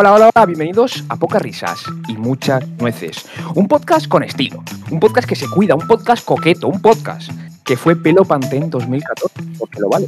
Hola, 0.00 0.12
hola, 0.12 0.30
hola, 0.32 0.46
bienvenidos 0.46 1.02
a 1.08 1.16
Pocas 1.16 1.42
Risas 1.42 1.82
y 2.06 2.16
Muchas 2.16 2.64
Nueces. 2.78 3.26
Un 3.56 3.66
podcast 3.66 4.06
con 4.06 4.22
estilo, 4.22 4.62
un 4.92 5.00
podcast 5.00 5.28
que 5.28 5.34
se 5.34 5.48
cuida, 5.48 5.74
un 5.74 5.88
podcast 5.88 6.24
coqueto, 6.24 6.68
un 6.68 6.80
podcast 6.80 7.32
que 7.64 7.76
fue 7.76 7.96
pelo 7.96 8.24
Pantén 8.24 8.70
2014, 8.70 9.58
porque 9.58 9.80
lo 9.80 9.88
vale. 9.88 10.06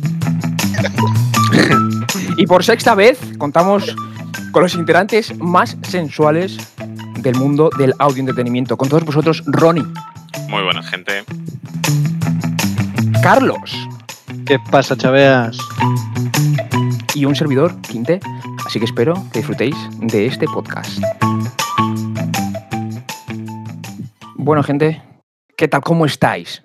y 2.37 2.47
por 2.47 2.63
sexta 2.63 2.95
vez 2.95 3.19
contamos 3.37 3.97
con 4.53 4.63
los 4.63 4.77
integrantes 4.77 5.37
más 5.41 5.77
sensuales 5.83 6.57
del 7.19 7.35
mundo 7.35 7.69
del 7.77 7.93
audio 7.99 8.21
entretenimiento. 8.21 8.77
Con 8.77 8.89
todos 8.89 9.05
vosotros, 9.05 9.43
Ronnie, 9.47 9.87
Muy 10.49 10.63
buena 10.63 10.85
gente. 10.85 11.25
Carlos 13.25 13.73
¿Qué 14.47 14.59
pasa, 14.71 14.97
chaveas? 14.97 15.59
Y 17.15 17.25
un 17.25 17.35
servidor, 17.35 17.81
Quinte. 17.83 18.21
Así 18.67 18.79
que 18.79 18.85
espero 18.85 19.15
que 19.33 19.41
disfrutéis 19.41 19.77
de 20.01 20.27
este 20.27 20.47
podcast. 20.47 21.03
Bueno, 24.37 24.63
gente, 24.63 25.03
¿qué 25.57 25.69
tal? 25.69 25.83
¿Cómo 25.83 26.07
estáis? 26.07 26.63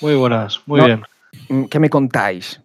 Muy 0.00 0.14
buenas, 0.14 0.60
muy 0.66 0.80
No. 0.80 0.86
bien. 0.86 1.02
Mm, 1.48 1.64
¿Qué 1.64 1.78
me 1.78 1.90
contáis? 1.90 2.60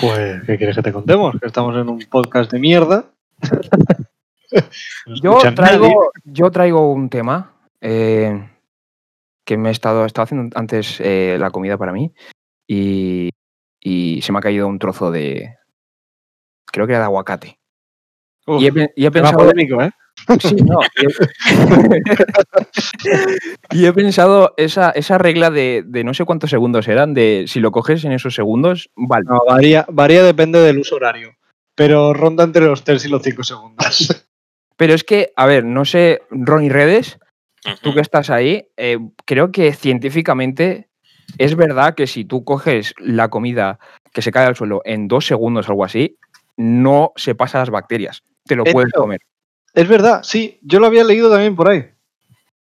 Pues, 0.00 0.42
¿qué 0.46 0.56
quieres 0.56 0.76
que 0.76 0.82
te 0.82 0.92
contemos? 0.92 1.36
Que 1.40 1.46
estamos 1.46 1.76
en 1.76 1.88
un 1.88 1.98
podcast 2.10 2.50
de 2.50 2.58
mierda. 2.58 3.06
No 5.06 5.42
Yo 5.42 5.52
traigo, 5.52 5.84
nadie. 5.88 5.96
yo 6.26 6.48
traigo 6.52 6.92
un 6.92 7.08
tema 7.10 7.50
eh, 7.80 8.48
que 9.44 9.56
me 9.56 9.70
he 9.70 9.72
estado, 9.72 10.04
haciendo 10.06 10.56
antes 10.56 11.00
eh, 11.00 11.36
la 11.40 11.50
comida 11.50 11.76
para 11.76 11.90
mí 11.92 12.12
y, 12.68 13.30
y 13.84 14.20
se 14.22 14.32
me 14.32 14.38
ha 14.38 14.42
caído 14.42 14.66
un 14.66 14.80
trozo 14.80 15.12
de. 15.12 15.54
Creo 16.72 16.86
que 16.88 16.92
era 16.94 17.00
de 17.00 17.04
aguacate. 17.04 17.58
Uf, 18.46 18.60
y 18.60 18.66
he, 18.66 18.92
y 18.96 19.08
pensado. 19.10 19.38
polémico, 19.38 19.80
¿eh? 19.82 19.90
Sí, 20.40 20.54
no, 20.56 20.78
y 20.96 21.06
he- 21.06 22.02
y 23.70 23.86
he 23.86 23.92
pensado 23.92 24.54
esa, 24.56 24.90
esa 24.90 25.18
regla 25.18 25.50
de, 25.50 25.82
de 25.86 26.04
no 26.04 26.14
sé 26.14 26.24
cuántos 26.24 26.50
segundos 26.50 26.88
eran, 26.88 27.14
de 27.14 27.44
si 27.48 27.60
lo 27.60 27.70
coges 27.72 28.04
en 28.04 28.12
esos 28.12 28.34
segundos, 28.34 28.90
vale. 28.96 29.24
No, 29.28 29.40
varía, 29.46 29.86
varía 29.90 30.22
depende 30.22 30.58
del 30.60 30.78
uso 30.78 30.96
horario. 30.96 31.34
Pero 31.76 32.14
ronda 32.14 32.44
entre 32.44 32.64
los 32.66 32.84
3 32.84 33.04
y 33.04 33.08
los 33.08 33.22
5 33.22 33.42
segundos. 33.44 34.26
Pero 34.76 34.94
es 34.94 35.04
que, 35.04 35.32
a 35.36 35.46
ver, 35.46 35.64
no 35.64 35.84
sé, 35.84 36.22
Ronnie 36.30 36.68
Redes, 36.70 37.18
tú 37.82 37.94
que 37.94 38.00
estás 38.00 38.30
ahí, 38.30 38.68
eh, 38.76 38.98
creo 39.24 39.50
que 39.52 39.72
científicamente 39.72 40.88
es 41.38 41.56
verdad 41.56 41.94
que 41.94 42.06
si 42.06 42.24
tú 42.24 42.44
coges 42.44 42.94
la 42.98 43.28
comida 43.28 43.78
que 44.12 44.22
se 44.22 44.30
cae 44.32 44.46
al 44.46 44.56
suelo 44.56 44.80
en 44.84 45.08
dos 45.08 45.26
segundos 45.26 45.68
o 45.68 45.72
algo 45.72 45.84
así, 45.84 46.16
no 46.56 47.12
se 47.16 47.34
pasa 47.34 47.58
las 47.58 47.70
bacterias. 47.70 48.22
Te 48.44 48.56
lo 48.56 48.64
puedes 48.64 48.92
comer. 48.92 49.20
es 49.74 49.88
verdad, 49.88 50.22
sí. 50.22 50.58
Yo 50.62 50.78
lo 50.80 50.86
había 50.86 51.02
leído 51.04 51.30
también 51.30 51.56
por 51.56 51.68
ahí. 51.68 51.84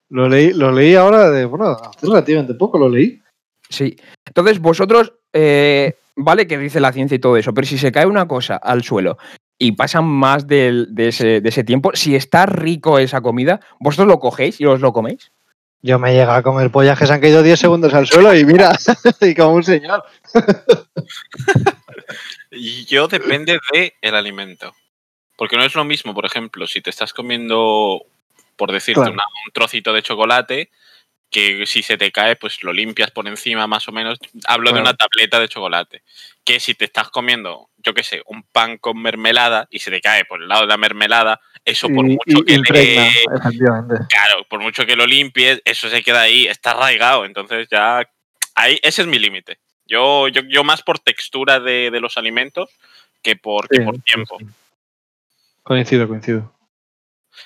Lo 0.10 0.28
leí, 0.30 0.54
lo 0.54 0.72
leí 0.72 0.96
ahora 0.96 1.30
de, 1.30 1.46
bueno, 1.46 1.66
hace 1.72 2.08
relativamente 2.08 2.54
poco 2.56 2.78
lo 2.78 2.90
leí. 2.90 3.22
Sí. 3.70 3.96
Entonces, 4.26 4.60
vosotros, 4.60 5.14
eh, 5.34 5.96
vale 6.16 6.46
que 6.48 6.58
dice 6.58 6.80
la 6.80 6.92
ciencia 6.94 7.16
y 7.16 7.20
todo 7.20 7.38
eso, 7.38 7.54
pero 7.54 7.66
si 7.68 7.78
se 7.78 7.92
cae 7.92 8.06
una 8.06 8.28
cosa 8.28 8.56
al 8.58 8.84
suelo 8.84 9.18
y 9.58 9.72
pasan 9.74 10.06
más 10.06 10.46
del- 10.48 10.94
de, 10.94 11.08
ese, 11.10 11.42
de 11.42 11.50
ese 11.50 11.64
tiempo, 11.64 11.92
si 11.94 12.16
está 12.16 12.46
rico 12.46 13.00
esa 13.00 13.22
comida, 13.22 13.60
vosotros 13.80 14.08
lo 14.08 14.20
cogéis 14.20 14.60
y 14.62 14.66
os 14.66 14.82
lo 14.82 14.94
coméis. 14.94 15.32
Yo 15.86 16.00
me 16.00 16.14
llega 16.14 16.36
a 16.38 16.42
comer 16.42 16.72
pollas 16.72 16.98
que 16.98 17.06
se 17.06 17.12
han 17.14 17.20
caído 17.20 17.44
10 17.44 17.60
segundos 17.60 17.94
al 17.94 18.08
suelo 18.08 18.34
y 18.34 18.46
mira, 18.46 18.72
y 19.22 19.36
como 19.36 19.52
un 19.56 19.64
señor. 19.64 20.04
Y 22.52 22.86
yo 22.86 23.08
depende 23.08 23.60
del 23.74 23.94
el 24.02 24.16
alimento. 24.16 24.74
Porque 25.36 25.58
no 25.58 25.64
es 25.64 25.76
lo 25.76 25.84
mismo, 25.84 26.14
por 26.14 26.26
ejemplo, 26.26 26.68
si 26.68 26.82
te 26.82 26.90
estás 26.90 27.12
comiendo, 27.14 28.04
por 28.56 28.72
decirte, 28.72 29.02
Claro. 29.02 29.14
una- 29.14 29.24
un 29.46 29.52
trocito 29.52 29.92
de 29.92 30.04
chocolate, 30.04 30.70
que 31.34 31.66
si 31.66 31.82
se 31.84 31.98
te 31.98 32.12
cae, 32.12 32.38
pues 32.38 32.64
lo 32.64 32.72
limpias 32.72 33.12
por 33.12 33.28
encima 33.28 33.68
más 33.68 33.88
o 33.90 33.92
menos. 33.92 34.20
Hablo 34.46 34.72
de 34.72 34.80
una 34.80 34.94
tableta 34.94 35.40
de 35.40 35.50
chocolate. 35.50 36.04
Que 36.46 36.60
si 36.62 36.76
te 36.76 36.86
estás 36.86 37.10
comiendo, 37.10 37.70
yo 37.78 37.94
qué 37.94 38.04
sé, 38.04 38.22
un 38.28 38.44
pan 38.44 38.78
con 38.78 39.02
mermelada 39.02 39.68
y 39.70 39.80
se 39.80 39.92
te 39.92 40.00
cae 40.00 40.24
por 40.26 40.42
el 40.42 40.48
lado 40.48 40.62
de 40.62 40.68
la 40.68 40.78
mermelada, 40.78 41.42
eso 41.66 41.90
por 41.90 42.06
Y- 42.06 42.10
mucho 42.12 42.40
y- 42.40 42.46
que 42.46 42.54
impregna, 42.54 43.08
le-. 43.10 44.08
Claro, 44.08 44.46
por 44.48 44.62
mucho 44.62 44.86
que 44.86 44.96
lo 44.96 45.06
limpies, 45.06 45.62
eso 45.66 45.90
se 45.90 46.04
queda 46.04 46.22
ahí, 46.22 46.46
está 46.48 46.72
arraigado. 46.72 47.26
Entonces 47.26 47.68
ya. 47.70 48.08
Ahí, 48.56 48.80
ese 48.84 49.02
es 49.02 49.08
mi 49.08 49.18
límite. 49.18 49.58
Yo, 49.86 50.28
yo, 50.28 50.44
yo 50.48 50.64
más 50.64 50.84
por 50.84 51.00
textura 51.00 51.60
de, 51.60 51.90
de 51.92 52.00
los 52.00 52.18
alimentos 52.18 52.70
que 53.24 53.36
por, 53.36 53.68
que 53.68 53.80
tiempo. 54.06 54.38
sí. 54.40 54.46
Coincido, 55.64 56.08
coincido. 56.08 56.53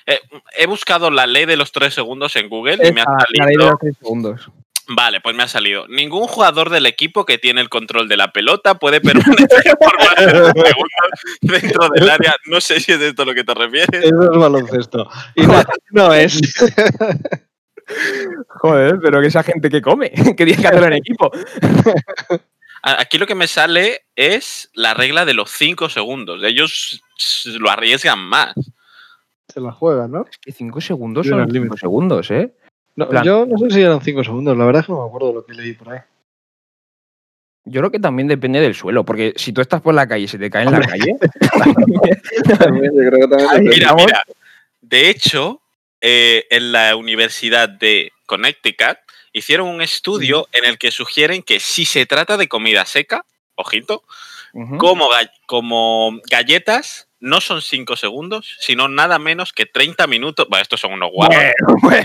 Eh, 0.06 0.20
he 0.58 0.66
buscado 0.66 1.12
la 1.12 1.28
ley 1.28 1.46
de 1.46 1.58
los 1.58 1.72
tres 1.72 1.94
segundos 1.94 2.36
en 2.36 2.50
Google 2.50 2.76
y 2.88 2.92
me 2.92 3.02
ha 3.02 3.04
Esa, 3.04 3.12
la 3.12 3.26
ley 3.30 3.40
de 3.40 3.44
salido. 3.44 3.70
los 3.72 3.80
tres 3.80 3.98
segundos. 4.00 4.52
Vale, 4.90 5.20
pues 5.20 5.36
me 5.36 5.44
ha 5.44 5.48
salido. 5.50 5.86
Ningún 5.90 6.28
jugador 6.28 6.70
del 6.70 6.86
equipo 6.86 7.26
que 7.26 7.38
tiene 7.38 7.60
el 7.60 7.68
control 7.68 8.08
de 8.08 8.16
la 8.16 8.32
pelota 8.32 8.76
puede 8.80 9.02
permanecer 9.02 9.76
por 9.80 9.98
más 10.00 10.16
de 10.16 10.40
dos 10.40 10.54
segundos 10.56 11.20
dentro 11.42 11.90
del 11.94 12.10
área. 12.10 12.36
No 12.46 12.62
sé 12.62 12.80
si 12.80 12.94
es 12.94 13.00
de 13.00 13.10
esto 13.10 13.24
a 13.24 13.26
lo 13.26 13.34
que 13.34 13.44
te 13.44 13.54
refieres. 13.54 14.04
Eso 14.04 14.32
es 14.32 14.40
baloncesto. 14.40 15.10
Y 15.36 15.42
no, 15.92 16.14
es. 16.14 16.40
Joder, 18.48 19.00
pero 19.02 19.22
que 19.22 19.28
esa 19.28 19.44
gente 19.44 19.70
que 19.70 19.82
come, 19.82 20.10
que 20.12 20.46
tiene 20.46 20.56
que 20.62 20.68
hacerlo 20.68 20.88
en 20.88 20.94
equipo. 20.94 21.32
Aquí 22.82 23.18
lo 23.18 23.28
que 23.28 23.36
me 23.36 23.48
sale 23.48 24.06
es 24.16 24.70
la 24.74 24.94
regla 24.94 25.26
de 25.26 25.34
los 25.34 25.52
cinco 25.52 25.90
segundos. 25.90 26.44
Ellos 26.44 27.02
lo 27.60 27.70
arriesgan 27.70 28.20
más. 28.20 28.54
Se 29.58 29.62
la 29.62 29.72
juega, 29.72 30.08
¿no? 30.08 30.24
Que 30.40 30.52
cinco 30.52 30.80
segundos 30.80 31.24
Tiene 31.24 31.38
son 31.38 31.42
el 31.42 31.48
cinco 31.48 31.64
límite. 31.64 31.80
segundos, 31.80 32.30
¿eh? 32.30 32.54
No, 32.96 33.10
Plan. 33.10 33.24
Yo 33.24 33.44
no 33.48 33.58
sé 33.58 33.72
si 33.72 33.82
eran 33.82 34.00
5 34.02 34.24
segundos, 34.24 34.56
la 34.56 34.66
verdad 34.66 34.82
es 34.82 34.86
que 34.86 34.92
no 34.92 35.02
me 35.02 35.08
acuerdo 35.08 35.34
lo 35.34 35.44
que 35.44 35.54
leí 35.56 35.74
por 35.74 35.90
ahí. 35.90 36.00
Yo 37.66 37.82
creo 37.82 37.90
que 37.90 37.98
también 38.00 38.28
depende 38.28 38.60
del 38.62 38.76
suelo, 38.76 39.04
porque 39.04 39.34
si 39.36 39.54
tú 39.54 39.62
estás 39.62 39.82
por 39.82 39.96
la 39.96 40.08
calle 40.08 40.26
y 40.26 40.28
se 40.28 40.38
te 40.38 40.52
cae 40.52 40.66
en 40.66 40.74
la 40.74 40.82
calle, 40.82 41.16
Ay, 43.50 43.62
Mira, 43.62 43.96
mira. 43.96 44.22
De 44.82 45.10
hecho, 45.10 45.60
eh, 46.02 46.46
en 46.52 46.72
la 46.72 46.96
Universidad 46.96 47.68
de 47.68 48.12
Connecticut 48.28 48.98
hicieron 49.34 49.70
un 49.70 49.82
estudio 49.82 50.48
en 50.54 50.66
el 50.66 50.78
que 50.78 50.92
sugieren 50.92 51.42
que 51.42 51.60
si 51.60 51.86
se 51.86 52.06
trata 52.06 52.38
de 52.38 52.48
comida 52.48 52.86
seca, 52.86 53.26
ojito, 53.56 54.04
como, 54.78 55.10
como 55.48 56.20
galletas, 56.30 57.07
no 57.20 57.42
son 57.42 57.62
5 57.62 57.96
segundos, 57.96 58.56
sino 58.60 58.88
nada 58.88 59.20
menos 59.20 59.54
que 59.54 59.66
30 59.66 60.08
minutos. 60.08 60.48
Bueno, 60.50 60.62
estos 60.62 60.80
son 60.80 60.94
unos. 60.94 61.12
Bueno, 61.16 61.34
bueno, 61.82 62.04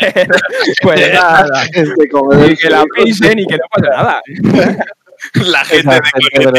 pues 0.82 1.12
nada. 1.12 1.64
Gente 1.72 2.08
como 2.08 2.34
Ni 2.34 2.56
que 2.56 2.70
la 2.70 2.84
pisen 2.96 3.38
y 3.38 3.46
que 3.46 3.56
no 3.56 3.64
pasa 3.70 3.88
nada. 3.96 4.22
La 5.34 5.64
gente 5.64 5.94
de 5.94 6.00
Connecticut 6.00 6.58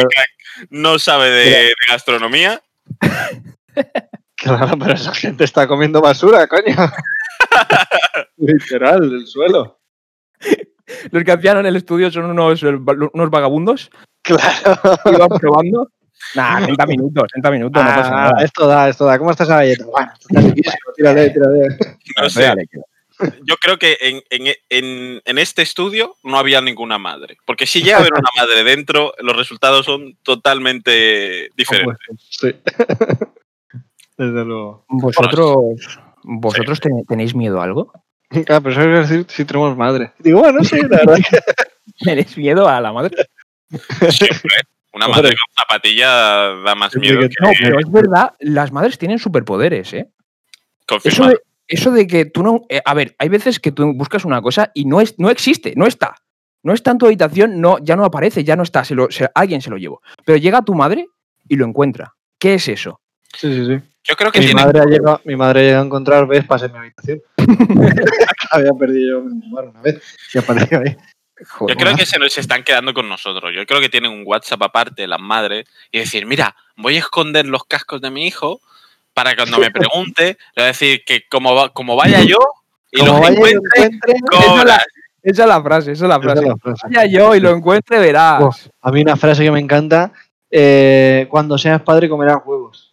no 0.70 1.00
sabe 1.00 1.30
de, 1.30 1.50
de 1.50 1.74
gastronomía. 1.90 2.62
Claro, 4.36 4.78
pero 4.78 4.94
esa 4.94 5.14
gente 5.14 5.44
está 5.44 5.68
comiendo 5.68 6.02
basura, 6.02 6.48
coño. 6.48 6.76
Literal, 8.38 9.10
del 9.10 9.26
suelo. 9.28 9.80
Los 11.12 11.24
que 11.24 11.32
hacían 11.32 11.58
en 11.60 11.66
el 11.66 11.78
estudio 11.78 12.12
son 12.12 12.26
unos, 12.26 12.62
eh, 12.64 12.68
unos 12.68 13.30
vagabundos 13.30 13.90
Claro. 14.22 14.80
iban 15.06 15.30
probando. 15.40 15.90
Nah, 16.36 16.60
30 16.66 16.86
minutos, 16.88 17.24
30 17.32 17.52
minutos, 17.52 17.84
no 17.84 17.90
pasa 17.90 18.08
Ah, 18.08 18.30
nada. 18.32 18.44
esto 18.46 18.68
da, 18.68 18.90
esto 18.90 19.06
da. 19.06 19.18
¿Cómo 19.20 19.32
está 19.32 19.44
esa 19.44 19.58
galleta? 19.58 19.86
Bueno, 19.86 20.12
esto 20.14 20.28
está 20.30 20.42
riquísimo. 20.50 20.76
Tírale, 20.96 21.30
tírale. 21.30 21.78
No 22.22 22.30
sé, 22.30 22.54
yo 23.44 23.56
creo 23.58 23.78
que 23.78 23.96
en, 24.02 24.22
en- 24.32 24.56
en- 24.70 25.22
en 25.24 25.38
este 25.38 25.62
estudio 25.62 26.16
no 26.24 26.38
había 26.38 26.60
ninguna 26.62 26.98
madre. 26.98 27.38
Porque 27.46 27.66
si 27.68 27.82
llega 27.84 27.98
a 27.98 28.00
haber 28.00 28.14
una 28.14 28.30
madre 28.38 28.64
dentro, 28.64 29.14
los 29.20 29.36
resultados 29.38 29.86
son 29.86 30.18
totalmente 30.24 31.50
diferentes. 31.56 31.98
Sí. 32.30 32.54
Desde 34.18 34.46
luego. 34.46 34.86
¿Vosotros, 34.90 35.78
vosotros 36.24 36.80
ten- 36.80 37.06
tenéis 37.08 37.34
miedo 37.36 37.62
a 37.62 37.66
algo? 37.66 37.92
Ah, 38.50 38.60
pero 38.62 38.72
eso 38.72 38.82
es 38.82 39.10
decir 39.10 39.26
si 39.30 39.46
tenemos 39.46 39.78
madre. 39.78 40.12
Digo, 40.20 40.40
bueno, 40.40 40.64
sí, 40.64 40.78
la 40.82 40.98
verdad 40.98 41.18
que 41.18 41.40
¿Tenéis 42.04 42.36
miedo 42.38 42.68
a 42.68 42.82
la 42.82 42.92
madre? 42.92 43.16
Siempre. 44.10 44.56
Una 44.94 45.08
madre 45.08 45.30
con 45.30 45.56
zapatilla 45.56 46.08
da 46.64 46.76
más 46.76 46.96
miedo 46.96 47.20
que- 47.22 47.30
No, 47.42 47.50
pero 47.60 47.80
es 47.80 47.92
verdad, 47.92 48.34
las 48.40 48.72
madres 48.72 48.98
tienen 48.98 49.20
superpoderes, 49.20 49.94
¿eh? 49.94 50.08
Eso 50.08 50.86
confirmado. 50.88 51.32
de, 51.32 51.40
eso 51.68 51.92
de 51.92 52.08
que 52.08 52.26
tú 52.26 52.44
no. 52.44 52.62
eh, 52.70 52.82
a 52.86 52.94
ver, 52.94 53.16
hay 53.18 53.30
veces 53.30 53.60
que 53.60 53.72
tú 53.72 53.94
buscas 53.96 54.24
una 54.26 54.42
cosa 54.42 54.72
y 54.74 54.86
no, 54.86 55.02
es, 55.02 55.18
no 55.18 55.30
existe, 55.30 55.74
no 55.76 55.88
está. 55.88 56.16
No 56.62 56.74
está 56.74 56.92
en 56.92 56.98
tu 56.98 57.08
habitación, 57.08 57.60
no, 57.60 57.78
ya 57.80 57.96
no 57.96 58.06
aparece, 58.06 58.44
ya 58.44 58.56
no 58.56 58.64
está, 58.64 58.86
se 58.86 58.96
lo, 58.96 59.10
se- 59.12 59.30
alguien 59.36 59.62
se 59.62 59.70
lo 59.70 59.78
llevó. 59.78 60.02
Pero 60.26 60.38
llega 60.38 60.62
tu 60.62 60.74
madre 60.76 61.08
y 61.50 61.56
lo 61.58 61.66
encuentra. 61.66 62.14
¿Qué 62.40 62.54
es 62.54 62.68
eso? 62.70 63.02
Sí, 63.36 63.54
sí, 63.54 63.66
sí. 63.66 63.82
Yo 64.06 64.16
creo 64.16 64.32
que 64.32 64.40
Mi 64.40 64.46
tiene 64.48 64.62
madre, 64.64 64.80
ha 64.82 64.86
llegado, 64.86 65.22
mi 65.26 65.36
madre 65.36 65.64
llegado 65.64 65.84
a 65.84 65.86
encontrar 65.86 66.28
Vespas 66.28 66.64
en 66.64 66.72
mi 66.74 66.78
habitación. 66.78 67.22
Había 68.52 68.72
perdido 68.78 69.24
yo 69.24 69.26
una 69.70 69.82
vez 69.82 70.02
y 70.34 70.38
apareció 70.38 70.80
ahí. 70.80 70.96
Yo 71.68 71.76
creo 71.76 71.96
que 71.96 72.06
se 72.06 72.20
nos 72.20 72.38
están 72.38 72.64
quedando 72.64 72.94
con 72.94 73.10
nosotros. 73.10 73.52
Yo 73.56 73.66
creo 73.66 73.82
que 73.82 73.90
tienen 73.90 74.12
un 74.12 74.24
WhatsApp 74.26 74.62
aparte, 74.62 75.08
las 75.08 75.20
madres, 75.20 75.66
y 75.92 76.00
decir, 76.00 76.26
mira, 76.26 76.56
voy 76.76 76.96
a 76.96 77.00
esconder 77.00 77.46
los 77.46 77.64
cascos 77.66 78.02
de 78.02 78.12
mi 78.12 78.28
hijo 78.28 78.62
para 79.14 79.32
que 79.32 79.38
cuando 79.38 79.58
me 79.60 79.72
pregunte, 79.72 80.38
le 80.56 80.62
voy 80.62 80.64
a 80.64 80.68
decir 80.68 81.04
que 81.06 81.28
como, 81.30 81.56
va- 81.56 81.70
como 81.70 81.96
vaya 81.96 82.22
yo 82.22 82.38
y 82.92 83.00
Como 83.00 83.12
los 83.14 83.22
vaya 83.22 83.34
encuentre, 83.36 83.84
encuentre, 83.84 84.14
cobras. 84.30 84.86
Esa 85.24 85.44
es 85.44 85.50
la 85.50 85.64
frase, 85.64 85.92
esa 85.94 86.06
es 86.06 86.10
la 86.10 86.16
esa 86.18 86.26
es 86.28 86.32
frase. 86.34 86.48
la 86.48 86.56
frase. 86.58 86.82
Vaya 86.88 87.06
yo 87.06 87.36
y 87.36 87.40
lo 87.40 87.50
encuentre, 87.52 88.00
verás. 88.00 88.70
A 88.82 88.92
mí 88.92 89.02
una 89.02 89.16
frase 89.16 89.44
que 89.44 89.52
me 89.52 89.60
encanta, 89.60 90.12
eh, 90.52 91.28
cuando 91.30 91.58
seas 91.58 91.82
padre 91.82 92.08
comerás 92.10 92.38
huevos. 92.46 92.93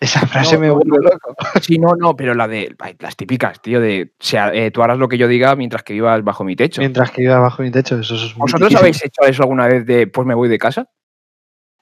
Esa 0.00 0.20
frase 0.28 0.54
No, 0.54 0.60
me 0.60 0.70
vuelve 0.70 0.98
no. 0.98 1.10
loco. 1.10 1.34
Sí, 1.60 1.78
no, 1.78 1.94
no, 1.96 2.14
pero 2.14 2.34
la 2.34 2.46
de 2.46 2.74
las 3.00 3.16
típicas, 3.16 3.60
tío, 3.60 3.80
de 3.80 4.12
o 4.12 4.24
sea, 4.24 4.54
eh, 4.54 4.70
tú 4.70 4.82
harás 4.82 4.96
lo 4.98 5.08
que 5.08 5.18
yo 5.18 5.26
diga 5.26 5.56
mientras 5.56 5.82
que 5.82 5.92
vivas 5.92 6.22
bajo 6.22 6.44
mi 6.44 6.54
techo. 6.54 6.80
Mientras 6.80 7.10
que 7.10 7.22
iba 7.22 7.38
bajo 7.40 7.62
mi 7.62 7.70
techo, 7.72 7.98
eso 7.98 8.14
es 8.14 8.34
¿Vosotros 8.36 8.70
mitiquísimo. 8.70 8.78
habéis 8.80 9.04
hecho 9.04 9.22
eso 9.26 9.42
alguna 9.42 9.66
vez 9.66 9.84
de 9.86 10.06
pues 10.06 10.26
me 10.26 10.34
voy 10.34 10.48
de 10.48 10.58
casa? 10.58 10.88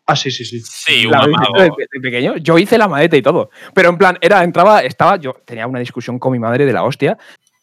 Ah, 0.06 0.16
sí, 0.16 0.30
sí, 0.30 0.44
sí. 0.44 0.60
Sí, 0.60 1.04
un 1.04 1.12
¿La 1.12 1.18
habéis 1.18 1.36
hecho 1.42 1.50
amago. 1.56 1.76
de, 1.76 1.86
de 1.92 2.00
pequeño? 2.00 2.36
Yo 2.36 2.56
hice 2.58 2.78
la 2.78 2.88
maleta 2.88 3.16
y 3.16 3.22
todo. 3.22 3.50
Pero 3.74 3.90
en 3.90 3.98
plan, 3.98 4.16
era, 4.20 4.44
entraba, 4.44 4.80
estaba, 4.80 5.16
yo 5.16 5.34
tenía 5.44 5.66
una 5.66 5.80
discusión 5.80 6.18
con 6.18 6.32
mi 6.32 6.38
madre 6.38 6.64
de 6.64 6.72
la 6.72 6.84
hostia 6.84 7.18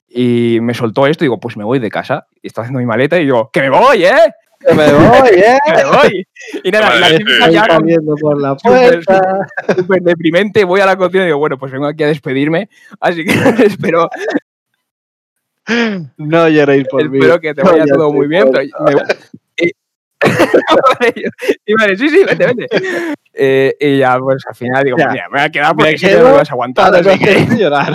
y 0.08 0.60
me 0.62 0.74
soltó 0.76 1.08
esto 1.08 1.24
y 1.24 1.28
digo, 1.28 1.40
pues 1.40 1.58
me 1.58 1.64
voy 1.64 1.80
de 1.80 1.90
casa. 1.90 2.28
Y 2.42 2.48
estaba 2.48 2.66
haciendo 2.66 2.80
mi 2.80 2.86
maleta 2.86 3.18
y 3.18 3.24
digo, 3.24 3.50
que 3.52 3.62
me 3.62 3.70
voy, 3.70 4.04
¿eh? 4.06 4.34
Que 4.68 4.74
me 4.74 4.94
voy, 4.94 5.30
¿eh? 5.36 5.58
Me 5.76 5.86
voy. 5.86 6.28
Y 6.64 6.72
nada, 6.72 6.96
la 7.00 7.10
típica 7.18 7.50
ya 7.50 7.66
saliendo 7.66 8.16
por 8.16 8.40
la 8.42 8.56
Súper, 8.58 9.04
puerta. 9.04 9.48
súper 9.76 10.02
deprimente, 10.02 10.64
voy 10.64 10.82
a 10.82 10.86
la 10.86 10.96
cocina 10.96 11.24
y 11.24 11.28
digo, 11.28 11.38
bueno, 11.40 11.58
pues 11.58 11.72
vengo 11.72 11.86
aquí 11.88 12.04
a 12.04 12.08
despedirme, 12.08 12.70
así 13.00 13.24
que 13.26 13.34
espero, 13.66 14.10
No 16.18 16.50
lloréis 16.50 16.88
por 16.88 17.08
mí. 17.10 17.18
espero 17.20 17.40
que 17.40 17.54
te 17.54 17.62
vaya 17.64 17.86
ya 17.86 17.94
todo 17.94 18.12
muy 18.12 18.28
bien. 18.28 18.50
Pero 18.52 18.66
me- 18.86 19.04
y- 19.58 19.72
y 21.66 21.74
vale, 21.74 21.98
sí, 21.98 22.08
sí, 22.10 22.24
vete, 22.26 22.46
vete. 22.54 22.68
Eh, 23.34 23.76
y 23.80 23.98
ya, 23.98 24.18
pues 24.20 24.42
al 24.48 24.56
final 24.56 24.84
digo, 24.84 24.98
Ya. 24.98 25.10
mira, 25.12 25.30
me 25.30 25.40
voy 25.40 25.46
a 25.46 25.50
quedar 25.50 25.76
Me 25.76 25.84
porque 25.84 25.98
si 25.98 26.08
no 26.08 26.24
me 26.24 26.32
vas 26.32 26.50
a 26.50 26.54
aguantar. 26.54 26.92
Para 26.92 27.12
así 27.12 27.20
que- 27.20 27.58
llorar. 27.58 27.94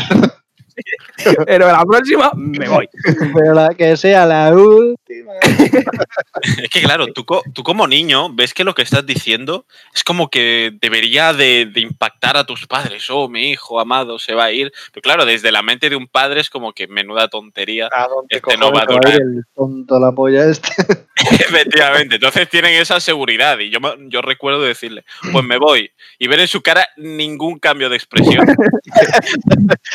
pero 1.47 1.69
la 1.69 1.85
próxima 1.85 2.31
me 2.35 2.69
voy. 2.69 2.89
Pero 3.35 3.55
la 3.55 3.71
que 3.75 3.97
sea 3.97 4.27
la 4.27 4.53
última. 4.55 5.33
Es 6.63 6.71
que 6.71 6.83
claro, 6.83 7.07
tú, 7.13 7.25
tú 7.53 7.63
como 7.63 7.87
niño 7.87 8.33
ves 8.33 8.55
que 8.55 8.65
lo 8.65 8.75
que 8.75 8.83
estás 8.83 9.05
diciendo 9.05 9.67
es 9.95 10.05
como 10.05 10.29
que 10.29 10.73
debería 10.81 11.33
de, 11.33 11.67
de 11.67 11.81
impactar 11.81 12.37
a 12.37 12.45
tus 12.45 12.67
padres. 12.67 13.09
Oh, 13.11 13.29
mi 13.29 13.51
hijo 13.51 13.81
amado 13.81 14.19
se 14.19 14.35
va 14.35 14.45
a 14.45 14.53
ir. 14.53 14.73
Pero 14.93 15.03
claro, 15.03 15.25
desde 15.25 15.53
la 15.53 15.63
mente 15.63 15.91
de 15.91 15.97
un 15.97 16.07
padre 16.07 16.41
es 16.41 16.51
como 16.51 16.73
que 16.73 16.87
menuda 16.87 17.29
tontería. 17.29 17.89
¿A 17.93 18.07
dónde 18.09 18.37
Este 18.37 18.57
no 18.57 18.73
va 18.73 18.83
a 18.83 18.87
durar. 18.87 19.15
el 19.15 19.45
tonto 19.55 19.99
la 19.99 20.13
polla 20.13 20.49
este? 20.49 20.69
Efectivamente. 21.17 22.17
Entonces 22.17 22.49
tienen 22.49 22.75
esa 22.75 23.01
seguridad. 23.01 23.59
Y 23.59 23.71
yo, 23.71 23.79
yo 24.09 24.23
recuerdo 24.23 24.63
decirle, 24.63 25.05
pues 25.33 25.45
me 25.45 25.59
voy. 25.59 25.91
Y 26.19 26.29
ver 26.29 26.41
en 26.41 26.49
su 26.49 26.63
cara 26.63 26.87
ningún 26.97 27.59
cambio 27.59 27.89
de 27.89 27.97
expresión. 27.97 28.47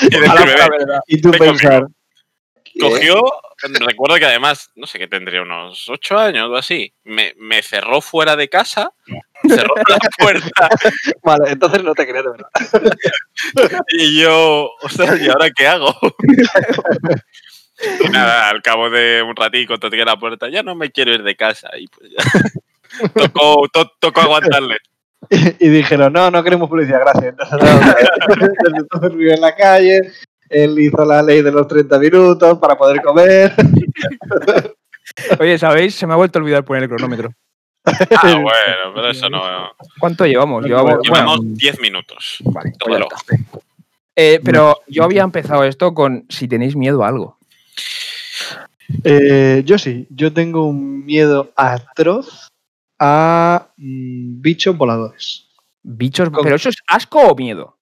y 0.01 0.09
decirme. 0.09 0.55
Verdad. 0.77 0.99
Y 1.07 1.21
tú 1.21 1.31
pensar. 1.31 1.87
cogió, 2.79 3.21
recuerdo 3.87 4.17
que 4.17 4.25
además, 4.25 4.71
no 4.75 4.87
sé 4.87 4.97
qué 4.99 5.07
tendría, 5.07 5.41
unos 5.41 5.87
ocho 5.89 6.17
años 6.17 6.49
o 6.49 6.55
así, 6.55 6.93
me, 7.03 7.33
me 7.37 7.61
cerró 7.61 8.01
fuera 8.01 8.35
de 8.35 8.49
casa, 8.49 8.91
cerró 9.47 9.75
la 9.87 9.97
puerta 10.17 10.69
Vale, 11.23 11.51
entonces 11.51 11.83
no 11.83 11.93
te 11.93 12.07
creo 12.07 12.23
de 12.23 12.29
verdad. 12.31 12.49
y 13.91 14.21
yo, 14.21 14.69
ostras, 14.81 15.19
¿y 15.21 15.29
ahora 15.29 15.49
qué 15.55 15.67
hago? 15.67 15.95
Y 18.05 18.09
nada, 18.09 18.49
al 18.49 18.61
cabo 18.61 18.89
de 18.89 19.21
un 19.21 19.35
ratito 19.35 19.77
toqué 19.77 20.03
la 20.05 20.17
puerta, 20.17 20.49
ya 20.49 20.63
no 20.63 20.75
me 20.75 20.91
quiero 20.91 21.13
ir 21.13 21.23
de 21.23 21.35
casa 21.35 21.69
y 21.77 21.87
pues 21.87 22.09
ya. 22.11 22.23
Tocó, 23.13 23.67
to- 23.73 23.91
tocó 23.99 24.21
aguantarle. 24.21 24.77
Y 25.29 25.69
dijeron, 25.69 26.11
no, 26.13 26.29
no 26.29 26.43
queremos 26.43 26.69
publicidad, 26.69 26.99
gracias. 26.99 27.33
Entonces, 27.39 28.49
entonces 28.77 29.15
vive 29.15 29.33
en 29.33 29.41
la 29.41 29.55
calle. 29.55 30.01
Él 30.53 30.77
hizo 30.79 31.03
la 31.03 31.21
ley 31.23 31.41
de 31.41 31.51
los 31.51 31.67
30 31.67 31.99
minutos 31.99 32.59
para 32.59 32.75
poder 32.77 33.01
comer. 33.01 33.53
Oye, 35.39 35.57
¿sabéis? 35.57 35.95
Se 35.95 36.07
me 36.07 36.13
ha 36.13 36.17
vuelto 36.17 36.39
a 36.39 36.41
olvidar 36.41 36.63
poner 36.63 36.83
el 36.83 36.89
cronómetro. 36.89 37.33
Ah, 37.85 38.33
bueno, 38.35 38.93
pero 38.95 39.09
eso 39.09 39.29
no. 39.29 39.41
¿Cuánto 39.99 40.25
llevamos? 40.25 40.63
Llevamos, 40.65 40.99
Llevamos 41.03 41.37
bueno, 41.39 41.53
10 41.55 41.79
minutos. 41.81 42.37
vale, 42.45 42.71
todo 42.79 42.97
pues 43.09 43.21
está. 43.21 43.59
Eh, 44.15 44.39
pero 44.43 44.79
yo 44.87 45.03
había 45.03 45.23
empezado 45.23 45.63
esto 45.63 45.93
con 45.93 46.25
si 46.29 46.47
tenéis 46.47 46.75
miedo 46.75 47.03
a 47.03 47.07
algo. 47.09 47.37
Eh, 49.03 49.63
yo 49.65 49.77
sí, 49.77 50.07
yo 50.09 50.31
tengo 50.33 50.65
un 50.65 51.03
miedo 51.05 51.51
atroz 51.55 52.47
a 52.99 53.67
mm, 53.77 54.41
bichos 54.41 54.77
voladores. 54.77 55.47
Bichos, 55.81 56.29
Con- 56.29 56.43
pero 56.43 56.55
eso 56.55 56.69
es 56.69 56.77
asco 56.87 57.19
o 57.19 57.35
miedo. 57.35 57.75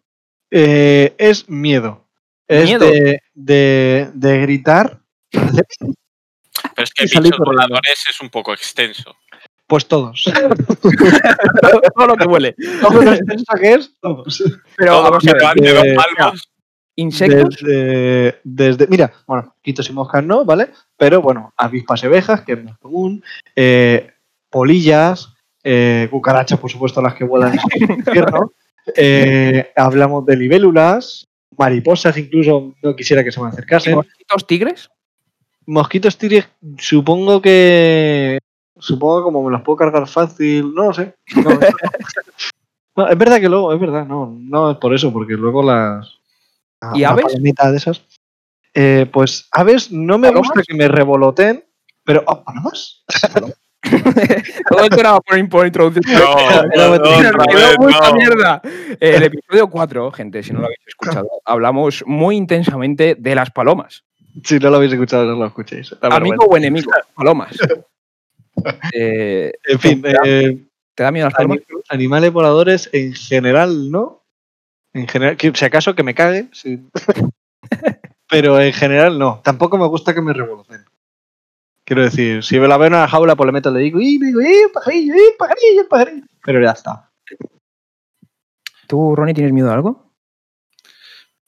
Eh, 0.50 1.13
es 1.17 1.47
miedo. 1.50 2.06
Es 2.51 2.65
Miedo. 2.65 2.86
De, 2.86 3.21
de, 3.33 4.09
de 4.13 4.42
gritar, 4.42 5.00
Pero 5.31 6.83
es 6.83 6.94
que 6.94 7.06
bichos 7.06 7.39
voladores 7.39 8.06
es 8.09 8.19
un 8.21 8.30
poco 8.30 8.53
extenso. 8.53 9.15
pues 9.68 9.86
todos. 9.88 10.25
Todo 11.95 12.07
lo 12.07 12.15
que 12.18 12.25
huele. 12.27 12.56
Todo 12.81 13.01
lo 13.01 13.13
extenso 13.13 13.53
que 13.59 13.74
es, 13.74 13.95
todos. 14.01 14.44
Pero 14.75 14.92
Todo 14.94 15.03
vamos 15.03 15.24
que 15.24 15.30
a 15.30 15.53
ver, 15.53 15.74
de 15.83 15.95
palmos. 15.95 16.51
insectos. 16.95 17.56
Desde, 17.62 18.39
desde- 18.44 18.88
mira, 18.88 19.12
bueno, 19.25 19.56
quitos 19.62 19.89
y 19.89 19.94
moscas 19.94 20.24
no, 20.24 20.44
¿vale? 20.45 20.71
Pero 20.98 21.21
bueno, 21.21 21.53
avispas 21.57 22.03
y 22.03 22.07
abejas, 22.07 22.42
que 22.42 22.53
es 22.53 22.63
más 22.63 22.77
común, 22.80 23.24
eh, 23.56 24.12
polillas, 24.50 25.33
eh, 25.63 26.07
cucarachas, 26.12 26.59
por 26.59 26.69
supuesto, 26.69 27.01
las 27.01 27.13
que 27.15 27.24
vuelan 27.24 27.53
en 27.53 27.83
el 27.89 27.98
infierno. 27.98 28.51
Eh, 28.98 29.71
hablamos 29.75 30.25
de 30.25 30.36
libélulas, 30.36 31.27
mariposas, 31.57 32.18
incluso 32.18 32.74
no 32.81 32.95
quisiera 32.95 33.24
que 33.24 33.31
se 33.31 33.42
me 33.42 33.50
acercasen. 33.50 33.95
¿Mosquitos 33.95 34.48
tigres? 34.48 34.89
Mosquitos 35.65 36.18
tigres, 36.18 36.48
supongo 36.77 37.42
que. 37.42 38.39
Supongo 38.80 39.19
que 39.19 39.24
como 39.25 39.44
me 39.44 39.51
los 39.51 39.62
puedo 39.62 39.77
cargar 39.77 40.07
fácil, 40.07 40.74
no 40.74 40.86
lo 40.86 40.94
sé. 40.94 41.13
No, 41.36 41.51
No, 42.95 43.07
es 43.07 43.18
verdad 43.18 43.39
que 43.39 43.48
luego, 43.48 43.74
es 43.74 43.80
verdad, 43.80 44.06
no, 44.06 44.36
no 44.38 44.71
es 44.71 44.77
por 44.77 44.94
eso, 44.94 45.13
porque 45.13 45.33
luego 45.33 45.63
las. 45.63 46.19
¿Y 46.94 47.03
aves? 47.03 47.25
de 47.42 47.77
esas. 47.77 48.01
Eh, 48.74 49.06
pues 49.12 49.48
aves 49.51 49.91
no 49.91 50.17
me 50.17 50.27
¿Palomas? 50.29 50.50
gusta 50.50 50.63
que 50.67 50.74
me 50.74 50.88
revoloten, 50.88 51.63
pero. 52.03 52.24
¿ah, 52.27 52.43
¿Palomas? 52.43 53.03
Todo 54.69 54.83
esto 54.83 55.00
era 55.00 55.19
por, 55.19 55.50
por 55.50 55.65
introducir. 55.65 56.03
No, 56.07 56.35
no, 56.75 56.97
no, 56.97 58.13
mierda. 58.15 58.61
El 59.00 59.23
episodio 59.23 59.69
4, 59.69 60.11
gente, 60.11 60.43
si 60.43 60.53
no 60.53 60.59
lo 60.59 60.65
habéis 60.67 60.79
escuchado, 60.88 61.27
hablamos 61.45 62.03
muy 62.05 62.35
intensamente 62.38 63.15
de 63.15 63.35
las 63.35 63.50
palomas. 63.51 64.03
Si 64.43 64.59
no 64.59 64.69
lo 64.69 64.77
habéis 64.77 64.93
escuchado, 64.93 65.25
no 65.25 65.35
lo 65.35 65.45
escuchéis. 65.47 65.95
Amigo 66.01 66.45
o 66.45 66.57
enemigo, 66.57 66.91
palomas. 67.15 67.57
Eh, 68.93 69.53
En 69.63 69.79
fin, 69.79 70.03
eh, 70.25 70.57
¿Te 70.93 71.03
da 71.03 71.11
miedo 71.11 71.25
las 71.27 71.33
palomas? 71.33 71.59
ani- 71.69 71.81
animales 71.89 72.33
voladores 72.33 72.89
en 72.91 73.13
general, 73.13 73.89
¿no? 73.89 74.23
En 74.93 75.07
general, 75.07 75.38
que- 75.38 75.53
si 75.55 75.63
acaso 75.65 75.95
que 75.95 76.03
me 76.03 76.13
cague, 76.13 76.47
sí. 76.51 76.85
pero 78.29 78.59
en 78.59 78.73
general 78.73 79.17
no. 79.17 79.39
Tampoco 79.43 79.77
me 79.77 79.88
gusta 79.88 80.13
que 80.13 80.21
me 80.21 80.33
revoloten. 80.33 80.83
Quiero 81.91 82.03
decir, 82.03 82.41
si 82.41 82.57
me 82.57 82.69
la 82.69 82.77
veo 82.77 82.88
en 82.88 82.93
una 82.93 83.05
jaula, 83.05 83.36
pues 83.36 83.48
le 83.48 83.51
meto, 83.51 83.69
le 83.69 83.81
digo, 83.81 84.00
¡y, 84.00 84.17
me 84.17 84.27
digo, 84.27 84.39
¡y, 84.39 84.71
pajarillo, 84.74 85.13
y, 85.13 85.38
pajarillo, 85.38 85.89
pajarillo! 85.89 86.25
Pero 86.41 86.63
ya 86.63 86.71
está. 86.71 87.12
¿Tú, 88.88 89.13
Ronnie, 89.13 89.33
tienes 89.33 89.51
miedo 89.51 89.69
a 89.69 89.74
algo? 89.74 90.10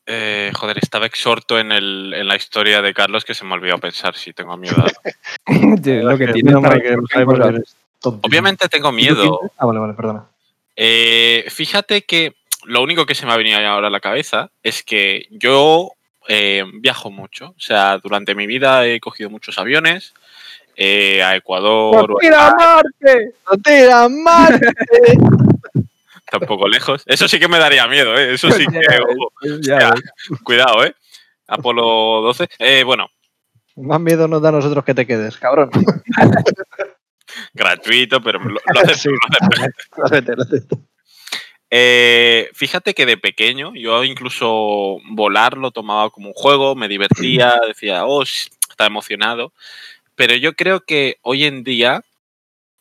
Eh, 0.06 0.52
joder, 0.54 0.80
estaba 0.80 1.06
exhorto 1.06 1.58
en, 1.58 1.72
el, 1.72 2.14
en 2.14 2.28
la 2.28 2.36
historia 2.36 2.82
de 2.82 2.94
Carlos 2.94 3.24
que 3.24 3.34
se 3.34 3.46
me 3.46 3.54
olvidó 3.54 3.78
pensar 3.78 4.16
si 4.16 4.34
tengo 4.34 4.58
miedo. 4.58 4.76
a 4.80 4.82
algo. 4.82 5.00
lo 6.10 6.18
que 6.18 7.64
tonto. 8.02 8.28
Obviamente 8.28 8.68
tengo 8.68 8.92
miedo. 8.92 9.40
Ah, 9.58 9.66
vale, 9.66 9.80
vale, 9.80 9.94
perdona. 9.94 10.26
Eh, 10.76 11.46
fíjate 11.48 12.02
que 12.02 12.36
lo 12.66 12.84
único 12.84 13.06
que 13.06 13.16
se 13.16 13.26
me 13.26 13.32
ha 13.32 13.38
venido 13.38 13.60
ahora 13.60 13.88
a 13.88 13.92
la 13.92 14.02
cabeza 14.02 14.50
es 14.62 14.84
que 14.84 15.26
yo 15.32 15.94
eh, 16.28 16.64
viajo 16.76 17.12
mucho. 17.12 17.50
O 17.50 17.60
sea, 17.60 17.98
durante 17.98 18.36
mi 18.36 18.48
vida 18.48 18.86
he 18.86 19.00
cogido 19.00 19.30
muchos 19.30 19.58
aviones 19.60 20.14
eh, 20.76 21.22
a 21.24 21.36
Ecuador, 21.36 22.12
o 22.12 22.16
a- 22.18 22.22
¡Mira, 22.22 22.54
Marte! 22.56 23.34
¡No 23.52 23.58
tira 23.62 24.08
mal! 24.10 24.60
tampoco 26.32 26.68
lejos. 26.68 27.04
Eso 27.06 27.28
sí 27.28 27.40
que 27.40 27.48
me 27.48 27.60
daría 27.60 27.88
miedo, 27.88 28.18
¿eh? 28.18 28.34
Eso 28.34 28.50
sí 28.52 28.66
que, 28.66 28.80
ojo, 29.00 29.32
cuidado, 30.44 30.84
¿eh? 30.84 30.96
Apolo 31.48 32.22
12. 32.24 32.48
Eh, 32.58 32.84
bueno, 32.84 33.10
Más 33.76 34.00
miedo 34.00 34.28
nos 34.28 34.42
da 34.42 34.50
a 34.50 34.54
nosotros 34.54 34.84
que 34.84 34.94
te 34.96 35.06
quedes, 35.06 35.38
cabrón. 35.38 35.70
gratuito, 37.54 38.22
pero 38.22 38.40
lo, 38.40 38.50
lo 38.50 38.60
acepto, 38.82 38.96
Sí. 38.96 39.10
lo 39.10 39.28
acepto. 39.48 39.98
Lo 39.98 40.06
acepto, 40.06 40.36
lo 40.36 40.44
acepto. 40.44 40.78
Eh, 41.76 42.52
fíjate 42.54 42.94
que 42.94 43.08
de 43.08 43.18
pequeño 43.18 43.74
yo 43.74 44.04
incluso 44.04 45.00
volar 45.10 45.58
lo 45.58 45.72
tomaba 45.72 46.12
como 46.12 46.28
un 46.28 46.34
juego, 46.36 46.76
me 46.76 46.88
divertía, 46.88 47.56
decía, 47.68 48.06
oh, 48.06 48.22
estaba 48.22 48.88
emocionado. 48.88 49.52
pero 50.14 50.36
yo 50.36 50.54
creo 50.54 50.82
que 50.82 51.18
hoy 51.24 51.46
en 51.46 51.64
día, 51.64 52.04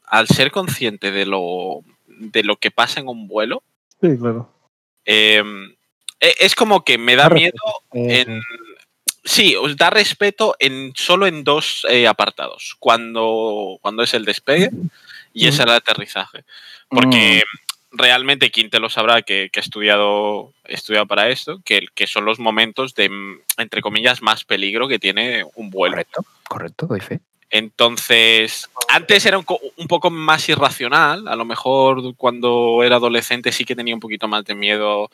al 0.05 0.29
ser 0.29 0.51
consciente 0.51 1.11
de 1.11 1.25
lo, 1.25 1.81
de 2.07 2.45
lo 2.45 2.57
que 2.57 2.71
pasa 2.71 3.01
en 3.01 3.09
un 3.09 3.29
vuelo, 3.29 3.63
Sí, 4.03 4.09
claro. 4.19 4.53
eh, 5.07 5.43
e- 6.21 6.35
es 6.41 6.55
como 6.55 6.85
que 6.85 6.99
me 6.99 7.17
da 7.17 7.31
miedo 7.31 7.55
en... 7.95 8.43
Sí, 9.25 9.55
os 9.57 9.77
da 9.77 9.89
respeto 9.89 10.55
en 10.59 10.93
solo 10.97 11.27
en 11.27 11.45
dos 11.45 11.87
eh, 11.89 12.07
apartados. 12.09 12.77
Cuando, 12.79 13.79
cuando 13.81 14.03
es 14.03 14.13
el 14.13 14.25
despegue 14.27 14.69
y 15.33 15.47
es 15.47 15.59
el 15.61 15.71
aterrizaje. 15.71 16.45
Porque 16.89 17.43
realmente 17.93 18.51
quien 18.51 18.71
te 18.71 18.81
lo 18.81 18.89
sabrá 18.89 19.23
que, 19.23 19.51
que 19.53 19.61
ha 19.61 19.63
estudiado, 19.63 20.53
estudiado 20.65 21.07
para 21.07 21.29
esto, 21.29 21.61
que, 21.65 21.87
que 21.95 22.07
son 22.07 22.25
los 22.25 22.39
momentos 22.39 22.95
de, 22.95 23.11
entre 23.59 23.83
comillas, 23.83 24.23
más 24.23 24.45
peligro 24.45 24.89
que 24.89 24.99
tiene 24.99 25.45
un 25.55 25.71
vuelo. 25.71 25.95
Correcto, 25.95 26.25
correcto, 26.49 26.87
doy 26.87 27.01
fe. 27.01 27.21
Entonces, 27.51 28.71
antes 28.89 29.27
era 29.27 29.39
un, 29.39 29.45
un 29.77 29.87
poco 29.87 30.11
más 30.11 30.49
irracional. 30.49 31.29
A 31.29 31.37
lo 31.37 31.45
mejor 31.45 32.17
cuando 32.17 32.83
era 32.83 32.97
adolescente 32.97 33.53
sí 33.53 33.67
que 33.67 33.77
tenía 33.77 33.95
un 33.95 34.01
poquito 34.01 34.27
más 34.27 34.45
de 34.45 34.55
miedo 34.55 35.11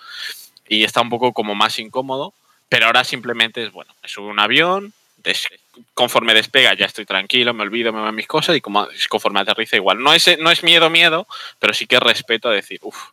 y 0.69 0.85
está 0.85 1.01
un 1.01 1.09
poco 1.09 1.33
como 1.33 1.57
más 1.57 1.81
incómodo. 1.81 2.33
Pero 2.69 2.87
ahora 2.87 3.03
simplemente 3.03 3.65
es, 3.65 3.73
bueno, 3.73 3.93
me 4.03 4.09
subo 4.09 4.29
a 4.29 4.33
un 4.33 4.41
avión, 4.41 4.93
des- 5.23 5.49
conforme 5.95 6.35
despega 6.35 6.75
ya 6.75 6.87
estoy 6.87 7.05
tranquilo, 7.05 7.55
me 7.55 7.63
olvido, 7.63 7.93
me 7.93 8.01
van 8.01 8.15
mis 8.15 8.27
cosas 8.27 8.57
y 8.57 8.61
como, 8.61 8.87
conforme 9.09 9.41
aterriza 9.41 9.77
igual. 9.77 10.03
No 10.03 10.13
es, 10.13 10.39
no 10.39 10.51
es 10.51 10.63
miedo, 10.63 10.91
miedo, 10.91 11.27
pero 11.59 11.73
sí 11.75 11.87
que 11.87 12.01
respeto 12.01 12.49
a 12.49 12.53
decir, 12.53 12.79
uff. 12.83 13.11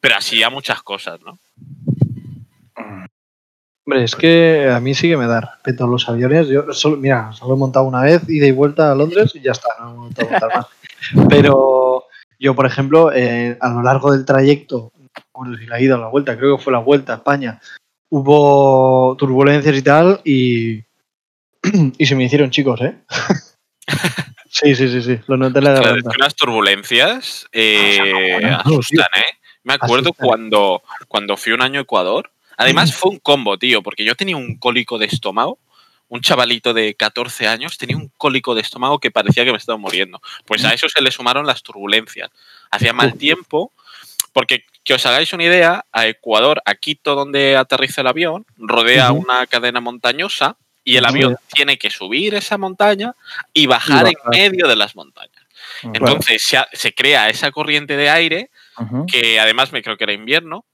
Pero 0.00 0.16
así 0.16 0.42
a 0.42 0.50
muchas 0.50 0.82
cosas, 0.82 1.20
¿no? 1.20 1.38
Hombre, 3.84 4.04
es 4.04 4.14
que 4.14 4.70
a 4.70 4.78
mí 4.80 4.94
sí 4.94 5.08
que 5.08 5.16
me 5.16 5.26
da 5.26 5.40
respeto 5.40 5.86
los 5.86 6.08
aviones. 6.08 6.48
Yo 6.48 6.72
solo, 6.72 6.96
mira, 6.96 7.32
solo 7.32 7.54
he 7.54 7.58
montado 7.58 7.84
una 7.84 8.02
vez, 8.02 8.22
ida 8.28 8.46
y 8.46 8.52
vuelta 8.52 8.92
a 8.92 8.94
Londres 8.94 9.32
y 9.34 9.40
ya 9.40 9.52
está, 9.52 9.68
no 9.80 9.90
he 9.90 9.94
montado 9.96 10.28
a 10.28 10.30
montar 10.30 10.50
más. 10.56 10.66
Pero 11.28 12.04
yo, 12.38 12.54
por 12.54 12.66
ejemplo, 12.66 13.12
eh, 13.12 13.56
a 13.60 13.68
lo 13.70 13.82
largo 13.82 14.12
del 14.12 14.24
trayecto, 14.24 14.92
bueno, 15.34 15.56
si 15.58 15.66
la 15.66 15.80
ida 15.80 15.96
o 15.96 15.98
la 15.98 16.08
vuelta, 16.08 16.36
creo 16.38 16.56
que 16.56 16.62
fue 16.62 16.72
la 16.72 16.78
vuelta 16.78 17.12
a 17.12 17.16
España, 17.16 17.60
hubo 18.08 19.16
turbulencias 19.16 19.76
y 19.76 19.82
tal 19.82 20.20
y, 20.24 20.82
y 21.98 22.06
se 22.06 22.14
me 22.14 22.24
hicieron 22.24 22.50
chicos, 22.50 22.80
¿eh? 22.80 22.96
sí, 24.50 24.74
sí, 24.74 24.88
sí, 24.88 25.02
sí, 25.02 25.18
lo 25.26 25.36
noté 25.36 25.58
en 25.58 25.64
la 25.64 25.70
Claro, 25.72 25.80
es 25.80 25.86
garganta. 25.86 26.10
que 26.10 26.16
unas 26.22 26.34
turbulencias 26.34 27.46
eh, 27.52 28.38
bueno, 28.40 28.56
asustan, 28.58 29.06
¿eh? 29.16 29.38
Me 29.64 29.74
acuerdo 29.74 30.10
Asustan. 30.10 30.26
cuando, 30.26 30.82
cuando 31.08 31.36
fui 31.36 31.52
un 31.52 31.62
año 31.62 31.78
a 31.78 31.82
Ecuador. 31.82 32.32
Además, 32.56 32.94
fue 32.94 33.10
un 33.12 33.18
combo, 33.18 33.58
tío, 33.58 33.82
porque 33.82 34.04
yo 34.04 34.14
tenía 34.14 34.36
un 34.36 34.56
cólico 34.56 34.98
de 34.98 35.06
estómago. 35.06 35.58
Un 36.08 36.20
chavalito 36.20 36.74
de 36.74 36.94
14 36.94 37.48
años 37.48 37.78
tenía 37.78 37.96
un 37.96 38.10
cólico 38.18 38.54
de 38.54 38.60
estómago 38.60 38.98
que 38.98 39.10
parecía 39.10 39.44
que 39.44 39.52
me 39.52 39.56
estaba 39.58 39.78
muriendo. 39.78 40.20
Pues 40.44 40.64
a 40.64 40.74
eso 40.74 40.88
se 40.88 41.00
le 41.00 41.10
sumaron 41.10 41.46
las 41.46 41.62
turbulencias. 41.62 42.30
Hacía 42.70 42.92
mal 42.92 43.14
tiempo, 43.14 43.72
porque 44.32 44.64
que 44.84 44.94
os 44.94 45.06
hagáis 45.06 45.32
una 45.32 45.44
idea, 45.44 45.86
a 45.92 46.06
Ecuador, 46.06 46.60
a 46.66 46.74
Quito, 46.74 47.14
donde 47.14 47.56
aterriza 47.56 48.02
el 48.02 48.08
avión, 48.08 48.44
rodea 48.58 49.12
una 49.12 49.46
cadena 49.46 49.80
montañosa 49.80 50.56
y 50.84 50.96
el 50.96 51.04
avión 51.04 51.36
tiene 51.52 51.78
que 51.78 51.90
subir 51.90 52.34
esa 52.34 52.58
montaña 52.58 53.14
y 53.52 53.66
bajar 53.66 54.06
en 54.06 54.14
bajar. 54.14 54.30
medio 54.30 54.66
de 54.66 54.76
las 54.76 54.96
montañas. 54.96 55.42
Entonces 55.82 56.42
se, 56.72 56.94
crea 56.94 57.28
esa 57.28 57.50
corriente 57.50 57.96
de 57.96 58.10
aire 58.10 58.50
que 59.06 59.38
además 59.40 59.72
me 59.72 59.82
creo 59.82 59.96
que 59.96 60.04
era 60.04 60.12
invierno 60.12 60.64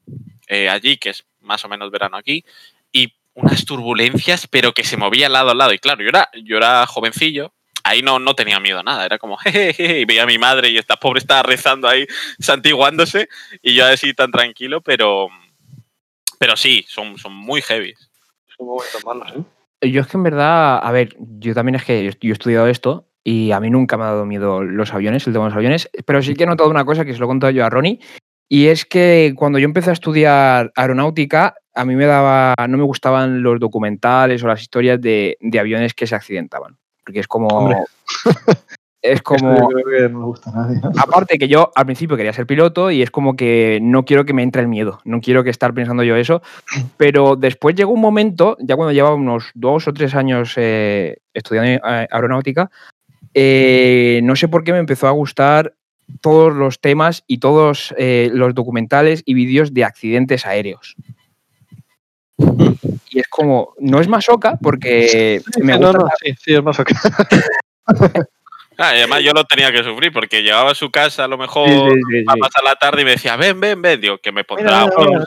eh, 0.47 0.69
allí, 0.69 0.97
que 0.97 1.11
es 1.11 1.25
más 1.41 1.65
o 1.65 1.69
menos 1.69 1.91
verano 1.91 2.17
aquí, 2.17 2.45
y 2.93 3.15
unas 3.35 3.65
turbulencias, 3.65 4.47
pero 4.47 4.73
que 4.73 4.85
se 4.85 4.97
movía 4.97 5.29
lado 5.29 5.50
a 5.50 5.55
lado. 5.55 5.73
Y 5.73 5.79
claro, 5.79 6.03
yo 6.03 6.09
era, 6.09 6.29
yo 6.43 6.57
era 6.57 6.87
jovencillo, 6.87 7.53
ahí 7.85 8.03
no, 8.03 8.19
no 8.19 8.35
tenía 8.35 8.61
miedo 8.61 8.81
a 8.81 8.83
nada, 8.83 9.05
era 9.05 9.19
como 9.19 9.37
jejeje, 9.38 10.00
y 10.00 10.05
veía 10.05 10.23
a 10.23 10.27
mi 10.27 10.38
madre 10.38 10.71
y 10.71 10.79
esta 10.79 10.97
pobre 10.97 11.21
estaba 11.21 11.43
rezando 11.43 11.88
ahí, 11.88 12.07
santiguándose, 12.38 13.29
y 13.62 13.75
yo 13.75 13.87
así 13.87 14.15
tan 14.15 14.31
tranquilo, 14.31 14.81
pero, 14.81 15.29
pero 16.38 16.57
sí, 16.57 16.85
son, 16.88 17.19
son 17.19 17.35
muy 17.35 17.62
heavy. 17.62 17.95
Son 18.57 18.67
momentos 18.67 19.05
malos, 19.05 19.33
¿eh? 19.37 19.58
Yo 19.81 20.01
es 20.01 20.07
que 20.09 20.17
en 20.17 20.23
verdad, 20.23 20.81
a 20.83 20.93
ver, 20.93 21.17
yo 21.19 21.55
también 21.55 21.77
es 21.77 21.85
que 21.85 22.03
yo 22.21 22.31
he 22.31 22.33
estudiado 22.33 22.67
esto 22.67 23.09
y 23.23 23.53
a 23.53 23.61
mí 23.61 23.71
nunca 23.71 23.97
me 23.97 24.05
ha 24.05 24.09
dado 24.09 24.27
miedo 24.27 24.63
los 24.65 24.93
aviones, 24.93 25.27
el 25.27 25.33
tema 25.33 25.45
de 25.45 25.51
los 25.51 25.57
aviones, 25.57 25.91
pero 26.07 26.23
sí 26.23 26.35
que 26.35 26.45
he 26.45 26.47
notado 26.47 26.71
una 26.71 26.85
cosa 26.85 27.05
que 27.05 27.13
se 27.13 27.19
lo 27.19 27.27
he 27.27 27.29
contado 27.29 27.51
yo 27.51 27.65
a 27.65 27.71
Ronnie, 27.71 28.01
y 28.49 28.69
es 28.69 28.87
que 28.87 29.35
cuando 29.37 29.59
yo 29.59 29.67
empecé 29.67 29.91
a 29.91 29.93
estudiar 29.93 30.73
aeronáutica, 30.75 31.55
a 31.75 31.85
mí 31.85 31.95
me 31.95 32.07
daba, 32.07 32.55
no 32.69 32.79
me 32.79 32.85
gustaban 32.85 33.43
los 33.43 33.61
documentales 33.61 34.43
o 34.43 34.47
las 34.47 34.63
historias 34.63 35.01
de, 35.01 35.37
de 35.41 35.61
aviones 35.61 35.93
que 35.95 36.07
se 36.07 36.15
accidentaban, 36.15 36.79
porque 37.05 37.21
es 37.21 37.29
como... 37.29 37.71
Es 39.00 39.23
como... 39.23 39.55
yo 39.55 39.69
creo 39.69 40.09
que 40.09 40.09
no 40.12 40.21
le 40.21 40.25
gusta 40.25 40.50
a 40.50 40.55
nadie. 40.55 40.81
¿no? 40.83 40.90
Aparte 40.99 41.38
que 41.38 41.47
yo 41.47 41.71
al 41.75 41.85
principio 41.85 42.17
quería 42.17 42.33
ser 42.33 42.47
piloto 42.47 42.90
y 42.90 43.02
es 43.02 43.11
como 43.11 43.37
que 43.37 43.78
no 43.81 44.05
quiero 44.05 44.25
que 44.25 44.33
me 44.33 44.43
entre 44.43 44.62
el 44.62 44.69
miedo, 44.69 45.00
no 45.05 45.21
quiero 45.21 45.45
que 45.45 45.50
estar 45.50 45.73
pensando 45.73 46.02
yo 46.02 46.17
eso, 46.17 46.43
pero 46.97 47.37
después 47.37 47.76
llegó 47.76 47.93
un 47.93 48.00
momento, 48.00 48.57
ya 48.61 48.76
cuando 48.76 48.93
llevaba 48.93 49.14
unos 49.14 49.50
dos 49.55 49.87
o 49.87 49.93
tres 49.93 50.14
años 50.14 50.55
eh, 50.57 51.19
estudiando 51.33 51.71
eh, 51.71 52.09
aeronáutica, 52.11 52.71
eh, 53.35 54.21
no 54.25 54.35
sé 54.35 54.49
por 54.49 54.64
qué 54.64 54.73
me 54.73 54.78
empezó 54.78 55.07
a 55.07 55.12
gustar 55.12 55.75
todos 56.21 56.55
los 56.55 56.81
temas 56.81 57.25
y 57.26 57.38
todos 57.38 57.95
eh, 57.99 58.31
los 58.33 58.55
documentales 58.55 59.23
y 59.25 59.35
vídeos 59.35 59.75
de 59.75 59.85
accidentes 59.85 60.47
aéreos. 60.47 60.97
Y 63.11 63.19
es 63.19 63.28
como, 63.28 63.75
no 63.78 64.00
es 64.00 64.09
masoca 64.09 64.59
porque 64.61 65.43
me 65.61 65.78
no, 65.78 65.88
gusta 65.88 65.99
no, 65.99 66.09
sí, 66.23 66.35
sí, 66.38 66.55
es 66.55 66.62
más 66.62 66.78
ok. 66.81 66.90
Ah, 68.81 68.95
y 68.95 68.99
además 68.99 69.25
yo 69.25 69.33
lo 69.33 69.43
tenía 69.43 69.73
que 69.73 69.83
sufrir 69.83 70.13
porque 70.13 70.41
llegaba 70.41 70.71
a 70.71 70.75
su 70.77 70.89
casa 70.89 71.25
a 71.25 71.29
lo 71.29 71.37
mejor 71.37 71.69
Sí, 71.69 71.75
sí, 71.75 72.19
sí, 72.21 72.25
a 72.29 72.37
pasar 72.37 72.63
la 72.63 72.77
tarde 72.77 73.03
y 73.03 73.05
me 73.05 73.11
decía, 73.11 73.35
ven, 73.35 73.59
ven, 73.59 73.83
ven, 73.83 74.01
digo, 74.01 74.19
que 74.19 74.31
me 74.31 74.45
pondrá 74.45 74.85
una 74.85 75.27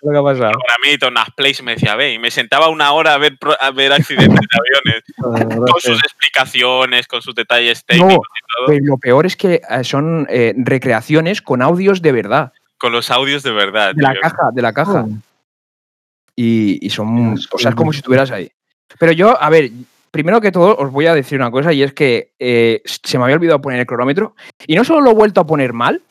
programito, 0.00 1.08
unas 1.08 1.30
plays 1.36 1.60
y 1.60 1.62
me 1.62 1.74
decía, 1.74 1.94
ven, 1.94 2.14
y 2.14 2.18
me 2.18 2.30
sentaba 2.30 2.68
una 2.68 2.92
hora 2.92 3.12
a 3.12 3.18
ver, 3.18 3.36
a 3.60 3.70
ver 3.70 3.92
accidentes 3.92 4.40
de 4.40 4.58
aviones, 4.58 5.04
con 5.70 5.80
sus 5.80 5.98
explicaciones, 6.02 7.06
con 7.06 7.20
sus 7.20 7.34
detalles 7.34 7.84
técnicos 7.84 8.14
y 8.14 8.56
todo, 8.56 8.66
Pero 8.68 8.84
lo 8.84 8.96
peor 8.96 9.26
es 9.26 9.36
que 9.36 9.60
eh, 9.68 9.84
son 9.84 10.26
eh, 10.30 10.54
recreaciones 10.56 11.42
con 11.42 11.60
audios 11.60 12.00
de 12.00 12.12
verdad, 12.12 12.54
con 12.78 12.92
los 12.92 13.10
audios 13.10 13.42
de 13.42 13.52
verdad. 13.52 13.94
de 13.94 14.02
la 14.02 14.12
tío. 14.12 14.20
caja, 14.22 14.50
de 14.54 14.62
la 14.62 14.72
caja. 14.72 15.04
Oh. 15.06 15.10
Y, 16.34 16.78
y 16.80 16.88
son, 16.88 17.34
Es 17.34 17.46
o 17.50 17.58
sea, 17.58 17.70
es 17.70 17.76
como 17.76 17.92
si 17.92 17.98
estuvieras 17.98 18.30
ahí. 18.30 18.50
Pero 18.98 19.12
yo, 19.12 19.36
a 19.42 19.50
ver, 19.50 19.70
primero 20.10 20.40
que 20.40 20.52
todo 20.52 20.76
os 20.76 20.90
voy 20.90 21.06
a 21.06 21.14
decir 21.14 21.38
una 21.38 21.50
cosa 21.50 21.72
y 21.72 21.82
es 21.82 21.92
que 21.92 22.32
eh, 22.38 22.82
se 22.84 23.18
me 23.18 23.24
había 23.24 23.36
olvidado 23.36 23.60
poner 23.60 23.80
el 23.80 23.86
cronómetro 23.86 24.34
y 24.66 24.74
no 24.74 24.84
solo 24.84 25.00
lo 25.00 25.10
he 25.10 25.14
vuelto 25.14 25.40
a 25.40 25.46
poner 25.46 25.72
mal, 25.72 26.02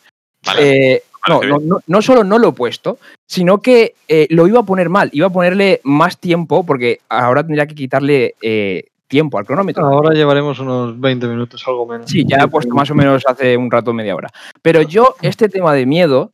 Vale, 0.46 0.94
eh, 0.94 1.04
no, 1.28 1.40
parece 1.40 1.54
no, 1.54 1.60
no, 1.60 1.80
no 1.86 2.02
solo 2.02 2.24
no 2.24 2.40
lo 2.40 2.50
he 2.50 2.54
puesto, 2.54 3.00
sino 3.26 3.62
que 3.62 3.96
eh, 4.08 4.28
lo 4.30 4.48
iba 4.48 4.60
a 4.60 4.66
poner 4.66 4.90
mal, 4.90 5.10
iba 5.14 5.28
a 5.28 5.32
ponerle 5.32 5.82
más 5.84 6.18
tiempo 6.18 6.66
porque 6.66 7.02
ahora 7.10 7.44
tendría 7.44 7.68
que 7.68 7.76
quitarle 7.76 8.36
eh, 8.42 8.86
tiempo 9.08 9.38
al 9.38 9.46
cronómetro. 9.46 9.86
Ahora 9.86 10.14
llevaremos 10.14 10.60
unos 10.60 11.00
20 11.00 11.28
minutos, 11.28 11.64
algo 11.68 11.86
menos. 11.86 12.10
Sí, 12.10 12.26
ya 12.26 12.38
he 12.38 12.48
puesto 12.48 12.74
más 12.74 12.90
o 12.92 12.96
menos 12.96 13.24
hace 13.28 13.58
un 13.58 13.72
rato, 13.72 13.94
media 13.94 14.16
hora. 14.16 14.30
Pero 14.62 14.82
yo, 14.82 15.16
este 15.22 15.50
tema 15.50 15.74
de 15.74 15.86
miedo, 15.86 16.34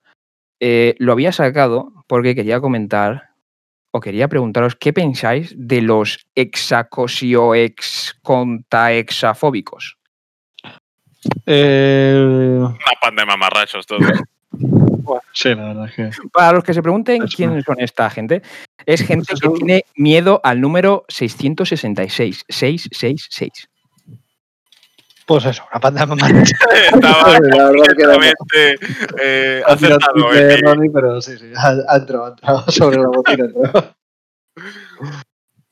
eh, 0.60 0.96
lo 1.00 1.12
había 1.12 1.32
sacado 1.32 1.92
porque 2.08 2.36
quería 2.36 2.60
comentar 2.60 3.33
o 3.96 4.00
quería 4.00 4.28
preguntaros 4.28 4.76
qué 4.76 4.92
pensáis 4.92 5.54
de 5.56 5.82
los 5.82 6.26
hexacosio 6.36 7.54
ex 7.54 8.16
contaexafóbicos. 8.24 9.98
Eh, 11.46 12.58
Una 12.60 12.76
panda 13.02 13.22
de 13.22 13.26
mamarrachos 13.28 13.86
todos. 13.86 14.02
bueno, 14.52 15.22
sí, 15.34 15.50
la 15.56 15.68
verdad 15.68 15.86
es 15.86 15.96
que. 15.96 16.10
Para 16.32 16.54
los 16.54 16.64
que 16.64 16.74
se 16.74 16.82
pregunten 16.82 17.22
quiénes 17.28 17.64
son 17.66 17.80
esta 17.80 18.10
gente, 18.10 18.42
es 18.86 19.02
gente 19.06 19.26
Pues 19.30 19.42
que 19.42 19.48
eso- 19.48 19.56
tiene 19.56 19.86
miedo 19.96 20.42
al 20.44 20.60
número 20.60 21.06
666. 21.10 22.46
666. 22.50 23.70
Pues 25.34 25.46
eso, 25.46 25.64
una 25.72 25.80
panda 25.80 26.06
mamarrachos. 26.06 26.52
Estaba 26.94 27.40
completamente 27.40 28.76
eh, 29.20 29.64
acertado. 29.68 30.32
eh, 30.32 30.58
Ronnie, 30.58 30.92
pero 30.92 31.20
sí, 31.22 31.40
sí, 31.40 31.52
ha, 31.58 31.96
entrado, 31.96 32.26
ha 32.26 32.30
entrado 32.30 32.64
sobre 32.68 32.98
la 32.98 33.08
botina. 33.08 33.50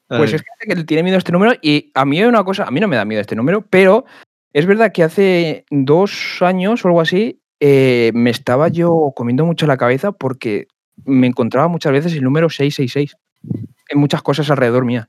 Pues 0.07 0.33
es 0.33 0.41
gente 0.41 0.75
que 0.75 0.83
tiene 0.83 1.03
miedo 1.03 1.17
a 1.17 1.19
este 1.19 1.31
número 1.31 1.53
y 1.61 1.91
a 1.93 2.05
mí 2.05 2.19
hay 2.19 2.25
una 2.25 2.43
cosa, 2.43 2.63
a 2.63 2.71
mí 2.71 2.79
no 2.79 2.87
me 2.87 2.95
da 2.95 3.05
miedo 3.05 3.21
este 3.21 3.35
número, 3.35 3.61
pero 3.69 4.05
es 4.51 4.65
verdad 4.65 4.91
que 4.91 5.03
hace 5.03 5.65
dos 5.69 6.41
años 6.41 6.83
o 6.83 6.87
algo 6.87 7.01
así 7.01 7.43
eh, 7.59 8.09
me 8.15 8.31
estaba 8.31 8.67
yo 8.69 9.13
comiendo 9.15 9.45
mucho 9.45 9.67
la 9.67 9.77
cabeza 9.77 10.11
porque 10.11 10.65
me 11.05 11.27
encontraba 11.27 11.67
muchas 11.67 11.91
veces 11.91 12.13
el 12.13 12.23
número 12.23 12.49
666 12.49 13.15
en 13.89 13.99
muchas 13.99 14.23
cosas 14.23 14.49
alrededor 14.49 14.85
mía. 14.85 15.07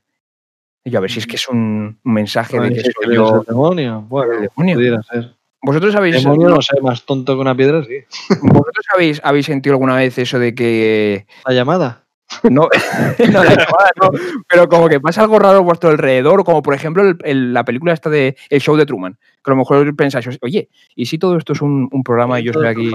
Y 0.85 0.89
yo 0.91 0.97
a 0.97 1.01
ver 1.01 1.11
si 1.11 1.19
es 1.19 1.27
que 1.27 1.37
es 1.37 1.47
un 1.47 1.97
mensaje 2.03 2.59
de 2.59 2.69
que 2.73 2.81
sí, 2.81 2.91
soy 3.03 3.15
yo 3.15 3.39
el 3.41 3.45
demonio. 3.45 4.01
Bueno, 4.09 4.33
el 4.33 4.41
demonio. 4.49 4.75
pudiera 4.75 5.01
ser. 5.03 5.31
¿Vosotros 5.65 5.95
habéis, 5.95 6.21
Demonio, 6.21 6.49
no 6.49 6.61
sé, 6.61 6.81
más 6.81 7.05
tonto 7.05 7.35
que 7.35 7.39
una 7.41 7.55
piedra, 7.55 7.81
sí. 7.85 7.99
¿vosotros 8.41 8.85
habéis, 8.93 9.21
habéis 9.23 9.45
sentido 9.45 9.73
alguna 9.75 9.95
vez 9.95 10.17
eso 10.17 10.37
de 10.37 10.53
que 10.53 11.25
La 11.47 11.53
llamada. 11.53 12.03
No, 12.43 12.67
no, 13.31 13.43
la 13.43 13.49
llamada 13.51 13.91
no, 14.01 14.09
pero 14.49 14.67
como 14.67 14.89
que 14.89 14.99
pasa 14.99 15.21
algo 15.21 15.39
raro 15.39 15.59
a 15.59 15.61
vuestro 15.61 15.89
alrededor, 15.91 16.43
como 16.43 16.61
por 16.61 16.73
ejemplo 16.73 17.03
el- 17.03 17.17
el- 17.23 17.53
la 17.53 17.63
película 17.63 17.93
esta 17.93 18.09
de 18.09 18.35
El 18.49 18.59
Show 18.59 18.75
de 18.75 18.85
Truman, 18.85 19.13
que 19.13 19.51
a 19.51 19.51
lo 19.51 19.55
mejor 19.55 19.95
pensáis, 19.95 20.27
oye, 20.41 20.67
¿y 20.95 21.05
si 21.05 21.17
todo 21.17 21.37
esto 21.37 21.53
es 21.53 21.61
un, 21.61 21.87
un 21.91 22.03
programa 22.03 22.41
y 22.41 22.43
yo 22.43 22.51
estoy 22.51 22.67
aquí, 22.67 22.91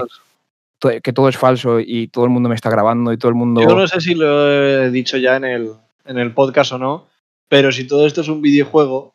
que 1.03 1.13
todo 1.15 1.29
es 1.31 1.39
falso 1.39 1.81
y 1.81 2.09
todo 2.09 2.25
el 2.25 2.31
mundo 2.31 2.51
me 2.51 2.55
está 2.55 2.69
grabando 2.69 3.13
y 3.15 3.17
todo 3.17 3.31
el 3.31 3.35
mundo... 3.35 3.63
Yo 3.63 3.75
no 3.75 3.87
sé 3.89 3.99
si 4.03 4.15
lo 4.15 4.51
he 4.85 4.91
dicho 4.91 5.17
ya 5.17 5.37
en 5.37 5.45
el, 5.45 5.71
en 6.05 6.19
el 6.19 6.33
podcast 6.35 6.73
o 6.73 6.79
no, 6.79 7.07
pero 7.49 7.73
si 7.73 7.87
todo 7.87 8.07
esto 8.07 8.21
es 8.21 8.29
un 8.29 8.43
videojuego, 8.43 9.15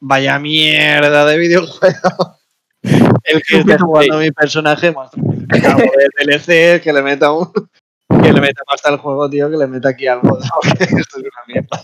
vaya 0.00 0.38
mierda 0.38 1.24
de 1.26 1.38
videojuego. 1.38 2.38
El 3.24 3.42
que 3.42 3.58
esté 3.58 3.78
jugando 3.78 4.16
a 4.16 4.20
mi 4.20 4.30
personaje, 4.30 4.92
más 4.92 5.10
algo 5.14 5.78
de 5.96 6.24
DLC, 6.24 6.82
que 6.82 6.92
le 6.92 7.02
meta 7.02 7.32
un. 7.32 7.50
Que 8.22 8.32
le 8.32 8.40
meta 8.40 8.62
más 8.70 8.84
al 8.84 8.98
juego, 8.98 9.28
tío, 9.30 9.50
que 9.50 9.56
le 9.56 9.66
meta 9.66 9.88
aquí 9.88 10.06
algo. 10.06 10.38
Esto 10.78 10.84
es 10.84 11.14
una 11.16 11.42
mierda. 11.46 11.82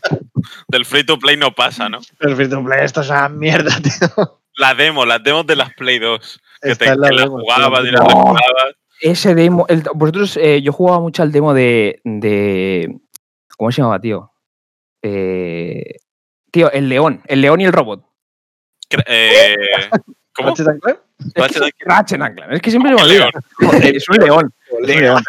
Del 0.68 0.84
free 0.84 1.04
to 1.04 1.18
play 1.18 1.36
no 1.38 1.54
pasa, 1.54 1.88
¿no? 1.88 1.98
El 2.20 2.36
free 2.36 2.48
to 2.48 2.62
play, 2.62 2.80
esto 2.84 3.00
es 3.00 3.08
una 3.10 3.28
mierda, 3.30 3.70
tío. 3.82 4.40
La 4.56 4.74
demo, 4.74 5.06
las 5.06 5.22
demos 5.22 5.46
de 5.46 5.56
las 5.56 5.72
Play 5.74 5.98
2. 5.98 6.40
Que, 6.60 6.70
Está 6.72 6.84
te, 6.86 6.96
la 6.96 7.08
que 7.08 7.14
las 7.14 7.24
demo, 7.24 7.38
jugabas 7.40 7.80
tío. 7.80 7.88
y 7.88 7.92
las 7.92 8.00
No. 8.02 8.06
rejugabas. 8.08 8.74
Ese 9.00 9.34
demo, 9.34 9.64
el- 9.68 9.82
vosotros, 9.94 10.36
eh, 10.36 10.60
yo 10.62 10.72
jugaba 10.72 11.00
mucho 11.00 11.22
al 11.22 11.32
demo 11.32 11.54
de, 11.54 12.00
de- 12.04 12.98
¿cómo 13.56 13.72
se 13.72 13.80
llamaba, 13.80 13.98
tío? 14.00 14.30
Eh, 15.02 15.96
tío, 16.50 16.70
el 16.72 16.88
león, 16.88 17.22
el 17.26 17.40
león 17.40 17.60
y 17.60 17.64
el 17.64 17.72
robot. 17.72 18.04
Eh, 19.06 19.54
¿Cómo? 20.34 20.48
Ratchet 20.50 20.68
and 20.68 20.80
Clank? 20.80 20.98
Ratchet 21.34 21.62
and- 21.62 21.72
Ratchet 21.80 22.20
and 22.22 22.36
Clank, 22.36 22.52
es 22.52 22.62
que 22.62 22.70
siempre 22.70 22.92
me. 22.92 23.00
Joder, 23.00 23.30
es 23.96 24.08
un 24.08 24.16
león, 24.16 24.52
es 24.62 24.72
un 24.72 24.86
león, 24.86 25.22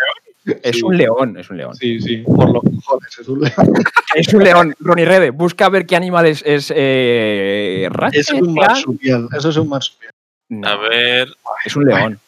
es 0.63 0.83
un 0.83 0.97
león, 0.97 1.37
es 1.37 1.49
un 1.49 1.57
león. 1.57 1.75
Sí, 1.75 1.99
sí, 2.01 2.17
por 2.17 2.49
los 2.51 2.63
cojones, 2.63 3.19
es 3.19 3.27
un 3.27 3.41
león. 3.41 3.53
Es 4.13 4.33
un 4.33 4.43
león, 4.43 4.75
Ronnie 4.81 5.05
Rede, 5.05 5.29
busca 5.29 5.69
ver 5.69 5.85
qué 5.85 5.95
animal 5.95 6.25
es, 6.25 6.43
es 6.45 6.69
eh, 6.75 7.87
Ratchet 7.89 8.19
Es 8.19 8.29
un 8.33 8.53
marsupial, 8.53 9.29
eso 9.37 9.49
es 9.49 9.55
un 9.55 9.69
marsupial. 9.69 10.11
No, 10.49 10.67
A 10.67 10.75
ver. 10.75 11.29
es 11.63 11.75
un 11.77 11.85
león. 11.85 12.19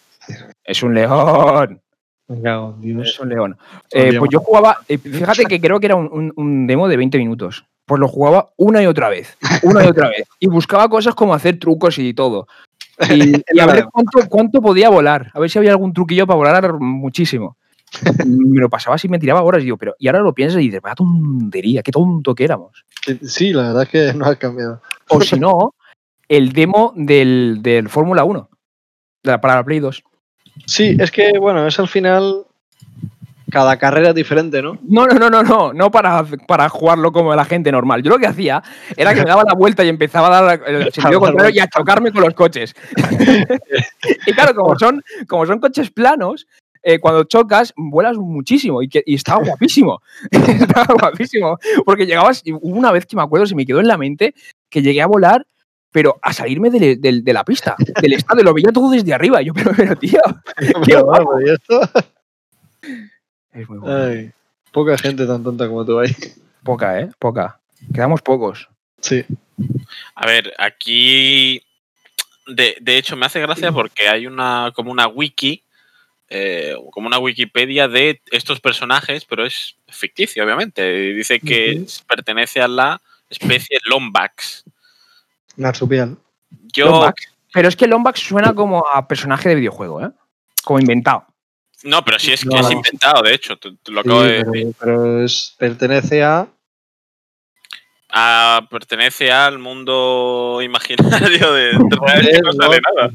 Es 0.63 0.81
un 0.81 0.93
león. 0.93 1.81
Dios. 2.79 3.09
Es 3.09 3.19
un 3.19 3.29
león. 3.29 3.57
Eh, 3.91 4.17
pues 4.19 4.29
yo 4.31 4.39
jugaba, 4.39 4.77
eh, 4.87 4.97
fíjate 4.97 5.45
que 5.45 5.59
creo 5.59 5.79
que 5.79 5.87
era 5.87 5.95
un, 5.95 6.09
un- 6.11 6.33
un 6.35 6.67
demo 6.67 6.87
de 6.87 6.97
20 6.97 7.17
minutos. 7.17 7.65
Pues 7.85 7.99
lo 7.99 8.07
jugaba 8.07 8.49
una 8.55 8.81
y 8.81 8.85
otra 8.85 9.09
vez, 9.09 9.37
una 9.63 9.83
y 9.83 9.87
otra 9.87 10.07
vez. 10.09 10.25
Y 10.39 10.47
buscaba 10.47 10.87
cosas 10.87 11.15
como 11.15 11.33
hacer 11.33 11.59
trucos 11.59 11.97
y 11.99 12.13
todo. 12.13 12.47
Y, 13.09 13.33
y 13.53 13.59
a 13.59 13.65
ver 13.65 13.85
cuánto, 13.91 14.19
cuánto 14.29 14.61
podía 14.61 14.89
volar. 14.89 15.31
A 15.33 15.39
ver 15.39 15.49
si 15.49 15.59
había 15.59 15.71
algún 15.71 15.91
truquillo 15.93 16.25
para 16.25 16.37
volar 16.37 16.73
muchísimo. 16.79 17.57
Me 18.25 18.59
lo 18.61 18.69
pasaba 18.69 18.95
así, 18.95 19.07
me 19.09 19.19
tiraba 19.19 19.43
horas 19.43 19.61
y 19.61 19.65
digo, 19.65 19.77
pero 19.77 19.95
y 19.99 20.07
ahora 20.07 20.21
lo 20.21 20.33
piensas 20.33 20.61
y 20.61 20.65
dices, 20.65 20.81
vaya 20.81 20.95
tontería, 20.95 21.83
qué 21.83 21.91
tonto 21.91 22.33
que 22.33 22.45
éramos. 22.45 22.85
Sí, 23.21 23.51
la 23.53 23.63
verdad 23.67 23.83
es 23.83 23.89
que 23.89 24.13
no 24.17 24.25
ha 24.25 24.35
cambiado. 24.37 24.81
O 25.09 25.21
si 25.21 25.37
no, 25.39 25.75
el 26.29 26.53
demo 26.53 26.93
del, 26.95 27.59
del 27.61 27.89
Fórmula 27.89 28.23
1 28.23 28.49
la- 29.23 29.41
para 29.41 29.55
la 29.55 29.63
Play 29.65 29.79
2. 29.79 30.03
Sí, 30.65 30.95
es 30.99 31.11
que, 31.11 31.37
bueno, 31.39 31.67
es 31.67 31.79
al 31.79 31.87
final. 31.87 32.45
Cada 33.51 33.77
carrera 33.77 34.09
es 34.09 34.15
diferente, 34.15 34.63
¿no? 34.63 34.79
No, 34.81 35.05
no, 35.05 35.19
no, 35.19 35.29
no, 35.29 35.43
no, 35.43 35.73
no 35.73 35.91
para, 35.91 36.25
para 36.47 36.69
jugarlo 36.69 37.11
como 37.11 37.35
la 37.35 37.45
gente 37.45 37.71
normal. 37.71 38.01
Yo 38.01 38.09
lo 38.09 38.17
que 38.17 38.25
hacía 38.25 38.63
era 38.97 39.13
que 39.13 39.21
me 39.21 39.27
daba 39.27 39.43
la 39.43 39.53
vuelta 39.53 39.83
y 39.83 39.89
empezaba 39.89 40.35
a 40.35 40.41
dar 40.41 40.61
el 40.65 40.83
sentido 40.91 41.19
contrario 41.19 41.53
y 41.55 41.59
a 41.59 41.67
chocarme 41.67 42.11
con 42.11 42.23
los 42.23 42.33
coches. 42.33 42.73
y 44.25 44.33
claro, 44.33 44.55
como 44.55 44.79
son, 44.79 45.03
como 45.27 45.45
son 45.45 45.59
coches 45.59 45.91
planos, 45.91 46.47
eh, 46.81 46.99
cuando 46.99 47.23
chocas, 47.23 47.73
vuelas 47.77 48.17
muchísimo 48.17 48.81
y, 48.81 48.89
que, 48.89 49.03
y 49.05 49.15
estaba 49.15 49.43
guapísimo. 49.43 50.01
estaba 50.31 50.93
guapísimo. 50.99 51.57
Porque 51.85 52.05
llegabas, 52.05 52.43
una 52.61 52.91
vez 52.91 53.05
que 53.05 53.15
me 53.15 53.21
acuerdo, 53.21 53.45
se 53.45 53.55
me 53.55 53.65
quedó 53.65 53.79
en 53.79 53.87
la 53.87 53.97
mente, 53.97 54.33
que 54.69 54.81
llegué 54.81 55.01
a 55.01 55.07
volar, 55.07 55.45
pero 55.93 56.19
a 56.21 56.33
salirme 56.33 56.69
de, 56.69 56.97
de- 56.97 57.21
de 57.21 57.33
la 57.33 57.45
pista, 57.45 57.75
del 58.01 58.13
estadio, 58.13 58.43
lo 58.43 58.53
veía 58.53 58.71
todo 58.73 58.89
desde 58.91 59.13
arriba. 59.13 59.41
Y 59.41 59.45
yo, 59.45 59.53
pero, 59.53 59.71
pero 59.77 59.95
tío, 59.95 60.19
Qué 60.57 60.73
Pero, 60.85 61.05
guapo. 61.05 61.29
vamos, 61.31 61.43
¿y 61.45 61.49
esto? 61.51 61.81
es 63.53 63.69
muy 63.69 63.77
bueno. 63.77 63.95
Ay, 64.05 64.31
poca 64.71 64.97
gente 64.97 65.25
tan 65.25 65.43
tonta 65.43 65.67
como 65.67 65.85
tú 65.85 65.99
ahí. 65.99 66.13
Poca, 66.63 66.99
¿eh? 66.99 67.09
Poca. 67.19 67.59
Quedamos 67.93 68.21
pocos. 68.21 68.67
Sí. 68.99 69.23
A 70.15 70.25
ver, 70.25 70.53
aquí. 70.57 71.61
De, 72.47 72.75
de 72.81 72.97
hecho, 72.97 73.15
me 73.15 73.25
hace 73.25 73.39
gracia 73.39 73.71
porque 73.71 74.07
hay 74.09 74.27
una 74.27 74.71
como 74.75 74.91
una 74.91 75.07
wiki, 75.07 75.63
eh, 76.29 76.75
como 76.91 77.07
una 77.07 77.19
Wikipedia 77.19 77.87
de 77.87 78.19
estos 78.31 78.59
personajes, 78.59 79.23
pero 79.25 79.45
es 79.45 79.75
ficticio, 79.87 80.43
obviamente. 80.43 81.13
Dice 81.13 81.39
que 81.39 81.85
pertenece 82.07 82.59
a 82.61 82.67
la 82.67 83.01
especie 83.29 83.77
Lombax. 83.85 84.63
Marsupial. 85.57 86.17
Yo, 86.73 86.85
Lombax. 86.87 87.29
Pero 87.53 87.67
es 87.67 87.75
que 87.75 87.87
Lombax 87.87 88.19
suena 88.19 88.53
como 88.53 88.83
a 88.91 89.07
personaje 89.07 89.49
de 89.49 89.55
videojuego, 89.55 90.01
¿eh? 90.03 90.09
Como 90.63 90.79
inventado. 90.79 91.25
no, 91.83 92.03
pero 92.03 92.17
sí 92.19 92.33
es 92.33 92.41
que 92.43 92.49
No, 92.49 92.59
es 92.61 92.71
inventado, 92.71 93.21
de 93.21 93.33
hecho, 93.33 93.57
te- 93.57 93.75
te 93.83 93.91
lo 93.91 94.01
Sí, 94.01 94.07
acabo 94.09 94.21
de 94.23 94.39
pero, 94.39 94.51
decir. 94.51 94.75
pero 94.79 95.23
es, 95.23 95.55
pertenece 95.57 96.23
a. 96.23 96.47
Ah, 98.15 98.67
pertenece 98.69 99.31
al 99.31 99.57
mundo 99.57 100.59
imaginario 100.61 101.51
de, 101.53 101.63
de 101.71 101.73
realmente 102.05 102.41
no 102.43 102.51
sale 102.53 102.79
nada. 102.95 103.11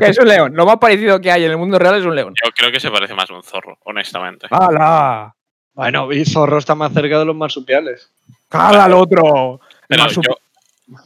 Que 0.00 0.06
es 0.10 0.18
un 0.18 0.26
león. 0.28 0.52
Lo 0.56 0.66
más 0.66 0.76
parecido 0.78 1.20
que 1.20 1.30
hay 1.30 1.44
en 1.44 1.52
el 1.52 1.56
mundo 1.56 1.78
real 1.78 1.96
es 1.96 2.04
un 2.04 2.14
león. 2.16 2.34
Yo 2.44 2.50
creo 2.52 2.72
que 2.72 2.80
se 2.80 2.90
parece 2.90 3.14
más 3.14 3.30
a 3.30 3.34
un 3.34 3.44
zorro, 3.44 3.78
honestamente. 3.84 4.48
¡Hala! 4.50 5.34
Bueno, 5.74 6.12
y 6.12 6.24
Zorro 6.26 6.58
está 6.58 6.74
más 6.74 6.92
cerca 6.92 7.18
de 7.18 7.24
los 7.24 7.34
marsupiales. 7.36 8.10
¡Hala 8.50 8.84
al 8.84 8.92
otro! 8.92 9.60
El 9.88 9.96
Pero 9.98 10.08
yo, 10.10 10.20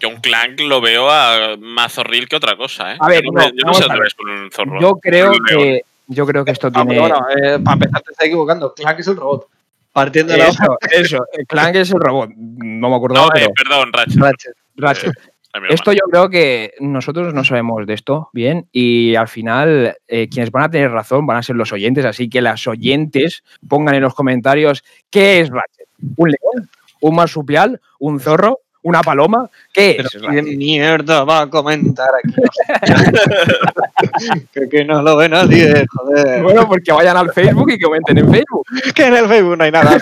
yo 0.01 0.09
un 0.09 0.17
clank 0.17 0.61
lo 0.61 0.81
veo 0.81 1.09
a 1.11 1.57
más 1.59 1.93
zorril 1.95 2.29
que 2.29 2.37
otra 2.37 2.57
cosa, 2.57 2.95
¿eh? 2.95 2.97
A 3.01 3.09
ver, 3.09 3.23
yo 3.25 3.31
no, 3.33 3.41
no, 3.43 3.47
yo 3.49 3.53
no 3.57 3.63
vamos 3.65 3.79
sé 3.79 3.85
otra 3.85 3.99
vez 4.01 4.15
con 4.15 4.29
un 4.31 4.51
zorro. 4.51 4.81
Yo 4.81 4.95
creo 4.97 5.33
que. 5.49 5.83
Yo 6.09 6.25
creo 6.25 6.45
que 6.45 6.53
esto 6.53 6.69
Ah, 6.69 6.85
tiene. 6.85 7.01
bueno, 7.01 7.17
eh, 7.43 7.59
para 7.65 7.75
empezar 7.75 8.01
te 8.03 8.13
está 8.13 8.25
equivocando. 8.27 8.73
Clank 8.75 9.01
es 9.01 9.09
el 9.09 9.17
robot. 9.17 9.49
Partiendo 9.93 10.33
de 10.35 10.39
la 10.39 10.47
Eso, 10.49 10.77
eso. 10.93 11.25
El 11.33 11.47
Clank 11.47 11.75
es 11.77 11.91
el 11.91 11.99
robot. 12.01 12.31
No 12.37 12.91
me 12.91 12.97
acuerdo, 12.97 13.17
No, 13.17 13.29
pero. 13.33 13.47
eh, 13.47 13.53
perdón, 13.57 13.93
Ratchet. 13.93 14.21
Ratchet. 14.21 14.53
Ratchet. 14.77 15.13
Es 15.55 15.63
mi 15.63 15.69
Esto 15.71 15.93
yo 15.93 16.01
creo 16.11 16.29
que 16.29 16.75
nosotros 16.81 17.33
no 17.33 17.43
sabemos 17.43 17.87
de 17.87 17.95
esto 17.95 18.29
bien 18.35 18.69
y 18.73 19.15
al 19.17 19.27
final 19.27 19.97
eh, 20.07 20.29
quienes 20.29 20.51
van 20.51 20.65
a 20.65 20.71
tener 20.71 20.91
razón 20.93 21.27
van 21.27 21.39
a 21.39 21.43
ser 21.43 21.57
los 21.57 21.73
oyentes, 21.73 22.05
así 22.05 22.29
que 22.29 22.43
las 22.43 22.67
oyentes 22.67 23.43
pongan 23.67 23.95
en 23.95 24.03
los 24.03 24.15
comentarios 24.15 24.85
qué 25.11 25.41
es 25.41 25.49
Ratchet. 25.49 25.89
¿Un 26.17 26.29
león? 26.29 26.69
¿Un 27.01 27.15
marsupial? 27.17 27.81
¿Un 27.99 28.21
zorro? 28.21 28.59
¿Una 28.87 29.01
paloma? 29.01 29.51
¿Qué 29.73 29.97
es 29.99 30.11
¿quién 30.11 30.23
Ratchet? 30.23 30.57
mierda 30.57 31.25
va 31.25 31.41
a 31.41 31.51
comentar 31.51 32.09
aquí? 32.23 32.37
que, 34.53 34.69
que 34.69 34.85
no 34.85 35.03
lo 35.03 35.17
ve 35.17 35.29
nadie, 35.29 35.85
joder. 35.93 36.41
Bueno, 36.41 36.69
porque 36.69 36.93
vayan 36.93 37.17
al 37.17 37.33
Facebook 37.33 37.73
y 37.73 37.81
comenten 37.81 38.19
en 38.19 38.31
Facebook. 38.31 38.65
Que 38.95 39.07
en 39.07 39.17
el 39.17 39.27
Facebook 39.27 39.59
no 39.59 39.65
hay 39.65 39.73
nada. 39.73 39.99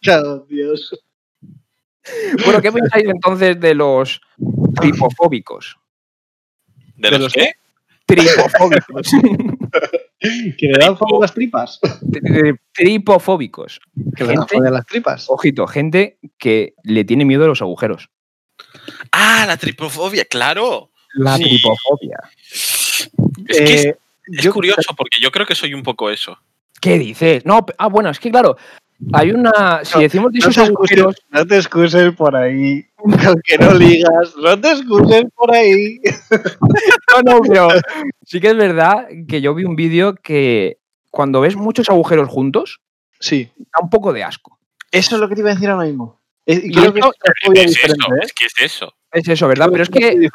Chao, 0.00 0.46
Dios. 0.48 0.98
Bueno, 2.42 2.62
¿qué 2.62 2.72
pensáis 2.72 3.06
entonces 3.06 3.60
de 3.60 3.74
los 3.74 4.18
tripofóbicos? 4.74 5.76
¿De, 6.96 7.10
¿De 7.10 7.12
los 7.18 7.20
los 7.20 7.32
qué? 7.34 7.50
Tripofóbicos. 8.06 9.10
¿Que 10.58 10.66
le 10.68 10.78
dan 10.78 10.96
fuego 10.96 11.18
a 11.18 11.20
las 11.22 11.34
tripas? 11.34 11.78
Tri- 11.80 12.58
Tripofóbicos. 12.72 13.80
Que 14.16 14.24
le 14.24 14.34
dan 14.34 14.48
fuego 14.48 14.66
a 14.66 14.70
las 14.70 14.86
tripas. 14.86 15.26
Ojito, 15.28 15.66
gente 15.66 16.18
que 16.38 16.74
le 16.82 17.04
tiene 17.04 17.24
miedo 17.24 17.44
a 17.44 17.48
los 17.48 17.62
agujeros. 17.62 18.08
Ah, 19.12 19.44
la 19.46 19.56
tripofobia, 19.56 20.24
claro. 20.24 20.90
La 21.14 21.36
Sí. 21.36 21.44
tripofobia. 21.44 22.18
Es 22.50 23.10
que 23.46 23.64
es, 23.74 23.84
Eh, 23.86 23.98
es 24.32 24.42
yo- 24.42 24.52
curioso 24.52 24.94
porque 24.96 25.18
yo 25.20 25.30
creo 25.30 25.46
que 25.46 25.54
soy 25.54 25.74
un 25.74 25.82
poco 25.82 26.10
eso. 26.10 26.38
¿Qué 26.80 26.98
dices? 26.98 27.44
No, 27.46 27.64
ah, 27.78 27.88
bueno, 27.88 28.10
es 28.10 28.18
que 28.20 28.30
claro, 28.30 28.56
hay 29.12 29.30
una. 29.30 29.80
Si 29.84 30.00
decimos 30.00 30.32
de 30.32 30.38
No 30.40 30.48
esos 30.48 30.58
agujeros. 30.68 31.12
excuses, 31.14 31.24
no 31.30 31.46
te 31.46 31.56
excuses 31.56 32.14
por 32.14 32.36
ahí. 32.36 32.86
Aunque 33.26 33.58
no 33.58 33.74
ligas, 33.74 34.34
no 34.36 34.60
te 34.60 34.70
excuses 34.72 35.24
por 35.34 35.54
ahí. 35.54 35.98
No, 37.24 37.34
no, 37.36 37.40
pero 37.42 37.68
sí 38.24 38.40
que 38.40 38.48
es 38.48 38.56
verdad 38.56 39.06
que 39.28 39.40
yo 39.40 39.54
vi 39.54 39.64
un 39.64 39.76
vídeo 39.76 40.14
que 40.16 40.78
cuando 41.10 41.40
ves 41.40 41.56
muchos 41.56 41.88
agujeros 41.88 42.28
juntos, 42.28 42.80
Sí, 43.18 43.48
da 43.56 43.82
un 43.82 43.88
poco 43.88 44.12
de 44.12 44.22
asco. 44.24 44.58
eso 44.92 45.14
es 45.14 45.20
lo 45.20 45.28
que 45.28 45.34
te 45.34 45.40
iba 45.40 45.50
a 45.50 45.54
decir 45.54 45.70
ahora 45.70 45.86
mismo. 45.86 46.20
Eh, 46.44 46.60
Y 46.64 46.72
creo 46.72 46.92
que 46.92 47.00
es 47.00 47.06
Es 47.54 47.70
diferente, 47.70 48.04
eso, 48.04 48.14
¿eh? 48.14 48.18
es 48.22 48.32
que 48.34 48.44
es 48.46 48.54
eso. 48.58 48.92
Es 49.12 49.28
eso, 49.28 49.48
¿verdad? 49.48 49.68
Pero 49.72 49.82
es 49.84 49.88
que. 49.88 50.28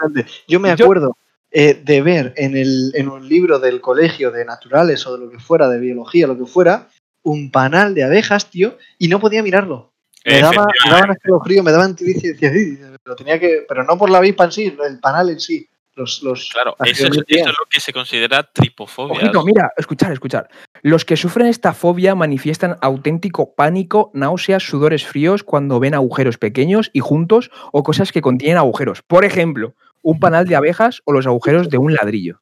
Yo 0.47 0.60
me 0.60 0.76
yo- 0.76 0.86
acuerdo 0.86 1.17
eh, 1.52 1.80
de 1.84 2.02
ver 2.02 2.34
en, 2.38 2.58
el, 2.58 2.91
en 2.95 3.10
un 3.10 3.28
libro 3.30 3.60
del 3.60 3.80
colegio 3.82 4.32
de 4.32 4.43
naturales 4.45 5.06
o 5.06 5.15
de 5.17 5.26
lo 5.26 5.30
que 5.32 5.38
fuera, 5.39 5.69
de 5.69 5.80
biología, 5.80 6.26
lo 6.26 6.38
que 6.38 6.45
fuera, 6.45 6.88
un 7.23 7.51
panal 7.51 7.93
de 7.93 8.03
abejas, 8.03 8.49
tío, 8.49 8.77
y 8.97 9.07
no 9.07 9.19
podía 9.19 9.43
mirarlo. 9.43 9.93
Me 10.25 10.39
daba, 10.39 10.67
me 10.86 10.91
daban 10.91 11.12
escalofrío, 11.12 11.63
me 11.63 11.71
daban 11.71 11.95
tiricia 11.95 12.29
y 12.29 12.34
decía, 12.34 12.51
"Ay", 12.53 12.77
pero 13.03 13.15
tenía 13.15 13.39
que, 13.39 13.65
pero 13.67 13.84
no 13.84 13.97
por 13.97 14.10
la 14.10 14.19
avispa 14.19 14.45
en 14.45 14.51
sí, 14.51 14.77
el 14.88 14.99
panal 14.99 15.29
en 15.29 15.39
sí. 15.39 15.67
Los, 15.93 16.23
los 16.23 16.49
Claro, 16.53 16.75
eso 16.86 17.07
es, 17.07 17.17
eso 17.27 17.49
es 17.49 17.57
lo 17.60 17.65
que 17.69 17.81
se 17.81 17.91
considera 17.91 18.43
tripofobia. 18.43 19.13
Ojito, 19.13 19.43
mira, 19.43 19.71
escuchar, 19.75 20.13
escuchar. 20.13 20.49
Los 20.81 21.03
que 21.03 21.17
sufren 21.17 21.47
esta 21.47 21.73
fobia 21.73 22.15
manifiestan 22.15 22.77
auténtico 22.81 23.53
pánico, 23.55 24.10
náuseas, 24.13 24.63
sudores 24.63 25.05
fríos 25.05 25.43
cuando 25.43 25.81
ven 25.81 25.93
agujeros 25.93 26.38
pequeños 26.38 26.91
y 26.93 27.01
juntos 27.01 27.51
o 27.73 27.84
cosas 27.84 28.13
que 28.13 28.21
contienen 28.21 28.57
agujeros. 28.57 29.01
Por 29.01 29.25
ejemplo, 29.25 29.75
un 30.01 30.19
panal 30.19 30.47
de 30.47 30.55
abejas 30.55 31.01
o 31.03 31.12
los 31.12 31.27
agujeros 31.27 31.69
de 31.69 31.77
un 31.77 31.93
ladrillo. 31.93 32.39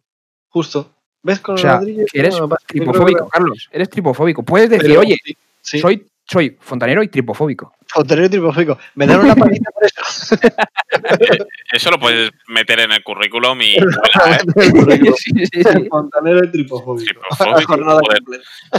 Justo. 0.49 0.95
¿Ves 1.23 1.39
con 1.39 1.53
O 1.53 1.55
los 1.57 1.61
sea, 1.61 1.81
eres 2.13 2.39
No, 2.39 2.49
que- 2.49 2.55
tripofóbico, 2.67 3.27
Carlos. 3.29 3.67
Eres 3.71 3.89
tripofóbico. 3.89 4.43
Puedes 4.43 4.69
decir, 4.69 4.87
pero- 4.87 4.99
oye, 5.01 5.17
sí, 5.61 5.79
soy, 5.79 6.05
soy 6.29 6.57
fontanero 6.59 7.03
y 7.03 7.07
tripofóbico. 7.09 7.73
Fontanero 7.87 8.29
tripofóbico. 8.29 8.77
Me 8.95 9.07
dan 9.07 9.19
una 9.21 9.35
palita 9.35 9.71
por 9.71 9.83
eso. 9.83 10.35
Eso 11.71 11.91
lo 11.91 11.99
puedes 11.99 12.31
meter 12.47 12.79
en 12.81 12.91
el 12.91 13.03
currículum 13.03 13.59
y 13.61 13.75
Sí, 15.17 15.31
sí, 15.35 15.45
sí. 15.51 15.87
Fontanero 15.89 16.43
y 16.45 16.51
tripofóbico. 16.51 17.05
Tripofóbico, 17.37 18.01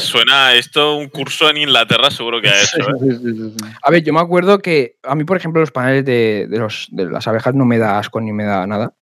suena 0.00 0.54
esto 0.54 0.96
un 0.96 1.08
curso 1.08 1.50
en 1.50 1.58
Inglaterra, 1.58 2.10
seguro 2.10 2.40
que 2.40 2.48
ha 2.48 2.62
hecho. 2.62 2.78
¿eh? 2.78 2.94
Sí, 3.00 3.10
sí, 3.10 3.34
sí, 3.34 3.54
sí. 3.58 3.64
A 3.82 3.90
ver, 3.90 4.02
yo 4.02 4.12
me 4.12 4.20
acuerdo 4.20 4.58
que 4.60 4.96
a 5.02 5.14
mí, 5.14 5.24
por 5.24 5.36
ejemplo, 5.36 5.60
los 5.60 5.70
paneles 5.72 6.04
de, 6.04 6.46
de 6.48 6.58
los, 6.58 6.86
de 6.90 7.06
las 7.06 7.26
abejas 7.28 7.54
no 7.54 7.64
me 7.64 7.78
da 7.78 7.98
asco 7.98 8.20
ni 8.20 8.32
me 8.32 8.44
da 8.44 8.66
nada. 8.66 8.92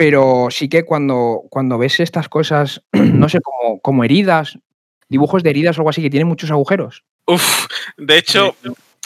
Pero 0.00 0.48
sí 0.50 0.70
que 0.70 0.84
cuando, 0.84 1.42
cuando 1.50 1.76
ves 1.76 2.00
estas 2.00 2.30
cosas, 2.30 2.80
no 2.92 3.28
sé, 3.28 3.38
como, 3.42 3.80
como 3.80 4.02
heridas, 4.02 4.58
dibujos 5.10 5.42
de 5.42 5.50
heridas 5.50 5.76
o 5.76 5.80
algo 5.82 5.90
así 5.90 6.00
que 6.00 6.08
tienen 6.08 6.26
muchos 6.26 6.50
agujeros. 6.50 7.04
Uf, 7.26 7.66
de 7.98 8.16
hecho, 8.16 8.56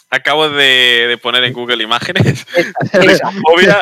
acabo 0.08 0.48
de, 0.48 1.06
de 1.08 1.18
poner 1.18 1.42
en 1.42 1.52
Google 1.52 1.82
imágenes 1.82 2.46
fobia 3.42 3.80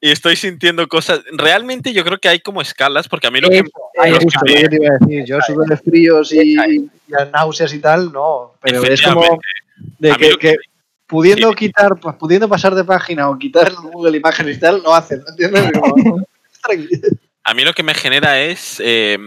y 0.00 0.12
estoy 0.12 0.36
sintiendo 0.36 0.86
cosas. 0.86 1.22
Realmente 1.32 1.92
yo 1.92 2.04
creo 2.04 2.18
que 2.18 2.28
hay 2.28 2.38
como 2.38 2.62
escalas, 2.62 3.08
porque 3.08 3.26
a 3.26 3.32
mí 3.32 3.40
lo 3.40 3.48
que. 3.50 3.64
te 3.64 4.76
iba 4.76 4.90
a 4.94 4.98
decir. 5.00 5.24
Yo 5.24 5.40
sudores 5.40 5.80
fríos 5.84 6.32
y, 6.32 6.54
y 6.56 6.88
las 7.08 7.32
náuseas 7.32 7.74
y 7.74 7.80
tal, 7.80 8.12
no. 8.12 8.52
Pero 8.60 8.84
es 8.84 9.02
como 9.02 9.40
de 9.98 10.12
A 10.12 10.16
que, 10.16 10.30
lo 10.30 10.38
que- 10.38 10.50
que 10.52 10.56
pudiendo 11.08 11.50
sí. 11.50 11.56
quitar, 11.56 11.98
pues 11.98 12.14
pudiendo 12.14 12.48
pasar 12.48 12.76
de 12.76 12.84
página 12.84 13.28
o 13.28 13.36
quitar 13.36 13.72
Google 13.74 14.16
Imágenes 14.16 14.56
y 14.56 14.60
tal, 14.60 14.80
lo 14.84 14.94
hacen, 14.94 15.18
¿no 15.18 15.30
entiendes? 15.30 15.72
Como. 15.80 16.22
A 17.44 17.54
mí 17.54 17.64
lo 17.64 17.72
que 17.72 17.82
me 17.82 17.94
genera 17.94 18.40
es. 18.40 18.80
eh, 18.84 19.18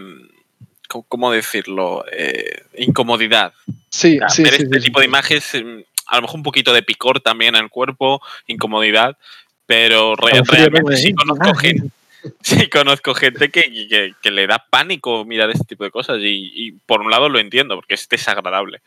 ¿cómo- 0.88 1.06
¿Cómo 1.08 1.32
decirlo? 1.32 2.04
Eh, 2.12 2.62
incomodidad. 2.78 3.54
Sí, 3.89 4.17
O 4.17 4.19
sea, 4.21 4.30
sí, 4.30 4.43
ver 4.43 4.54
sí, 4.56 4.63
este 4.63 4.80
sí, 4.80 4.86
tipo 4.88 5.00
de 5.00 5.06
imágenes, 5.06 5.52
mm, 5.54 5.80
a 6.08 6.15
lo 6.15 6.21
mejor 6.23 6.38
un 6.38 6.43
poquito 6.43 6.73
de 6.73 6.84
picor 6.84 7.19
también 7.19 7.56
en 7.56 7.63
el 7.63 7.69
cuerpo, 7.69 8.21
incomodidad, 8.47 9.17
pero 9.65 10.15
re- 10.15 10.41
realmente 10.47 10.91
¿no? 10.91 10.97
sí 10.97 11.13
conozco, 11.13 11.50
Ah, 11.50 11.60
gente, 11.60 11.89
sí 12.41 12.69
conozco 12.69 13.13
gente 13.13 13.50
que, 13.50 13.63
que- 13.89 14.13
que 14.21 14.32
le 14.32 14.47
da 14.47 14.65
pánico 14.69 15.26
mirar 15.26 15.50
este 15.50 15.65
tipo 15.65 15.84
de 15.84 15.91
cosas 15.91 16.17
y, 16.21 16.52
y 16.56 16.71
por 16.71 17.02
un 17.02 17.12
lado 17.12 17.28
lo 17.30 17.39
entiendo, 17.39 17.76
porque 17.76 17.95
es 17.95 18.08
desagradable. 18.08 18.82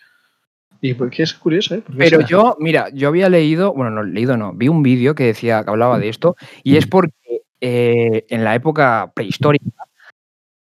Y 0.83 0.95
porque 0.95 1.23
es 1.25 1.35
curioso, 1.35 1.75
¿eh? 1.75 1.83
Pero 1.99 2.19
será? 2.19 2.27
yo, 2.29 2.57
mira, 2.59 2.89
yo 2.95 3.09
había 3.09 3.29
leído, 3.29 3.75
bueno, 3.75 3.91
no 3.91 4.03
leído, 4.03 4.39
no, 4.39 4.55
vi 4.55 4.69
un 4.69 4.83
vídeo 4.83 5.15
que 5.15 5.25
decía 5.25 5.63
que 5.63 5.69
hablaba 5.71 5.99
de 5.99 6.09
esto, 6.09 6.37
y 6.63 6.77
es 6.79 6.87
porque 6.87 7.13
eh, 7.61 8.27
en 8.29 8.45
la 8.45 8.55
época 8.55 9.11
prehistórica, 9.15 9.85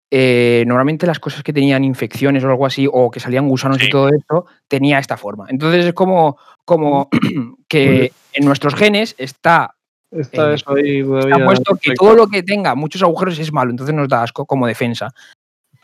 eh, 0.09 0.63
normalmente 0.67 1.05
las 1.05 1.19
cosas 1.19 1.43
que 1.43 1.51
tenían 1.53 1.83
infecciones 1.83 2.43
o 2.43 2.49
algo 2.49 2.65
así, 2.65 2.87
o 2.91 3.11
que 3.11 3.19
salían 3.19 3.47
gusanos 3.47 3.77
Sí. 3.77 3.87
y 3.87 3.89
todo 3.89 4.09
esto, 4.09 4.45
tenía 4.67 4.99
esta 4.99 5.17
forma. 5.17 5.45
Entonces 5.49 5.85
es 5.85 5.93
como, 5.93 6.37
como 6.65 7.09
que 7.67 8.11
en 8.33 8.45
nuestros 8.45 8.75
genes 8.75 9.15
está, 9.17 9.73
Está 10.09 10.51
eh, 10.51 10.55
eso 10.55 10.73
ahí 10.73 10.99
está 11.01 11.43
puesto 11.45 11.75
que 11.81 11.93
todo 11.93 12.15
lo 12.15 12.27
que 12.27 12.41
tenga 12.41 12.75
muchos 12.75 13.03
agujeros 13.03 13.37
es 13.39 13.51
malo, 13.51 13.71
entonces 13.71 13.93
nos 13.93 14.07
da 14.07 14.23
asco 14.23 14.45
como 14.45 14.65
defensa. 14.65 15.09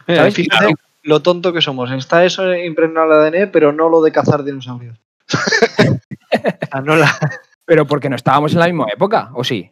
Mira, 0.08 0.22
¿sabes? 0.22 0.36
fíjate 0.36 0.74
lo 1.04 1.22
tonto 1.22 1.52
que 1.52 1.60
somos. 1.62 1.92
Está 1.92 2.24
eso 2.24 2.56
impregnado 2.56 3.28
en 3.28 3.34
el 3.36 3.42
ADN, 3.44 3.52
pero 3.52 3.74
no 3.74 3.90
lo 3.90 4.02
de 4.02 4.14
cazar 4.14 4.44
dinosaurios. 4.46 4.98
No, 6.84 6.96
la- 6.96 7.08
Pero 7.66 7.86
porque 7.86 8.10
no 8.10 8.16
estábamos 8.16 8.54
en 8.54 8.60
la 8.60 8.66
misma 8.66 8.88
época, 8.94 9.30
¿o 9.36 9.44
sí? 9.44 9.70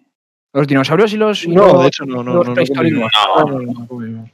Los 0.53 0.67
dinosaurios 0.67 1.13
y 1.13 1.17
los, 1.17 1.43
y 1.45 1.49
no, 1.49 1.67
los- 1.67 1.81
de 1.83 1.87
hecho, 1.87 2.05
no, 2.05 2.23
no, 2.23 2.33
los 2.33 2.43
no, 2.45 2.49
no 2.49 2.53
prehistóricos. 2.55 3.11
No, 3.37 3.45
No, 3.45 3.59
no, 3.59 3.73
no, 3.73 3.87
convivimos. 3.87 4.29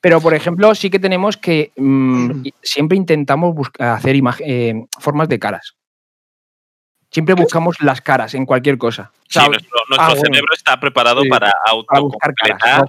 Pero, 0.00 0.20
por 0.22 0.32
ejemplo, 0.32 0.74
sí 0.74 0.88
que 0.88 0.98
tenemos 0.98 1.36
que 1.36 1.72
mm, 1.76 2.46
siempre 2.62 2.96
intentamos 2.96 3.54
busca- 3.54 3.94
hacer 3.94 4.16
eh, 4.46 4.86
formas 4.98 5.28
de 5.28 5.38
caras. 5.38 5.74
Siempre 7.10 7.34
buscamos 7.34 7.76
las 7.82 8.00
caras 8.00 8.34
en 8.34 8.46
cualquier 8.46 8.78
cosa. 8.78 9.10
sí, 9.28 9.38
O 9.38 9.42
sea, 9.42 9.48
nuestro, 9.48 9.78
nuestro 9.88 9.98
ah, 10.06 10.08
bueno. 10.10 10.20
cerebro 10.22 10.54
está 10.56 10.78
preparado 10.80 11.22
Sí, 11.22 11.28
para 11.28 11.52
buscar 11.74 11.90
autocompletar. 11.98 12.84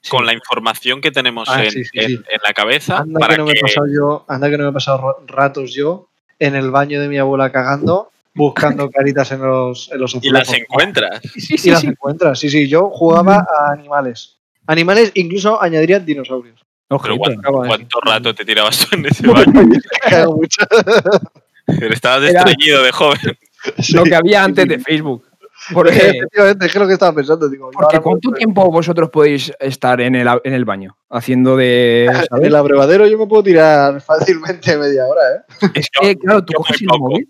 Sí. 0.00 0.10
con 0.10 0.24
la 0.24 0.32
información 0.32 1.00
que 1.00 1.10
tenemos 1.10 1.48
Ah, 1.50 1.64
en, 1.64 1.70
sí, 1.72 1.84
sí, 1.84 1.90
en- 1.98 2.08
sí. 2.08 2.14
en 2.14 2.40
la 2.44 2.52
cabeza 2.54 2.98
Anda 2.98 3.18
para 3.20 3.34
que 3.34 3.38
no 3.40 3.46
me 3.46 3.52
he 3.52 3.60
pasado 3.60 3.86
yo, 3.92 4.24
anda 4.28 4.48
que 4.48 4.56
no 4.56 4.64
me 4.64 4.70
he 4.70 4.72
pasado 4.72 5.16
ratos 5.26 5.74
yo 5.74 6.08
en 6.38 6.54
el 6.54 6.70
baño 6.70 7.00
de 7.00 7.08
mi 7.08 7.18
abuela 7.18 7.50
cagando, 7.50 8.10
buscando 8.34 8.90
caritas 8.90 9.30
en 9.32 9.42
los, 9.42 9.90
en 9.92 10.00
los 10.00 10.14
y 10.20 10.30
las 10.30 10.52
encuentras. 10.52 11.20
Sí, 11.34 11.54
Y 11.54 11.58
sí, 11.58 11.70
las 11.70 11.80
sí. 11.80 11.86
encuentras. 11.88 12.38
Sí, 12.38 12.50
sí, 12.50 12.68
yo 12.68 12.90
jugaba 12.90 13.46
a 13.58 13.72
animales. 13.72 14.38
Animales, 14.66 15.12
incluso 15.14 15.62
añadiría 15.62 16.00
dinosaurios. 16.00 16.60
Pero 16.88 16.96
Ojito. 16.96 17.18
¿cuánto, 17.18 17.40
acabo 17.40 17.62
de 17.62 17.68
cuánto 17.68 18.00
rato 18.00 18.34
te 18.34 18.44
tirabas 18.44 18.78
tú 18.78 18.96
en 18.96 19.06
ese 19.06 19.26
baño? 19.26 19.62
Mucho. 20.34 20.62
Pero 21.66 21.94
estabas 21.94 22.28
estreñido 22.28 22.82
de 22.82 22.92
joven. 22.92 23.38
Sí. 23.78 23.94
Lo 23.94 24.04
que 24.04 24.14
había 24.14 24.44
antes 24.44 24.68
de 24.68 24.78
Facebook. 24.78 25.24
Porque, 25.72 25.90
Efectivamente, 25.96 26.66
es 26.66 26.74
lo 26.74 26.86
que 26.86 26.92
estaba 26.92 27.14
pensando. 27.14 27.48
Digo, 27.48 27.70
porque 27.72 28.00
¿cuánto 28.00 28.32
tiempo 28.32 28.70
vosotros 28.70 29.10
podéis 29.10 29.52
estar 29.58 30.00
en 30.00 30.14
el, 30.14 30.28
en 30.44 30.52
el 30.52 30.64
baño? 30.64 30.96
Haciendo 31.08 31.56
de. 31.56 32.06
En 32.10 32.26
¿sabes? 32.26 32.46
el 32.48 32.54
abrevadero 32.54 33.06
yo 33.06 33.18
me 33.18 33.26
puedo 33.26 33.42
tirar 33.42 34.00
fácilmente 34.00 34.76
media 34.76 35.06
hora, 35.06 35.20
¿eh? 35.36 35.70
Es 35.74 35.88
que, 35.90 36.16
claro, 36.16 36.44
tú 36.44 36.52
coges 36.54 36.80
el 36.82 36.88
móvil. 36.88 37.28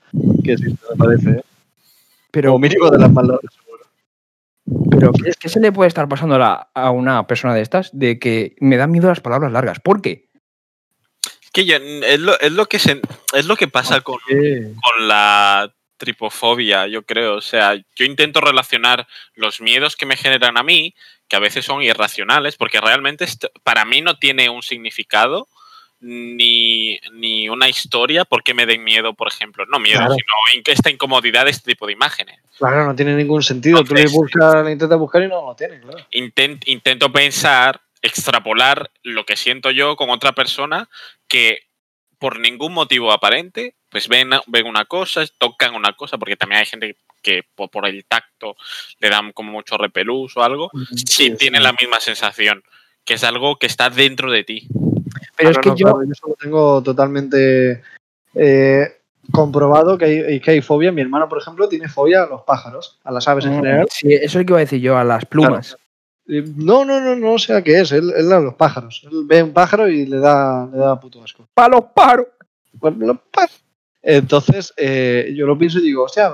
Que 0.45 0.57
sí, 0.59 0.65
me 0.91 0.97
parece. 0.97 1.31
¿eh? 1.31 1.43
Pero, 2.31 2.51
Como 2.53 2.59
mínimo 2.61 2.91
de 2.91 2.99
las 2.99 3.11
más 3.11 3.27
largas. 3.27 3.51
Pero 4.91 5.13
¿qué, 5.13 5.33
qué 5.39 5.49
se 5.49 5.61
le 5.61 5.73
puede 5.73 5.89
estar 5.89 6.09
pasando 6.09 6.35
a, 6.37 6.39
la- 6.39 6.69
a 6.75 6.91
una 6.91 7.27
persona 7.27 7.55
de 7.55 7.63
estas? 7.63 7.91
De 7.93 8.19
que 8.19 8.55
me 8.61 8.77
da 8.77 8.87
miedo 8.87 9.09
las 9.09 9.21
palabras 9.21 9.53
largas. 9.53 9.81
¿Por 9.81 10.03
qué? 10.03 10.27
Que 11.53 11.65
yo- 11.65 11.77
es, 11.77 12.21
lo, 12.21 12.39
es 12.41 12.53
lo 12.53 12.67
que 12.67 12.79
se- 12.79 13.01
es 13.35 13.47
lo 13.47 13.57
que 13.57 13.69
pasa 13.69 14.01
con, 14.01 14.19
con 14.83 15.09
la 15.09 15.73
tripofobia, 15.97 16.87
yo 16.87 17.03
creo. 17.03 17.37
O 17.37 17.41
sea, 17.41 17.75
yo 17.75 18.05
intento 18.05 18.41
relacionar 18.41 19.07
los 19.35 19.61
miedos 19.61 19.97
que 19.97 20.07
me 20.07 20.17
generan 20.17 20.57
a 20.59 20.63
mí, 20.63 20.95
que 21.29 21.37
a 21.37 21.41
veces 21.41 21.65
son 21.65 21.83
irracionales, 21.83 22.57
porque 22.57 22.81
realmente 22.81 23.25
esto- 23.25 23.51
para 23.65 23.85
mí 23.85 24.01
no 24.01 24.19
tiene 24.19 24.49
un 24.49 24.63
significado 24.63 25.49
ni, 26.01 26.99
ni 27.13 27.49
una 27.49 27.69
historia 27.69 28.25
por 28.25 28.43
qué 28.43 28.55
me 28.55 28.67
den 28.67 28.85
miedo, 28.85 29.15
por 29.15 29.29
ejemplo. 29.29 29.65
No 29.67 29.79
miedo, 29.79 29.99
Claro. 29.99 30.15
sino 30.15 30.57
in- 30.57 30.63
esta 30.67 30.91
incomodidad 30.91 31.45
de 31.45 31.51
este 31.51 31.73
tipo 31.73 31.87
de 31.87 31.93
imágenes. 31.93 32.39
Claro, 32.59 32.85
no 32.87 32.95
tiene 32.95 33.15
ningún 33.15 33.43
sentido. 33.43 33.83
Tú 33.85 33.95
le, 33.95 34.03
Entonces- 34.03 34.13
buscas, 34.13 34.65
le 34.65 34.73
intentas 34.73 34.99
buscar 34.99 35.23
y 35.23 35.29
no 35.29 35.47
lo 35.47 35.55
tiene, 35.57 35.81
claro. 35.81 35.99
Intent- 36.13 36.63
intento 36.67 37.11
pensar, 37.13 37.81
extrapolar 38.01 38.91
lo 39.03 39.25
que 39.27 39.37
siento 39.37 39.71
yo 39.71 39.97
con 39.97 40.11
otra 40.11 40.33
persona 40.33 40.89
que 41.27 41.63
por 42.19 42.39
ningún 42.39 42.73
motivo 42.73 43.13
aparente 43.13 43.75
pues 43.91 44.07
ven, 44.09 44.31
ven 44.47 44.67
una 44.67 44.85
cosa, 44.85 45.25
tocan 45.39 45.75
una 45.75 45.95
cosa, 45.95 46.19
porque 46.19 46.37
también 46.37 46.61
hay 46.61 46.67
gente 46.67 46.97
que 47.23 47.43
por, 47.55 47.71
por 47.71 47.87
el 47.87 48.05
tacto 48.05 48.55
le 49.01 49.09
dan 49.09 49.33
como 49.33 49.51
mucho 49.51 49.79
repelús 49.79 50.37
o 50.37 50.43
algo, 50.43 50.71
sí, 50.95 51.07
sí, 51.31 51.37
tiene 51.37 51.57
sí. 51.59 51.65
la 51.65 51.73
misma 51.73 51.99
sensación, 51.99 52.63
que 53.07 53.15
es 53.15 53.25
algo 53.25 53.57
que 53.57 53.67
está 53.67 53.89
dentro 53.89 54.31
de 54.31 54.45
ti. 54.45 54.69
Pero 55.39 55.49
Ah, 55.51 55.53
es 55.53 55.59
que 55.59 55.69
no, 55.71 55.77
yo. 55.77 55.85
claro, 55.87 56.03
yo 56.05 56.13
eso 56.13 56.29
lo 56.29 56.35
tengo 56.35 56.83
totalmente 56.83 57.83
eh, 58.35 58.97
comprobado 59.33 59.97
que 59.97 60.05
hay, 60.05 60.41
que 60.41 60.51
hay 60.51 60.61
fobia. 60.61 60.93
Mi 60.93 61.01
hermano, 61.01 61.29
por 61.29 61.39
ejemplo, 61.41 61.69
tiene 61.69 61.89
fobia 61.89 62.25
a 62.25 62.27
los 62.27 62.43
pájaros, 62.43 62.99
a 63.05 63.13
las 63.13 63.27
aves 63.29 63.45
en 63.47 63.53
Mm, 63.53 63.57
general. 63.57 63.89
Sí, 63.91 64.13
eso 64.13 64.25
es 64.25 64.35
lo 64.35 64.41
que 64.47 64.53
iba 64.53 64.59
a 64.59 64.61
decir 64.61 64.81
yo, 64.81 64.99
a 64.99 65.05
las 65.05 65.25
plumas. 65.27 65.77
No, 66.27 66.85
no, 66.85 67.01
no, 67.01 67.17
no 67.17 67.39
sé 67.39 67.55
a 67.55 67.63
qué 67.63 67.81
es. 67.81 67.93
Él, 67.93 68.13
él 68.15 68.31
a 68.33 68.41
los 68.41 68.55
pájaros. 68.55 69.07
Él 69.11 69.23
ve 69.25 69.43
un 69.43 69.53
pájaro 69.53 69.89
y 69.89 70.05
le 70.05 70.19
da, 70.19 70.69
le 70.71 70.77
da 70.79 71.01
puto 71.01 71.23
asco. 71.23 71.49
¡Para 71.55 71.77
los! 71.77 71.85
Bueno, 72.75 73.07
los 73.07 73.19
pájaros. 73.31 73.63
Entonces, 74.03 74.75
eh, 74.77 75.33
yo 75.35 75.47
lo 75.47 75.57
pienso 75.57 75.79
y 75.79 75.83
digo, 75.83 76.05
hostia, 76.05 76.33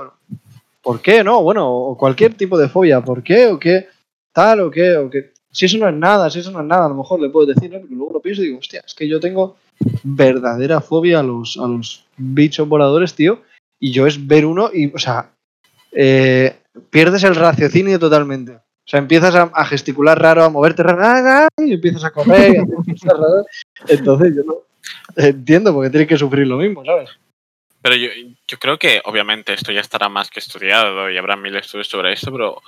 ¿por 0.81 1.01
qué 1.01 1.23
no? 1.23 1.41
Bueno, 1.43 1.71
o 1.71 1.97
cualquier 1.97 2.33
tipo 2.33 2.57
de 2.57 2.67
fobia, 2.69 3.01
¿por 3.01 3.23
qué? 3.23 3.47
¿O 3.47 3.57
qué? 3.59 3.87
Tal 4.33 4.59
o 4.61 4.69
qué, 4.71 4.97
o 4.97 5.09
qué. 5.09 5.31
Si 5.55 5.65
eso 5.65 5.77
no 5.77 5.87
es 5.87 5.95
nada, 5.95 6.29
si 6.29 6.39
eso 6.39 6.51
no 6.51 6.59
es 6.59 6.65
nada, 6.65 6.85
a 6.85 6.89
lo 6.89 6.95
mejor 6.95 7.21
le 7.21 7.29
puedo 7.29 7.45
decir, 7.45 7.71
¿no? 7.71 7.79
Pero 7.79 7.95
luego 7.95 8.13
lo 8.15 8.19
pienso 8.19 8.41
y 8.41 8.47
digo, 8.47 8.59
hostia, 8.59 8.83
es 8.85 8.93
que 8.93 9.07
yo 9.07 9.21
tengo 9.21 9.55
verdadera 10.03 10.81
fobia 10.81 11.21
a 11.21 11.23
los, 11.23 11.57
a 11.57 11.65
los 11.65 12.03
bichos 12.17 12.67
voladores, 12.67 13.13
tío. 13.13 13.41
Y 13.79 13.93
yo 13.93 14.05
es 14.05 14.27
ver 14.27 14.45
uno 14.45 14.69
y, 14.73 14.93
o 14.93 14.99
sea, 14.99 15.29
eh, 15.93 16.57
pierdes 16.89 17.23
el 17.23 17.35
raciocinio 17.35 17.97
totalmente. 17.97 18.51
O 18.51 18.87
sea, 18.87 18.99
empiezas 18.99 19.33
a, 19.33 19.43
a 19.43 19.65
gesticular 19.65 20.21
raro, 20.21 20.43
a 20.43 20.49
moverte 20.49 20.83
raro, 20.83 21.47
y 21.57 21.71
empiezas 21.71 22.03
a 22.03 22.11
correr 22.11 22.55
y 22.55 22.57
a 22.57 23.13
raras. 23.13 23.45
Entonces 23.87 24.35
yo 24.35 24.43
no 24.43 24.55
entiendo 25.15 25.73
porque 25.73 25.89
tienes 25.89 26.09
que 26.09 26.17
sufrir 26.17 26.47
lo 26.47 26.57
mismo, 26.57 26.83
¿sabes? 26.83 27.11
Pero 27.81 27.95
yo, 27.95 28.09
yo 28.45 28.57
creo 28.59 28.77
que, 28.77 29.01
obviamente, 29.05 29.53
esto 29.53 29.71
ya 29.71 29.79
estará 29.79 30.09
más 30.09 30.29
que 30.29 30.41
estudiado 30.41 31.09
y 31.09 31.17
habrá 31.17 31.37
mil 31.37 31.55
estudios 31.55 31.87
sobre 31.87 32.11
esto, 32.11 32.29
pero 32.29 32.61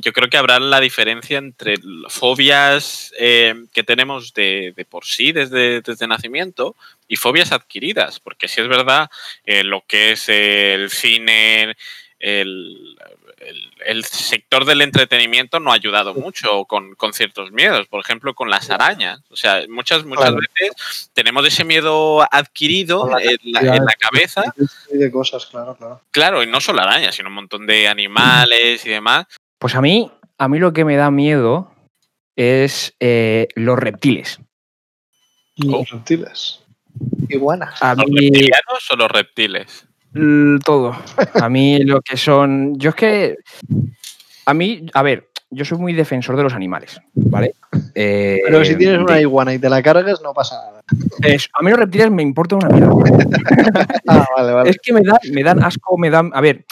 yo 0.00 0.12
creo 0.12 0.28
que 0.28 0.36
habrá 0.36 0.58
la 0.60 0.80
diferencia 0.80 1.38
entre 1.38 1.76
fobias 2.08 3.12
eh, 3.18 3.54
que 3.72 3.82
tenemos 3.84 4.32
de, 4.34 4.72
de 4.76 4.84
por 4.84 5.04
sí 5.04 5.32
desde, 5.32 5.80
desde 5.82 6.06
nacimiento 6.06 6.74
y 7.08 7.16
fobias 7.16 7.52
adquiridas, 7.52 8.18
porque 8.20 8.48
si 8.48 8.60
es 8.60 8.68
verdad, 8.68 9.08
eh, 9.44 9.62
lo 9.64 9.84
que 9.86 10.12
es 10.12 10.28
el 10.28 10.90
cine, 10.90 11.76
el, 12.18 12.96
el- 13.38 13.70
el 13.84 14.04
sector 14.04 14.64
del 14.64 14.80
entretenimiento 14.80 15.60
no 15.60 15.70
ha 15.70 15.74
ayudado 15.74 16.14
mucho 16.14 16.64
con, 16.64 16.94
con 16.94 17.12
ciertos 17.12 17.52
miedos, 17.52 17.86
por 17.88 18.00
ejemplo, 18.00 18.34
con 18.34 18.48
las 18.48 18.70
arañas. 18.70 19.20
O 19.28 19.36
sea, 19.36 19.62
muchas, 19.68 20.04
muchas 20.06 20.30
Claro. 20.30 20.38
veces 20.58 21.10
tenemos 21.12 21.46
ese 21.46 21.64
miedo 21.64 22.22
adquirido 22.32 23.06
la 23.10 23.22
en 23.22 23.36
la, 23.52 23.60
en 23.76 23.84
la 23.84 23.94
cabeza 23.98 24.42
de 24.90 25.10
cosas, 25.10 25.44
claro, 25.44 25.76
claro. 25.76 26.00
Claro, 26.10 26.42
y 26.42 26.46
no 26.46 26.62
solo 26.62 26.80
arañas, 26.80 27.14
sino 27.16 27.28
un 27.28 27.34
montón 27.34 27.66
de 27.66 27.86
animales 27.88 28.86
y 28.86 28.88
demás. 28.88 29.26
Pues 29.64 29.74
a 29.76 29.80
mí, 29.80 30.12
a 30.36 30.46
mí 30.46 30.58
lo 30.58 30.74
que 30.74 30.84
me 30.84 30.94
da 30.94 31.10
miedo 31.10 31.72
es 32.36 32.94
eh, 33.00 33.48
los 33.54 33.78
reptiles. 33.78 34.38
Los 35.56 35.88
reptiles. 35.88 36.60
Iguanas. 37.30 37.82
A 37.82 37.94
¿Los 37.94 38.04
mí, 38.10 38.26
reptilianos 38.28 38.90
o 38.92 38.96
los 38.96 39.10
reptiles? 39.10 39.86
todo. 40.66 40.94
A 41.40 41.48
mí 41.48 41.78
lo 41.78 42.02
que 42.02 42.18
son. 42.18 42.78
Yo 42.78 42.90
es 42.90 42.94
que. 42.94 43.36
A 44.44 44.52
mí, 44.52 44.84
a 44.92 45.02
ver, 45.02 45.30
yo 45.48 45.64
soy 45.64 45.78
muy 45.78 45.94
defensor 45.94 46.36
de 46.36 46.42
los 46.42 46.52
animales, 46.52 47.00
¿vale? 47.14 47.54
Eh, 47.94 48.42
Pero 48.44 48.62
si 48.66 48.76
tienes 48.76 48.98
una 49.00 49.18
iguana 49.18 49.54
y 49.54 49.58
te 49.58 49.70
la 49.70 49.82
cargas, 49.82 50.20
no 50.20 50.34
pasa 50.34 50.56
nada. 50.56 50.82
es- 51.22 51.48
a 51.58 51.62
mí 51.62 51.70
los 51.70 51.78
reptiles 51.80 52.10
me 52.10 52.22
importan 52.22 52.58
una 52.58 52.68
mierda. 52.68 52.92
Ah, 54.08 54.26
vale, 54.36 54.52
vale. 54.52 54.68
Es 54.68 54.76
que 54.82 54.92
me, 54.92 55.00
da, 55.00 55.18
me 55.32 55.42
dan 55.42 55.64
asco, 55.64 55.96
me 55.96 56.10
dan. 56.10 56.30
A 56.34 56.42
ver, 56.42 56.66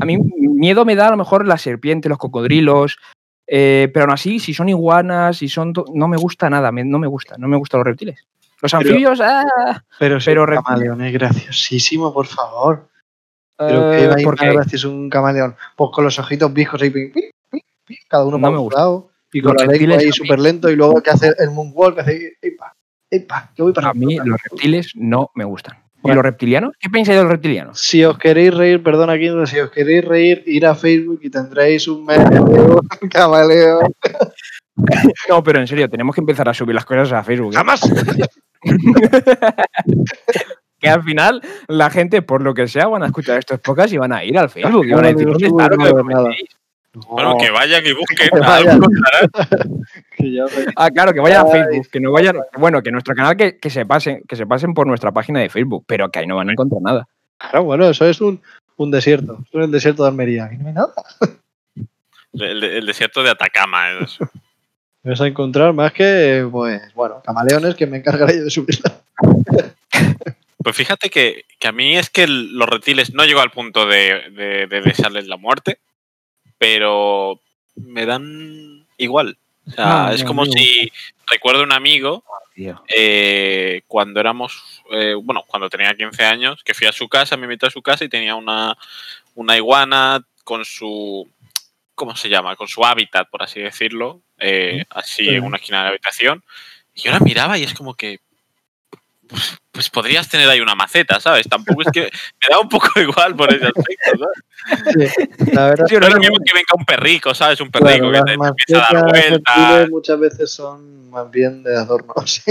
a 0.00 0.04
mí 0.04 0.18
miedo 0.38 0.84
me 0.84 0.94
da 0.96 1.08
a 1.08 1.10
lo 1.10 1.16
mejor 1.16 1.46
la 1.46 1.58
serpiente, 1.58 2.08
los 2.08 2.18
cocodrilos. 2.18 2.96
eh, 3.50 3.90
pero 3.94 4.04
aún 4.04 4.12
así, 4.12 4.38
si 4.40 4.52
son 4.52 4.68
iguanas, 4.68 5.38
si 5.38 5.48
son. 5.48 5.72
No 5.94 6.06
me 6.06 6.18
gusta 6.18 6.50
nada, 6.50 6.70
me- 6.70 6.84
no 6.84 6.98
me 6.98 7.06
gusta, 7.06 7.36
no 7.38 7.48
me 7.48 7.56
gustan 7.56 7.78
los 7.80 7.86
reptiles. 7.86 8.26
Los 8.60 8.72
Pero- 8.72 8.80
anfibios, 8.90 9.20
ah, 9.22 9.82
Pero, 9.98 10.20
si 10.20 10.26
pero 10.26 10.42
un 10.42 10.48
reptiles- 10.48 10.64
camaleón 10.66 11.00
es 11.02 11.12
graciosísimo, 11.14 12.12
por 12.12 12.26
favor. 12.26 12.88
Pero 13.56 13.92
eh, 13.94 14.10
que 14.16 14.22
porque- 14.24 14.46
más 14.46 14.54
gracioso 14.56 14.90
un 14.90 15.08
camaleón. 15.08 15.56
Pues 15.76 15.90
con 15.94 16.04
los 16.04 16.18
ojitos 16.18 16.52
viejos 16.52 16.82
ahí, 16.82 16.92
cada 18.08 18.24
uno 18.24 18.36
No 18.36 18.42
para 18.42 18.52
me 18.56 18.58
un 18.62 18.72
lado, 18.72 19.10
y 19.32 19.40
con 19.40 19.54
Los 19.54 19.66
la 19.66 19.72
lengua 19.72 19.96
ahí 19.98 20.08
a 20.08 20.12
súper 20.12 20.38
lento, 20.40 20.70
y 20.70 20.76
luego 20.76 21.00
que 21.02 21.10
hace 21.10 21.32
el 21.38 21.50
moonwalk, 21.50 21.94
que 21.94 22.00
hace, 22.02 22.32
epa, 22.42 22.74
epa, 23.10 23.50
que 23.56 23.62
voy 23.62 23.72
para 23.72 23.88
a 23.90 23.94
mí 23.94 24.16
los 24.22 24.38
reptiles 24.42 24.92
no 24.94 25.30
me 25.34 25.44
gustan. 25.44 25.78
¿Y 26.04 26.12
los 26.12 26.22
reptilianos? 26.22 26.72
¿Qué 26.78 26.88
pensáis 26.88 27.18
de 27.18 27.24
los 27.24 27.32
reptilianos? 27.32 27.80
Si 27.80 28.04
os 28.04 28.18
queréis 28.18 28.54
reír, 28.54 28.82
perdón 28.82 29.10
aquí, 29.10 29.28
si 29.46 29.58
os 29.58 29.70
queréis 29.70 30.04
reír, 30.04 30.42
ir 30.46 30.66
a 30.66 30.74
Facebook 30.74 31.20
y 31.22 31.30
tendréis 31.30 31.88
un 31.88 32.06
un 33.02 33.08
camaleón. 33.08 33.92
No, 35.28 35.42
pero 35.42 35.58
en 35.58 35.66
serio, 35.66 35.88
tenemos 35.88 36.14
que 36.14 36.20
empezar 36.20 36.48
a 36.48 36.54
subir 36.54 36.72
las 36.72 36.84
cosas 36.84 37.12
a 37.12 37.24
Facebook. 37.24 37.52
¿eh? 37.52 37.56
¡Jamás! 37.56 37.80
Que 40.80 40.88
al 40.88 41.02
final 41.02 41.42
la 41.66 41.90
gente, 41.90 42.22
por 42.22 42.40
lo 42.40 42.54
que 42.54 42.68
sea, 42.68 42.86
van 42.86 43.02
a 43.02 43.06
escuchar 43.06 43.36
estos 43.36 43.58
podcasts 43.58 43.92
y 43.92 43.98
van 43.98 44.12
a 44.12 44.24
ir 44.24 44.38
al 44.38 44.48
Facebook. 44.48 44.86
Y 44.86 44.92
van 44.92 45.06
a 45.06 45.08
decir, 45.08 45.26
¿dónde 45.26 45.48
está 45.48 45.64
lo 45.64 45.70
que 45.70 45.76
nada, 45.76 45.90
nada. 45.90 46.02
comentéis?". 46.02 46.48
Bueno, 47.08 47.36
que 47.38 47.50
vayan 47.50 47.84
y 47.86 47.92
busquen. 47.92 48.28
Que 48.30 48.38
vayan. 48.40 48.80
Ah, 50.76 50.90
claro, 50.90 51.12
que 51.12 51.20
vayan 51.20 51.46
a 51.46 51.50
Facebook, 51.50 51.88
que 51.90 52.00
no 52.00 52.12
vayan. 52.12 52.36
Bueno, 52.58 52.82
que 52.82 52.90
nuestro 52.90 53.14
canal 53.14 53.36
que, 53.36 53.58
que 53.58 53.70
se 53.70 53.86
pasen, 53.86 54.22
que 54.28 54.36
se 54.36 54.46
pasen 54.46 54.74
por 54.74 54.86
nuestra 54.86 55.12
página 55.12 55.40
de 55.40 55.48
Facebook, 55.48 55.84
pero 55.86 56.10
que 56.10 56.18
ahí 56.18 56.26
no 56.26 56.36
van 56.36 56.48
a 56.48 56.52
encontrar 56.52 56.82
nada. 56.82 57.08
Claro, 57.38 57.64
bueno, 57.64 57.88
eso 57.88 58.04
es 58.04 58.20
un, 58.20 58.40
un 58.76 58.90
desierto. 58.90 59.38
Eso 59.48 59.60
es 59.60 59.64
el 59.66 59.70
desierto 59.70 60.02
de 60.02 60.08
Almería. 60.10 60.46
Aquí 60.46 60.56
no 60.56 60.66
hay 60.68 60.74
nada. 60.74 60.92
El, 62.32 62.62
el 62.64 62.86
desierto 62.86 63.22
de 63.22 63.30
Atacama. 63.30 63.90
es- 64.00 64.18
Vas 65.04 65.20
a 65.20 65.26
encontrar 65.28 65.72
más 65.72 65.92
que, 65.92 66.46
pues, 66.50 66.82
bueno, 66.94 67.22
camaleones 67.24 67.76
que 67.76 67.86
me 67.86 67.98
encargaré 67.98 68.36
yo 68.38 68.44
de 68.44 68.50
subirla. 68.50 69.00
Pues 70.62 70.76
fíjate 70.76 71.08
que, 71.08 71.44
que 71.58 71.68
a 71.68 71.72
mí 71.72 71.96
es 71.96 72.10
que 72.10 72.26
los 72.26 72.68
reptiles 72.68 73.14
no 73.14 73.24
llego 73.24 73.40
al 73.40 73.52
punto 73.52 73.86
de, 73.86 74.28
de, 74.32 74.66
de 74.66 74.80
desearles 74.82 75.26
la 75.28 75.36
muerte, 75.36 75.78
pero 76.58 77.40
me 77.76 78.04
dan 78.06 78.86
igual. 78.96 79.38
O 79.66 79.70
sea, 79.70 80.06
Ah, 80.08 80.12
es 80.14 80.24
como 80.24 80.42
amigo. 80.42 80.56
si 80.56 80.90
recuerdo 81.30 81.62
un 81.62 81.72
amigo 81.72 82.24
eh, 82.88 83.82
cuando 83.86 84.18
éramos, 84.20 84.82
eh, 84.92 85.14
bueno, 85.14 85.44
cuando 85.46 85.68
tenía 85.70 85.94
15 85.94 86.24
años, 86.24 86.62
que 86.64 86.74
fui 86.74 86.86
a 86.86 86.92
su 86.92 87.08
casa, 87.08 87.36
me 87.36 87.44
invitó 87.44 87.66
a 87.66 87.70
su 87.70 87.82
casa 87.82 88.04
y 88.04 88.08
tenía 88.08 88.34
una, 88.34 88.76
una 89.34 89.56
iguana 89.56 90.24
con 90.44 90.64
su, 90.64 91.28
¿cómo 91.94 92.16
se 92.16 92.28
llama? 92.28 92.56
Con 92.56 92.66
su 92.68 92.84
hábitat, 92.84 93.28
por 93.30 93.42
así 93.42 93.60
decirlo, 93.60 94.22
eh, 94.38 94.84
así 94.90 95.24
Sí. 95.26 95.28
en 95.34 95.44
una 95.44 95.58
esquina 95.58 95.78
de 95.78 95.84
la 95.84 95.88
habitación. 95.90 96.42
Y 96.94 97.02
yo 97.02 97.12
la 97.12 97.20
miraba 97.20 97.58
y 97.58 97.62
es 97.64 97.74
como 97.74 97.94
que, 97.94 98.20
pues, 99.28 99.56
pues 99.70 99.90
podrías 99.90 100.28
tener 100.28 100.48
ahí 100.48 100.60
una 100.60 100.74
maceta, 100.74 101.20
¿sabes? 101.20 101.48
Tampoco 101.48 101.82
es 101.82 101.88
que 101.92 102.00
me 102.02 102.48
da 102.50 102.58
un 102.60 102.68
poco 102.68 102.88
igual 103.00 103.36
por 103.36 103.52
ese 103.54 103.66
aspecto, 103.66 104.10
¿sabes? 104.18 105.12
Sí, 105.38 105.52
la 105.52 105.66
verdad 105.70 105.86
Sí, 105.88 105.94
No 105.96 106.00
es 106.06 106.08
lo 106.08 106.14
no, 106.16 106.20
mismo 106.20 106.36
que 106.44 106.52
venga 106.54 106.74
un 106.76 106.84
perrico, 106.84 107.34
¿sabes? 107.34 107.60
Un 107.60 107.70
perrico 107.70 108.10
Claro, 108.10 108.24
que 108.24 108.32
te, 108.32 108.38
te 108.38 108.46
empieza 108.48 108.88
a 108.88 108.94
dar 108.94 109.04
vueltas. 109.10 109.90
muchas 109.90 110.18
veces 110.20 110.50
son 110.50 111.10
más 111.10 111.30
bien 111.30 111.62
de 111.62 111.76
adorno, 111.76 112.14
sí. 112.26 112.42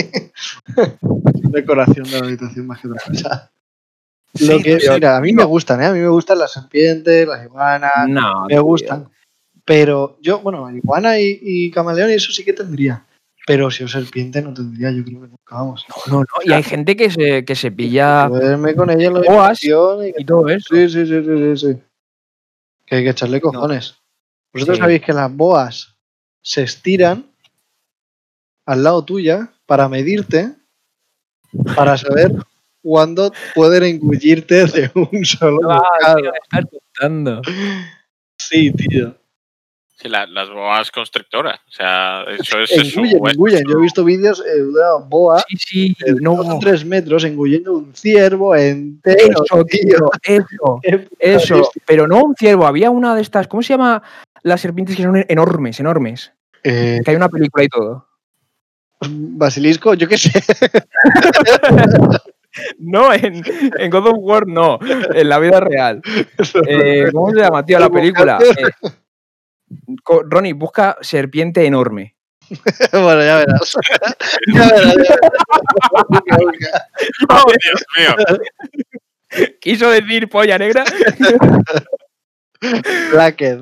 Decoración 1.51 2.09
de 2.09 2.17
la 2.19 2.25
habitación 2.25 2.67
más 2.67 2.79
que 2.81 2.87
otra 2.87 3.01
cosa. 3.07 3.51
Lo 4.39 4.57
Sí, 4.57 4.63
que, 4.63 4.73
no 4.75 4.79
sé. 4.79 4.93
mira, 4.93 5.17
a 5.17 5.21
mí 5.21 5.33
me 5.33 5.43
gustan, 5.43 5.81
¿eh? 5.81 5.85
A 5.87 5.91
mí 5.93 5.99
me 5.99 6.09
gustan 6.09 6.37
las 6.39 6.51
serpientes, 6.53 7.27
las 7.27 7.43
iguanas, 7.43 7.91
No, 8.07 8.43
me 8.43 8.49
tío. 8.49 8.63
gustan. 8.63 9.09
Pero 9.65 10.17
yo, 10.21 10.39
bueno, 10.39 10.69
iguana 10.71 11.19
y, 11.19 11.39
y 11.41 11.71
camaleón, 11.71 12.09
eso 12.11 12.31
sí 12.31 12.45
que 12.45 12.53
tendría. 12.53 13.03
Pero 13.47 13.71
si 13.71 13.85
es 13.85 13.91
serpiente 13.91 14.41
no 14.41 14.53
tendría, 14.53 14.91
yo 14.91 15.05
creo 15.05 15.21
que 15.21 15.27
nunca, 15.29 15.55
vamos. 15.55 15.85
No, 16.07 16.19
no, 16.19 16.25
y 16.43 16.51
hay 16.51 16.63
gente 16.63 16.97
que 16.97 17.09
se, 17.09 17.45
que 17.45 17.55
se 17.55 17.71
pilla 17.71 18.27
Duerme 18.27 18.75
con 18.75 18.89
ella 18.89 19.09
la 19.09 19.21
Boas 19.21 19.63
y 19.63 19.69
todo 20.25 20.49
eso. 20.49 20.75
Sí, 20.75 20.89
sí, 20.89 21.05
sí, 21.05 21.23
sí, 21.23 21.55
sí, 21.55 21.57
sí. 21.73 21.81
Que 22.85 22.95
hay 22.97 23.03
que 23.05 23.09
echarle 23.11 23.39
cojones. 23.39 23.95
Vosotros 24.53 24.75
Sí. 24.77 24.81
sabéis 24.81 25.01
que 25.01 25.13
las 25.13 25.33
boas 25.33 25.95
se 26.41 26.63
estiran 26.63 27.25
al 28.65 28.83
lado 28.83 29.05
tuya 29.05 29.53
para 29.65 29.87
medirte, 29.87 30.53
para 31.73 31.97
saber 31.97 32.33
cuándo 32.81 33.31
pueden 33.55 33.83
engullirte 33.83 34.65
de 34.65 34.91
un 34.93 35.23
solo 35.23 35.71
Ah, 35.71 35.77
bocado. 35.77 36.15
tío, 36.17 36.31
me 36.33 36.37
estás 36.43 36.65
contando. 36.69 37.41
Sí, 38.37 38.71
tío. 38.73 39.15
Sí, 39.99 40.09
la- 40.09 40.27
las 40.27 40.47
boas 40.49 40.91
constrictoras. 40.91 41.59
O 41.67 41.71
sea, 41.71 42.23
eso 42.37 42.59
es. 42.59 42.71
Engullen, 42.95 43.17
su- 43.19 43.27
engullen. 43.27 43.63
Yo 43.67 43.79
he 43.79 43.81
visto 43.81 44.03
vídeos 44.03 44.43
eh, 44.45 44.57
de 44.57 44.63
una 44.63 44.93
boa 45.07 45.43
Sí, 45.49 45.57
sí, 45.57 45.95
de 46.05 46.13
no. 46.21 46.59
tres 46.61 46.85
metros 46.85 47.23
engullendo 47.23 47.73
un 47.73 47.95
ciervo 47.95 48.55
entero. 48.55 49.43
Eso, 49.43 49.65
tío, 49.65 50.09
eso, 50.21 50.79
eso. 51.19 51.71
Pero 51.85 52.07
no 52.07 52.21
un 52.23 52.35
ciervo, 52.35 52.67
había 52.67 52.91
una 52.91 53.15
de 53.15 53.21
estas, 53.23 53.47
¿cómo 53.47 53.63
se 53.63 53.73
llama? 53.73 54.03
Las 54.43 54.61
serpientes 54.61 54.95
que 54.95 55.01
son 55.03 55.25
enormes, 55.27 55.79
enormes. 55.79 56.31
Eh, 56.63 56.99
Que 57.03 57.11
hay 57.11 57.17
una 57.17 57.29
película 57.29 57.63
y 57.63 57.67
todo. 57.67 58.07
basilisco, 59.01 59.93
yo 59.95 60.07
qué 60.07 60.17
sé. 60.19 60.31
No, 62.79 63.13
en, 63.13 63.43
en 63.77 63.89
God 63.91 64.07
of 64.07 64.15
War 64.17 64.47
no, 64.47 64.79
en 65.13 65.29
la 65.29 65.37
vida 65.37 65.59
real. 65.59 66.01
Eh, 66.67 67.05
¿Cómo 67.13 67.31
se 67.31 67.39
llama, 67.41 67.63
tío, 67.63 67.77
la 67.77 67.87
película? 67.89 68.39
Eh, 68.41 68.89
Ronnie, 70.29 70.53
busca 70.53 70.97
serpiente 71.01 71.65
enorme. 71.65 72.15
bueno, 72.91 73.21
ya 73.25 73.37
verás. 73.37 73.73
ya 74.53 74.65
verás. 74.71 74.95
ya 74.95 75.15
verás. 75.17 76.83
Oh, 77.29 77.51
Dios 77.63 77.85
mío. 77.97 78.15
Quiso 79.59 79.89
decir 79.89 80.29
polla 80.29 80.57
negra. 80.57 80.85
Blackhead. 83.11 83.59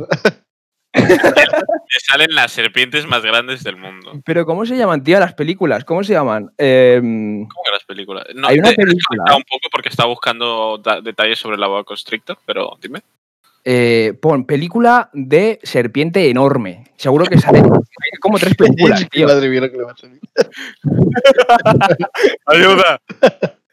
Le 0.94 2.00
salen 2.08 2.34
las 2.34 2.52
serpientes 2.54 3.06
más 3.06 3.22
grandes 3.24 3.64
del 3.64 3.76
mundo. 3.76 4.14
Pero 4.26 4.46
¿cómo 4.46 4.66
se 4.66 4.78
llaman, 4.78 5.04
tío, 5.04 5.20
las 5.20 5.34
películas? 5.34 5.84
¿Cómo 5.84 6.04
se 6.04 6.14
llaman? 6.14 6.50
Eh, 6.58 7.00
¿Cómo 7.02 7.64
que 7.66 7.72
las 7.72 7.84
películas? 7.84 8.26
No, 8.34 8.48
Hay 8.48 8.60
una 8.60 8.70
te- 8.70 8.76
te 8.76 8.82
he 8.84 8.86
película. 8.86 9.36
un 9.36 9.44
poco 9.44 9.68
porque 9.72 9.90
estaba 9.90 10.08
buscando 10.10 10.82
detalles 11.04 11.38
sobre 11.40 11.58
la 11.58 11.68
boa 11.68 11.84
constrictor, 11.84 12.38
pero 12.46 12.78
dime. 12.82 13.02
Eh, 13.66 14.14
pon 14.22 14.46
película 14.46 15.10
de 15.14 15.60
serpiente 15.64 16.30
enorme. 16.30 16.86
Seguro 16.98 17.26
que 17.26 17.38
salen 17.40 17.66
hay 17.66 17.66
como 18.22 18.38
tres 18.40 18.56
películas, 18.56 19.08
tío. 19.12 19.28
Madre 19.28 19.50
mía, 19.50 19.62
lo 19.62 19.72
que 19.72 19.78
le 19.78 19.84
va 19.84 19.92
a 19.92 19.98
salir. 19.98 20.20
¡Ayuda! 22.46 23.00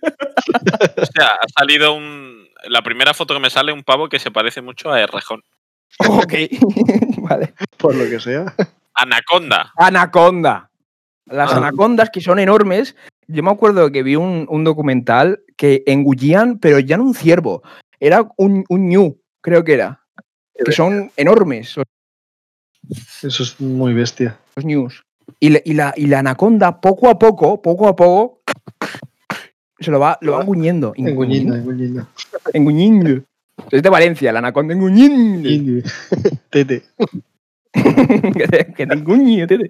o 0.03 1.07
sea, 1.07 1.27
ha 1.41 1.49
salido 1.61 1.95
un. 1.95 2.43
La 2.69 2.83
primera 2.83 3.15
foto 3.15 3.35
que 3.35 3.41
me 3.41 3.51
sale, 3.51 3.73
un 3.73 3.83
pavo 3.83 4.09
que 4.09 4.19
se 4.19 4.31
parece 4.31 4.63
mucho 4.63 4.91
a 4.91 5.01
Errejón. 5.01 5.43
Ok, 6.09 6.35
vale. 7.19 7.55
Por 7.77 7.95
lo 7.95 8.09
que 8.09 8.21
sea. 8.21 8.55
Anaconda. 8.95 9.73
Anaconda. 9.77 10.71
Las 11.27 11.53
Ah. 11.53 11.57
anacondas 11.59 12.11
que 12.11 12.21
son 12.21 12.39
enormes. 12.39 12.97
Yo 13.27 13.43
me 13.43 13.51
acuerdo 13.51 13.91
que 13.93 14.03
vi 14.03 14.17
un, 14.17 14.47
un 14.49 14.65
documental 14.65 15.41
que 15.57 15.83
engullían, 15.87 16.59
pero 16.59 16.79
ya 16.79 16.97
no 16.97 17.05
un 17.05 17.15
ciervo. 17.15 17.63
Era 18.01 18.27
un, 18.37 18.65
un 18.69 18.89
ñu, 18.89 19.21
creo 19.43 19.63
que 19.65 19.75
era. 19.75 20.01
Que 20.65 20.73
son 20.73 21.11
enormes 21.17 21.75
Eso 23.23 23.43
es 23.43 23.61
muy 23.61 23.93
bestia. 23.95 24.39
los 24.57 24.65
ñus. 24.65 25.03
Y, 25.41 25.51
la- 25.51 25.61
y 25.65 25.75
la, 25.75 25.93
y 25.97 26.07
la 26.07 26.19
anaconda, 26.21 26.81
poco 26.81 27.09
a 27.09 27.19
poco, 27.19 27.61
poco 27.63 27.89
a 27.89 27.97
poco, 27.97 28.43
se 29.81 29.91
lo 29.91 29.99
va, 29.99 30.19
lo 30.21 30.33
va 30.33 30.43
enguñendo. 30.43 30.93
Enguñindo, 30.97 31.55
enguñindo. 31.57 32.07
Enguñindo. 32.53 33.23
Es 33.71 33.83
de 33.83 33.89
Valencia, 33.89 34.33
la 34.33 34.39
anaconda 34.41 34.75
enguñindo. 34.75 35.49
Tete. 36.51 36.85
que 37.73 38.47
te, 38.51 38.73
que 38.75 38.87
te 38.87 38.95
enguñe, 38.95 39.47
tete. 39.47 39.69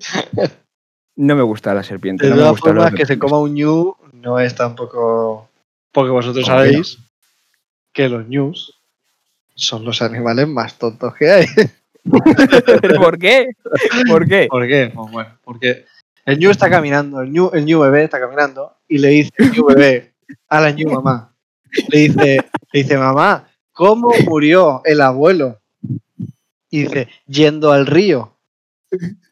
No 1.17 1.37
me 1.37 1.43
gusta 1.43 1.75
la 1.75 1.83
serpiente. 1.83 2.25
De 2.27 2.31
no 2.31 2.37
todas 2.39 2.61
formas, 2.61 2.95
que 2.95 3.07
se 3.07 3.19
coma 3.19 3.39
un 3.39 3.55
ñu 3.55 3.95
no 4.15 4.39
es 4.41 4.55
tampoco. 4.55 5.49
Porque 5.93 6.11
vosotros 6.11 6.47
sabéis 6.47 6.99
que 7.93 8.09
los 8.09 8.27
ñus 8.29 8.81
son 9.55 9.85
los 9.85 10.03
animales 10.03 10.49
más 10.49 10.79
tontos 10.79 11.15
que 11.15 11.31
hay. 11.31 11.47
¿Pero 12.03 12.03
¿Por 13.01 13.19
qué? 13.19 13.49
¿Por 14.09 14.29
qué? 14.29 14.47
¿Por 14.49 14.67
qué? 14.67 14.93
Pues 14.95 15.11
bueno, 15.11 15.39
porque 15.45 15.85
el 16.25 16.39
ñu 16.39 16.51
está 16.51 16.71
caminando, 16.71 17.21
el 17.21 17.33
ñu, 17.33 17.51
el 17.53 17.65
ñu 17.65 17.81
bebé 17.81 18.05
está 18.05 18.21
caminando 18.21 18.77
y 18.89 18.99
le 18.99 19.09
dice 19.09 19.31
el 19.37 19.53
ñu 19.53 19.67
bebé 19.67 20.15
a 20.49 20.61
la 20.61 20.71
ñu 20.71 20.91
mamá. 20.91 21.35
Le 21.89 22.01
dice, 22.01 22.39
le 22.73 22.83
dice, 22.83 22.99
mamá, 22.99 23.49
¿cómo 23.73 24.13
murió 24.27 24.83
el 24.85 25.01
abuelo? 25.01 25.61
Y 26.71 26.83
dice, 26.83 27.09
yendo 27.27 27.73
al 27.73 27.87
río. 27.87 28.37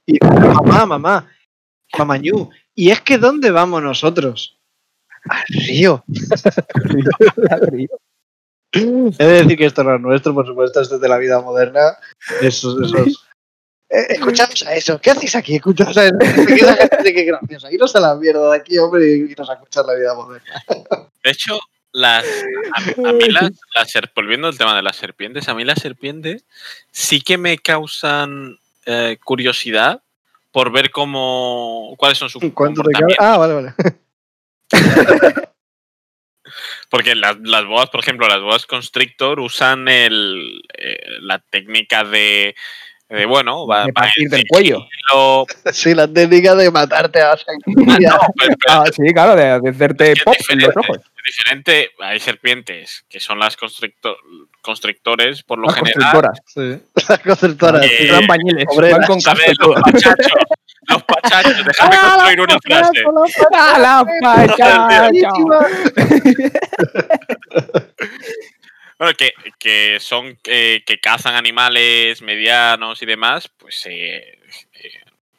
Y 0.07 0.15
dice, 0.15 0.27
mamá, 0.27 0.87
mamá, 0.87 1.29
mamá 1.99 2.19
ñu, 2.19 2.49
¿y 2.75 2.91
es 2.91 3.01
que 3.03 3.19
dónde 3.19 3.51
vamos 3.51 3.83
nosotros? 3.83 4.59
Al 5.25 5.45
río. 5.49 6.03
He 8.73 9.25
de 9.25 9.43
decir 9.43 9.59
que 9.59 9.67
esto 9.67 9.83
no 9.83 9.97
es 9.97 10.01
nuestro, 10.01 10.35
por 10.35 10.47
supuesto, 10.47 10.81
esto 10.81 10.97
es 10.97 11.01
de 11.01 11.09
la 11.09 11.19
vida 11.19 11.41
moderna. 11.41 11.97
Esos, 12.41 12.81
esos. 12.81 13.27
Eh, 13.89 14.07
escuchamos 14.11 14.63
a 14.63 14.75
eso. 14.75 15.01
¿Qué 15.01 15.11
hacéis 15.11 15.35
aquí? 15.35 15.57
Escuchamos 15.57 15.97
a 15.97 16.07
eso. 16.07 16.17
¿Qué 16.47 16.55
esa 16.55 16.77
gente 16.77 17.13
que 17.13 17.25
graciosa? 17.25 17.73
Iros 17.73 17.97
a 17.97 18.01
la 18.01 18.15
mierda 18.15 18.53
de 18.53 18.57
aquí, 18.57 18.79
hombre, 18.79 19.05
y 19.05 19.33
iros 19.33 19.51
a 19.51 19.55
escuchar 19.55 19.85
la 19.87 19.95
vida 19.95 20.15
moderna. 20.15 20.63
De 21.25 21.31
hecho, 21.31 21.59
las, 21.93 22.25
a, 22.25 23.09
a 23.09 23.13
mí 23.13 23.29
las, 23.29 23.51
las 23.75 23.93
volviendo 24.15 24.47
al 24.47 24.57
tema 24.57 24.77
de 24.77 24.83
las 24.83 24.97
serpientes, 24.97 25.49
a 25.49 25.55
mí 25.55 25.65
las 25.65 25.81
serpientes 25.81 26.45
sí 26.93 27.21
que 27.21 27.37
me 27.37 27.59
causan 27.59 28.59
eh, 28.87 29.19
curiosidad 29.25 30.03
por 30.53 30.73
ver 30.73 30.91
cómo 30.91 31.95
cuáles 31.97 32.19
son 32.19 32.31
sus 32.31 32.43
¿Cuánto 32.55 32.83
te. 32.83 32.91
Ah, 33.19 33.37
vale, 33.39 33.55
vale. 33.55 33.75
Porque 36.90 37.14
las, 37.14 37.38
las 37.40 37.64
boas, 37.66 37.88
por 37.88 38.00
ejemplo, 38.00 38.26
las 38.29 38.40
boas 38.40 38.66
constrictor 38.66 39.38
usan 39.40 39.87
el, 39.88 40.61
eh, 40.76 40.98
la 41.20 41.38
técnica 41.38 42.03
de, 42.05 42.55
de, 43.09 43.26
bueno, 43.26 43.66
va, 43.66 43.79
De 43.79 43.83
va 43.85 43.88
en 43.88 43.94
partirte 43.94 44.37
el 44.37 44.44
cuello. 44.48 44.87
Sí, 45.72 45.94
la 45.94 46.07
técnica 46.12 46.55
de 46.57 46.70
matarte 46.70 47.20
a 47.20 47.33
Ah, 47.33 47.37
sangre. 47.37 47.62
no, 47.76 48.18
pero- 48.37 48.57
pero 48.66 48.81
Ah, 48.81 48.85
sí, 48.87 49.03
claro, 49.14 49.37
de, 49.37 49.61
de 49.61 49.70
hacerte 49.70 50.14
pop 50.24 50.35
en 50.48 50.59
los 50.59 50.76
ojos. 50.76 50.96
es 50.98 51.24
diferente. 51.37 51.90
Hay 52.00 52.18
serpientes 52.20 53.05
que 53.09 53.20
son 53.20 53.38
las 53.38 53.57
constrictor, 53.57 54.16
constrictores, 54.61 55.42
por 55.44 55.59
lo 55.59 55.66
Las 55.66 55.76
general. 55.76 55.94
constructoras. 56.12 56.40
Sí. 56.46 57.05
La 57.09 57.18
constructora. 57.18 57.85
Eh, 57.85 57.88
sí. 57.98 58.07
Dan 58.09 58.26
bañiles, 58.26 58.64
van 58.76 59.03
con 59.05 59.20
¿sabes? 59.20 59.53
Los 59.61 59.81
pachachos. 59.81 60.33
Los 60.88 61.03
pachachos. 61.05 61.64
Déjame 61.64 61.97
Ah, 61.97 62.12
construir 62.16 62.40
una 62.40 62.59
frase. 62.61 63.05
¡A 63.57 63.79
la 63.79 64.05
pacha! 64.23 65.11
Bueno, 68.99 69.14
que, 69.16 69.33
que 69.59 69.99
son 70.01 70.37
eh, 70.45 70.83
que 70.85 71.01
cazan 71.01 71.35
animales 71.35 72.21
medianos 72.21 73.01
y 73.03 73.07
demás, 73.07 73.49
pues 73.57 73.87
eh, 73.87 74.38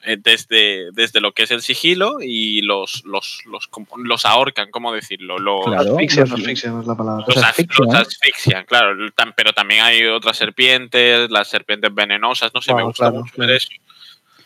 eh, 0.03 0.17
desde, 0.19 0.89
desde 0.93 1.21
lo 1.21 1.33
que 1.33 1.43
es 1.43 1.51
el 1.51 1.61
sigilo 1.61 2.17
y 2.21 2.61
los 2.63 3.03
los, 3.05 3.43
los, 3.45 3.69
los 3.97 4.25
ahorcan, 4.25 4.71
¿cómo 4.71 4.91
decirlo? 4.91 5.37
Los, 5.37 5.65
Claro. 5.65 5.91
Asfixia, 5.93 6.21
los- 6.25 6.31
asfixia 6.39 6.73
es 6.79 6.87
la 6.87 6.95
palabra. 6.95 7.23
los, 7.27 7.35
Los 7.35 7.43
as- 7.45 7.51
asfixian. 7.51 7.85
los 7.87 7.95
asfixian, 7.95 8.65
claro. 8.65 8.95
Pero 9.35 9.53
también 9.53 9.81
hay 9.83 10.05
otras 10.05 10.37
serpientes, 10.37 11.29
las 11.29 11.47
serpientes 11.47 11.93
venenosas, 11.93 12.51
no 12.55 12.61
sé, 12.63 12.71
me 12.71 12.77
Claro, 12.77 12.87
gusta 12.87 13.03
claro, 13.09 13.19
mucho 13.19 13.33
claro. 13.35 13.47
ver 13.47 13.57
eso. 13.57 13.69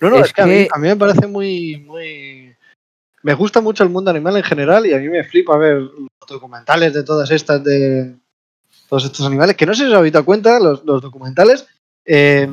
No, 0.02 0.10
no, 0.10 0.18
Es 0.18 0.28
es, 0.28 0.34
que, 0.34 0.42
a, 0.42 0.46
mí, 0.46 0.68
a 0.72 0.78
mí 0.78 0.88
me 0.88 0.96
parece 0.96 1.28
muy, 1.28 1.78
muy. 1.78 2.56
Me 3.24 3.34
gusta 3.34 3.62
mucho 3.62 3.84
el 3.84 3.90
mundo 3.90 4.12
animal 4.12 4.38
en 4.38 4.44
general 4.44 4.86
y 4.86 4.94
a 4.94 4.98
mí 5.00 5.10
me 5.10 5.24
flipa 5.24 5.58
ver 5.58 5.78
los 5.82 6.10
documentales 6.28 6.94
de 6.94 7.04
todas 7.04 7.30
estas 7.32 7.64
de. 7.64 8.16
Todos 8.90 9.06
estos 9.06 9.26
animales, 9.26 9.56
que 9.56 9.66
no 9.66 9.74
sé 9.74 9.86
si 9.86 9.90
os 9.92 9.96
habéis 9.98 10.14
dado 10.14 10.26
cuenta, 10.26 10.60
los, 10.60 10.86
los 10.86 11.02
documentales, 11.02 11.66
eh, 12.06 12.48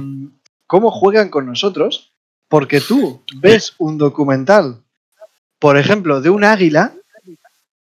cómo 0.66 0.90
juegan 0.90 1.28
con 1.28 1.44
nosotros, 1.44 2.12
porque 2.48 2.80
tú 2.80 3.22
ves 3.36 3.74
un 3.76 3.98
documental, 3.98 4.78
por 5.58 5.76
ejemplo, 5.76 6.22
de 6.22 6.30
un 6.30 6.42
águila, 6.44 6.94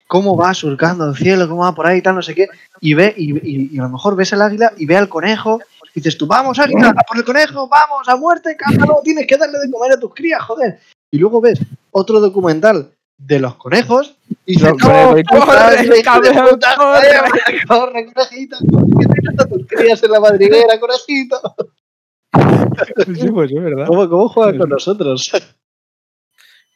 cómo 0.08 0.36
va 0.36 0.52
surcando 0.54 1.08
el 1.08 1.16
cielo, 1.16 1.48
cómo 1.48 1.62
va 1.62 1.74
por 1.76 1.86
ahí 1.86 1.98
y 1.98 2.02
tal, 2.02 2.16
no 2.16 2.22
sé 2.22 2.34
qué, 2.34 2.48
y 2.80 2.94
ve, 2.94 3.14
y, 3.16 3.34
y- 3.48 3.70
y 3.72 3.78
a 3.78 3.82
lo 3.82 3.90
mejor 3.90 4.16
ves 4.16 4.32
el 4.32 4.42
águila 4.42 4.72
y 4.76 4.84
ve 4.86 4.96
al 4.96 5.08
conejo, 5.08 5.60
y 5.94 6.00
dices 6.00 6.16
tú, 6.16 6.26
vamos 6.26 6.58
águila, 6.58 6.90
a 6.90 7.02
por 7.02 7.16
el 7.16 7.24
conejo, 7.24 7.68
vamos, 7.68 8.08
a 8.08 8.16
muerte, 8.16 8.56
cázalo, 8.56 9.00
tienes 9.02 9.26
que 9.26 9.36
darle 9.36 9.58
de 9.58 9.70
comer 9.70 9.92
a 9.92 10.00
tus 10.00 10.14
crías, 10.14 10.42
joder. 10.42 10.78
Y 11.10 11.18
luego 11.18 11.40
ves 11.40 11.60
otro 11.90 12.20
documental 12.20 12.92
de 13.18 13.38
los 13.38 13.56
conejos 13.56 14.16
y 14.46 14.54
dices, 14.54 14.72
No, 14.72 14.78
corre". 14.78 15.24
corre, 15.24 15.88
corre, 17.66 18.12
conejito, 18.12 18.56
que 18.58 19.06
tienes 19.06 19.40
a 19.40 19.48
tus 19.48 19.66
crías 19.66 20.02
en 20.02 20.10
la 20.10 20.20
madriguera, 20.20 20.80
conejito. 20.80 21.40
Sí, 23.14 23.28
pues 23.30 23.50
es 23.50 23.62
verdad. 23.62 23.86
¿Cómo, 23.86 24.08
cómo 24.08 24.28
juegan 24.28 24.58
con 24.58 24.68
nosotros? 24.70 25.30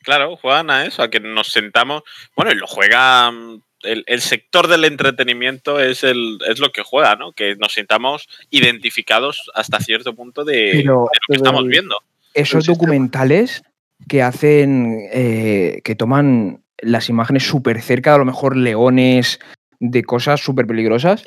Claro, 0.05 0.37
juegan 0.37 0.69
a 0.69 0.85
eso, 0.85 1.03
a 1.03 1.09
que 1.09 1.19
nos 1.19 1.51
sentamos. 1.51 2.03
Bueno, 2.37 2.53
y 2.53 2.57
lo 2.57 2.67
juegan. 2.67 3.63
El, 3.85 4.05
el 4.07 4.21
sector 4.21 4.69
del 4.69 4.85
entretenimiento 4.85 5.81
es, 5.81 6.05
el, 6.05 6.39
es 6.49 6.59
lo 6.59 6.71
que 6.73 6.83
juega, 6.83 7.17
¿no? 7.17 7.33
Que 7.33 7.57
nos 7.57 7.75
sintamos 7.75 8.29
identificados 8.51 9.51
hasta 9.55 9.81
cierto 9.81 10.15
punto 10.15 10.45
de, 10.45 10.71
Pero- 10.73 11.09
de 11.13 11.19
lo 11.29 11.29
que 11.29 11.37
estamos 11.37 11.67
viendo. 11.67 11.97
Esos 12.35 12.55
El 12.55 12.61
sistema. 12.63 12.75
documentales 12.75 13.63
que 14.09 14.23
hacen, 14.23 14.99
eh, 15.13 15.81
que 15.85 15.95
toman 15.95 16.63
las 16.79 17.09
imágenes 17.09 17.45
súper 17.45 17.81
cerca, 17.81 18.11
de 18.11 18.17
a 18.17 18.19
lo 18.19 18.25
mejor 18.25 18.57
leones, 18.57 19.39
de 19.79 20.03
cosas 20.03 20.41
súper 20.41 20.67
peligrosas, 20.67 21.25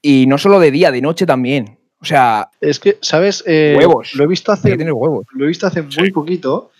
y 0.00 0.26
no 0.26 0.38
solo 0.38 0.58
de 0.60 0.70
día, 0.70 0.90
de 0.90 1.02
noche 1.02 1.26
también. 1.26 1.78
O 2.00 2.04
sea, 2.04 2.48
Es 2.60 2.78
que, 2.80 2.96
¿sabes? 3.02 3.42
Eh, 3.46 3.74
Huevos. 3.76 4.14
Lo 4.14 4.24
he 4.24 4.26
visto 4.26 4.52
hace 4.52 4.70
que 4.70 4.76
tener 4.78 4.92
huevos. 4.92 5.26
lo 5.32 5.44
he 5.44 5.48
visto 5.48 5.66
hace 5.66 5.84
Sí. 5.90 6.00
muy 6.00 6.12
poquito, 6.12 6.70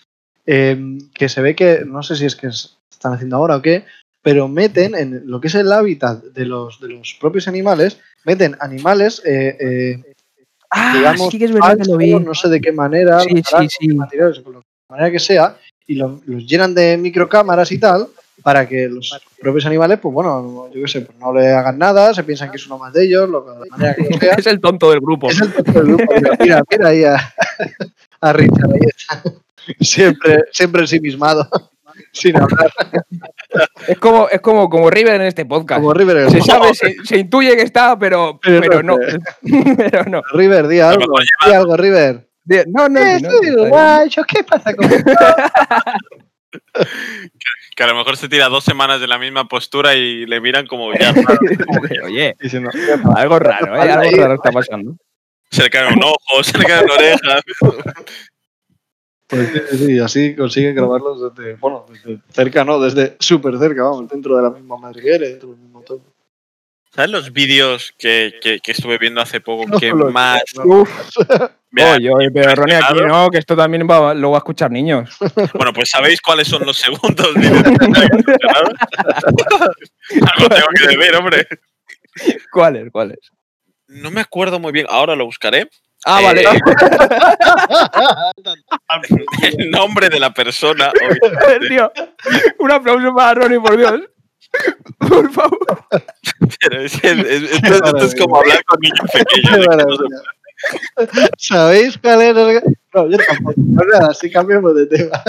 eh, 0.45 0.97
que 1.13 1.29
se 1.29 1.41
ve 1.41 1.55
que, 1.55 1.81
no 1.85 2.01
sé 2.03 2.15
si 2.15 2.25
es 2.25 2.35
que 2.35 2.47
es- 2.47 2.77
están 2.89 3.13
haciendo 3.13 3.35
ahora 3.35 3.57
o 3.57 3.61
qué, 3.61 3.85
pero 4.21 4.47
meten 4.47 4.95
en 4.95 5.23
lo 5.25 5.39
que 5.39 5.47
es 5.47 5.55
el 5.55 5.71
hábitat 5.71 6.23
de 6.23 6.45
los, 6.45 6.79
de 6.81 6.89
los 6.89 7.15
propios 7.19 7.47
animales, 7.47 7.99
meten 8.25 8.55
animales, 8.59 9.21
eh, 9.25 9.57
eh, 9.59 10.03
Ah, 10.71 10.93
digamos, 10.95 11.31
sí 11.31 11.39
que 11.39 11.45
es 11.45 11.51
verdad 11.51 11.75
que 11.77 11.85
lo 11.85 11.97
vi. 11.97 12.11
falsos, 12.11 12.27
no 12.27 12.33
sé 12.35 12.47
de 12.49 12.61
qué 12.61 12.71
manera, 12.71 13.21
Sí, 13.21 13.41
sí, 13.79 13.87
materiales, 13.87 14.39
con 14.41 14.53
lo- 14.53 14.59
de 14.59 14.65
manera 14.89 15.09
que 15.09 15.17
sea, 15.19 15.57
y 15.87 15.95
lo- 15.95 16.21
los 16.27 16.45
llenan 16.45 16.75
de 16.75 16.95
microcámaras 16.95 17.71
y 17.71 17.79
tal, 17.79 18.07
para 18.43 18.67
que 18.69 18.87
los 18.87 19.19
propios 19.41 19.65
animales, 19.65 19.97
pues 19.99 20.13
bueno, 20.13 20.69
yo 20.71 20.81
qué 20.81 20.87
sé, 20.87 21.01
pues 21.01 21.17
no 21.17 21.33
le 21.33 21.47
hagan 21.51 21.79
nada, 21.79 22.13
se 22.13 22.23
piensan 22.23 22.51
que 22.51 22.57
es 22.57 22.67
uno 22.67 22.77
más 22.77 22.93
de 22.93 23.03
ellos, 23.05 23.27
lo 23.27 23.43
que, 23.43 23.51
de 23.51 23.59
la 23.61 23.65
manera 23.77 23.95
que 23.95 24.03
lo 24.11 24.19
sea. 24.19 24.35
Es 24.37 24.45
el 24.45 24.59
tonto 24.59 24.91
del 24.91 24.99
grupo. 24.99 25.29
Es 25.31 25.41
el 25.41 25.51
tonto 25.53 25.71
del 25.71 25.85
grupo. 25.87 26.13
Mira, 26.15 26.37
mira, 26.39 26.63
mira 26.69 26.87
ahí 26.89 27.03
a, 27.03 27.17
a 28.21 28.33
Richard, 28.33 28.71
ahí 28.71 28.79
está. 28.95 29.23
Siempre, 29.81 30.43
siempre 30.51 30.81
ensimismado, 30.81 31.49
sin 32.13 32.37
hablar, 32.37 32.71
Es 33.87 33.97
como, 33.97 34.29
es 34.29 34.41
como, 34.41 34.69
como 34.69 34.89
River 34.89 35.15
en 35.15 35.27
este 35.27 35.45
podcast. 35.45 35.81
como 35.81 35.93
River. 35.93 36.17
en 36.17 36.23
el 36.25 36.31
Se 36.31 36.41
sabe, 36.41 36.73
se, 36.73 36.95
se 37.03 37.17
intuye 37.17 37.55
que 37.55 37.63
está, 37.63 37.97
pero, 37.97 38.39
Pero 38.41 38.61
pero, 38.61 38.83
no 38.83 38.97
no. 38.97 39.03
pero 39.77 40.03
no. 40.05 40.21
River, 40.33 40.67
di 40.67 40.79
algo, 40.79 41.05
di 41.45 41.51
algo, 41.51 41.75
River. 41.77 42.29
No, 42.67 42.89
no, 42.89 42.99
Eh, 42.99 43.19
no, 43.21 43.29
no, 43.29 44.09
¿qué 44.27 44.43
pasa 44.43 44.75
con 44.75 44.89
Que 47.75 47.83
a 47.83 47.87
lo 47.87 47.95
mejor 47.95 48.17
se 48.17 48.27
tira 48.27 48.49
dos 48.49 48.63
semanas 48.63 48.99
de 48.99 49.07
la 49.07 49.19
misma 49.19 49.47
postura 49.47 49.95
y 49.95 50.25
le 50.25 50.41
miran 50.41 50.65
como 50.67 50.91
ya. 50.93 51.13
Oye, 52.03 52.35
Diciendo, 52.39 52.71
algo 53.15 53.39
raro, 53.39 53.75
¿eh? 53.75 53.79
Algo 53.91 54.17
raro 54.17 54.33
está 54.33 54.51
pasando. 54.51 54.95
Se 55.51 55.63
le 55.63 55.69
cae 55.69 55.87
un 55.93 56.03
ojo, 56.03 56.43
se 56.43 56.57
le 56.57 56.65
cae 56.65 56.83
una 56.83 56.93
oreja. 56.93 57.41
Pues 59.29 59.49
sí, 59.69 59.77
sí, 59.77 59.99
así 59.99 60.35
consiguen 60.35 60.73
grabarlos 60.75 61.33
desde, 61.35 61.53
bueno, 61.55 61.85
desde 61.87 62.19
cerca, 62.29 62.63
¿no? 62.65 62.79
Desde 62.79 63.15
súper 63.19 63.57
cerca, 63.59 63.83
vamos, 63.83 64.09
dentro 64.09 64.35
de 64.35 64.41
la 64.43 64.49
misma 64.49 64.77
madriguera, 64.77 65.27
dentro 65.27 65.49
del 65.49 65.59
mismo 65.59 65.81
todo. 65.83 66.01
¿Sabes 66.91 67.11
los 67.11 67.31
vídeos 67.31 67.93
que, 67.99 68.33
que- 68.41 68.59
que 68.59 68.71
estuve 68.71 68.97
viendo 68.97 69.21
hace 69.21 69.39
poco 69.39 69.67
No 69.69 69.79
que 69.79 69.89
lo 69.89 70.09
más. 70.09 70.41
Mira, 71.71 71.93
oye, 71.93 72.09
oye, 72.11 72.31
pero 72.31 72.55
Ronnie 72.55 72.75
aquí 72.77 72.95
no, 73.07 73.29
que 73.29 73.37
esto 73.37 73.55
también 73.55 73.87
va, 73.87 74.15
lo 74.15 74.31
va 74.31 74.37
a 74.37 74.39
escuchar 74.39 74.71
niños. 74.71 75.15
Bueno, 75.53 75.71
pues 75.71 75.91
¿sabéis 75.91 76.19
cuáles 76.19 76.47
son 76.47 76.65
los 76.65 76.77
segundos 76.77 77.31
vídeos? 77.35 77.63
Algo 80.35 80.49
tengo 80.49 80.67
que 80.75 80.87
deber, 80.87 81.15
hombre. 81.15 81.47
¿Cuáles? 82.51 82.91
¿Cuáles? 82.91 83.19
No 83.87 84.09
me 84.09 84.21
acuerdo 84.21 84.59
muy 84.59 84.71
bien, 84.71 84.87
ahora 84.89 85.15
lo 85.15 85.25
buscaré. 85.25 85.69
Ah, 86.05 86.21
Eh, 86.21 86.25
vale. 86.25 86.43
El 89.57 89.71
nombre 89.71 90.09
de 90.09 90.19
la 90.19 90.33
persona. 90.33 90.91
Tío, 91.69 91.91
un 92.59 92.71
aplauso 92.71 93.13
para 93.13 93.33
Ronnie, 93.41 93.59
por 93.59 93.77
Dios. 93.77 94.01
Por 94.97 95.31
favor. 95.31 95.59
pero 96.59 96.81
es 96.81 96.99
que 96.99 97.11
es- 97.11 97.19
es- 97.19 97.51
esto, 97.51 97.73
esto 97.85 97.97
es 97.97 98.15
como 98.15 98.37
hablar 98.37 98.63
con 98.65 98.79
niños 98.79 99.07
pequeños. 99.13 99.67
no. 99.67 100.07
¿Sabéis 101.37 101.97
cuál 101.99 102.21
es? 102.21 102.35
el- 102.37 102.63
No, 102.93 103.09
yo 103.09 103.17
tampoco. 103.17 103.53
No, 103.57 103.81
nada, 103.93 104.07
así 104.11 104.31
cambiamos 104.31 104.75
de 104.75 104.85
tema. 104.87 105.21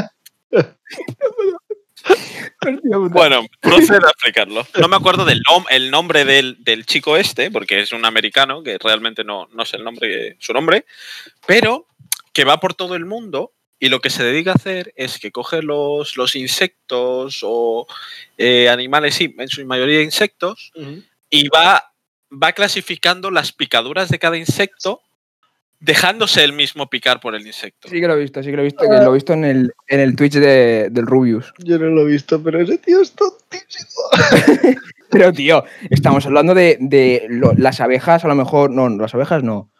Bueno, 3.10 3.46
procedo 3.60 4.06
a 4.06 4.10
explicarlo. 4.10 4.66
No 4.78 4.88
me 4.88 4.96
acuerdo 4.96 5.24
del 5.24 5.40
nom- 5.42 5.66
el 5.70 5.90
nombre 5.90 6.24
del, 6.24 6.56
del 6.62 6.84
chico 6.86 7.16
este, 7.16 7.50
porque 7.50 7.80
es 7.80 7.92
un 7.92 8.04
americano, 8.04 8.62
que 8.62 8.76
realmente 8.78 9.24
no, 9.24 9.48
no 9.52 9.64
sé 9.64 9.76
el 9.78 9.84
nombre, 9.84 10.36
su 10.38 10.52
nombre, 10.52 10.84
pero 11.46 11.86
que 12.32 12.44
va 12.44 12.60
por 12.60 12.74
todo 12.74 12.94
el 12.94 13.06
mundo 13.06 13.52
y 13.78 13.88
lo 13.88 14.00
que 14.00 14.10
se 14.10 14.22
dedica 14.22 14.52
a 14.52 14.54
hacer 14.56 14.92
es 14.94 15.18
que 15.18 15.32
coge 15.32 15.62
los, 15.62 16.16
los 16.18 16.36
insectos 16.36 17.38
o 17.42 17.86
eh, 18.36 18.68
animales, 18.68 19.14
sí, 19.14 19.34
en 19.38 19.48
su 19.48 19.64
mayoría 19.64 20.02
insectos, 20.02 20.70
y 21.30 21.48
va, 21.48 21.92
va 22.30 22.52
clasificando 22.52 23.30
las 23.30 23.52
picaduras 23.52 24.10
de 24.10 24.18
cada 24.18 24.36
insecto, 24.36 25.00
dejándose 25.80 26.44
él 26.44 26.52
mismo 26.52 26.88
picar 26.88 27.20
por 27.20 27.34
el 27.34 27.46
insecto. 27.46 27.88
Sí 27.88 28.00
que 28.00 28.06
lo 28.06 28.14
he 28.14 28.20
visto, 28.20 28.42
sí 28.42 28.50
que 28.50 28.56
lo 28.56 28.62
he 28.62 28.66
visto, 28.66 28.84
que 28.88 28.96
lo 29.04 29.10
he 29.10 29.14
visto 29.14 29.32
en 29.32 29.44
el, 29.44 29.72
en 29.88 30.00
el 30.00 30.14
Twitch 30.14 30.34
de, 30.34 30.88
del 30.90 31.06
Rubius. 31.06 31.52
Yo 31.58 31.78
no 31.78 31.86
lo 31.86 32.02
he 32.02 32.06
visto, 32.06 32.42
pero 32.42 32.60
ese 32.60 32.78
tío 32.78 33.00
es 33.00 33.12
tontísimo. 33.12 33.88
Pero, 35.12 35.32
tío, 35.32 35.64
estamos 35.90 36.24
hablando 36.24 36.54
de, 36.54 36.76
de 36.80 37.26
lo- 37.28 37.52
las 37.54 37.80
abejas, 37.80 38.24
a 38.24 38.28
lo 38.28 38.36
mejor, 38.36 38.70
no, 38.70 38.88
las 38.88 39.12
abejas 39.12 39.42
no. 39.42 39.72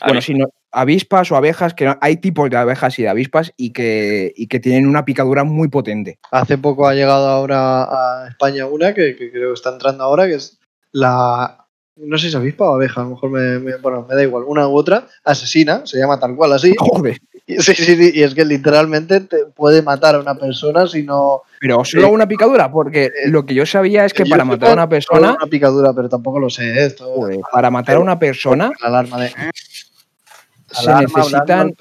Bueno, 0.00 0.20
Avis- 0.20 0.24
sí, 0.24 0.32
no, 0.34 0.46
avispas 0.72 1.30
o 1.30 1.36
abejas, 1.36 1.74
que 1.74 1.84
no- 1.84 1.98
hay 2.00 2.16
tipos 2.16 2.48
de 2.48 2.56
abejas 2.56 2.98
y 2.98 3.02
de 3.02 3.10
avispas 3.10 3.52
y 3.58 3.74
que, 3.74 4.32
y 4.34 4.46
que 4.46 4.58
tienen 4.58 4.86
una 4.88 5.04
picadura 5.04 5.44
muy 5.44 5.68
potente. 5.68 6.18
Hace 6.30 6.56
poco 6.56 6.88
ha 6.88 6.94
llegado 6.94 7.28
ahora 7.28 7.82
a 8.24 8.28
España 8.30 8.64
una 8.66 8.94
que, 8.94 9.16
que 9.16 9.30
creo 9.30 9.50
que 9.50 9.54
está 9.54 9.70
entrando 9.70 10.02
ahora, 10.02 10.26
que 10.26 10.36
es 10.36 10.58
la. 10.92 11.59
No 12.02 12.16
sé 12.16 12.22
si 12.22 12.28
es 12.28 12.34
avispa 12.34 12.64
o 12.70 12.74
abeja, 12.74 13.00
a 13.00 13.04
lo 13.04 13.10
mejor 13.10 13.30
me, 13.30 13.58
me- 13.58 13.76
bueno, 13.76 14.06
me 14.08 14.14
da 14.14 14.22
igual, 14.22 14.44
una 14.46 14.66
u 14.66 14.74
otra, 14.74 15.06
asesina, 15.24 15.82
se 15.84 15.98
llama 15.98 16.18
tal 16.18 16.34
cual 16.34 16.52
así. 16.54 16.74
Joder. 16.78 17.18
Y- 17.46 17.60
Sí, 17.60 17.74
sí, 17.74 17.96
sí, 17.96 18.12
y 18.14 18.22
es 18.22 18.32
que 18.34 18.44
literalmente 18.44 19.20
te 19.22 19.46
puede 19.46 19.82
matar 19.82 20.14
a 20.14 20.20
una 20.20 20.36
persona 20.36 20.86
si 20.86 21.02
no. 21.02 21.42
Pero 21.60 21.84
solo 21.84 22.08
una 22.10 22.28
picadura, 22.28 22.70
porque 22.70 23.10
lo 23.26 23.44
que 23.44 23.54
yo 23.54 23.66
sabía 23.66 24.04
es 24.04 24.14
que 24.14 24.24
para 24.24 24.44
matar 24.44 24.70
a 24.70 24.72
una 24.74 24.88
persona, 24.88 25.32
Una 25.34 25.46
picadura, 25.50 25.92
pero 25.92 26.08
tampoco 26.08 26.38
lo 26.38 26.48
sé, 26.48 26.84
esto. 26.86 27.12
joder, 27.12 27.40
para 27.50 27.70
matar 27.70 27.96
a 27.96 28.00
una 28.00 28.18
persona 28.20 28.70
La 28.80 28.86
alarma 28.88 29.20
de. 29.20 29.30
se 29.30 30.90
alarma 30.90 31.00
necesitan, 31.00 31.74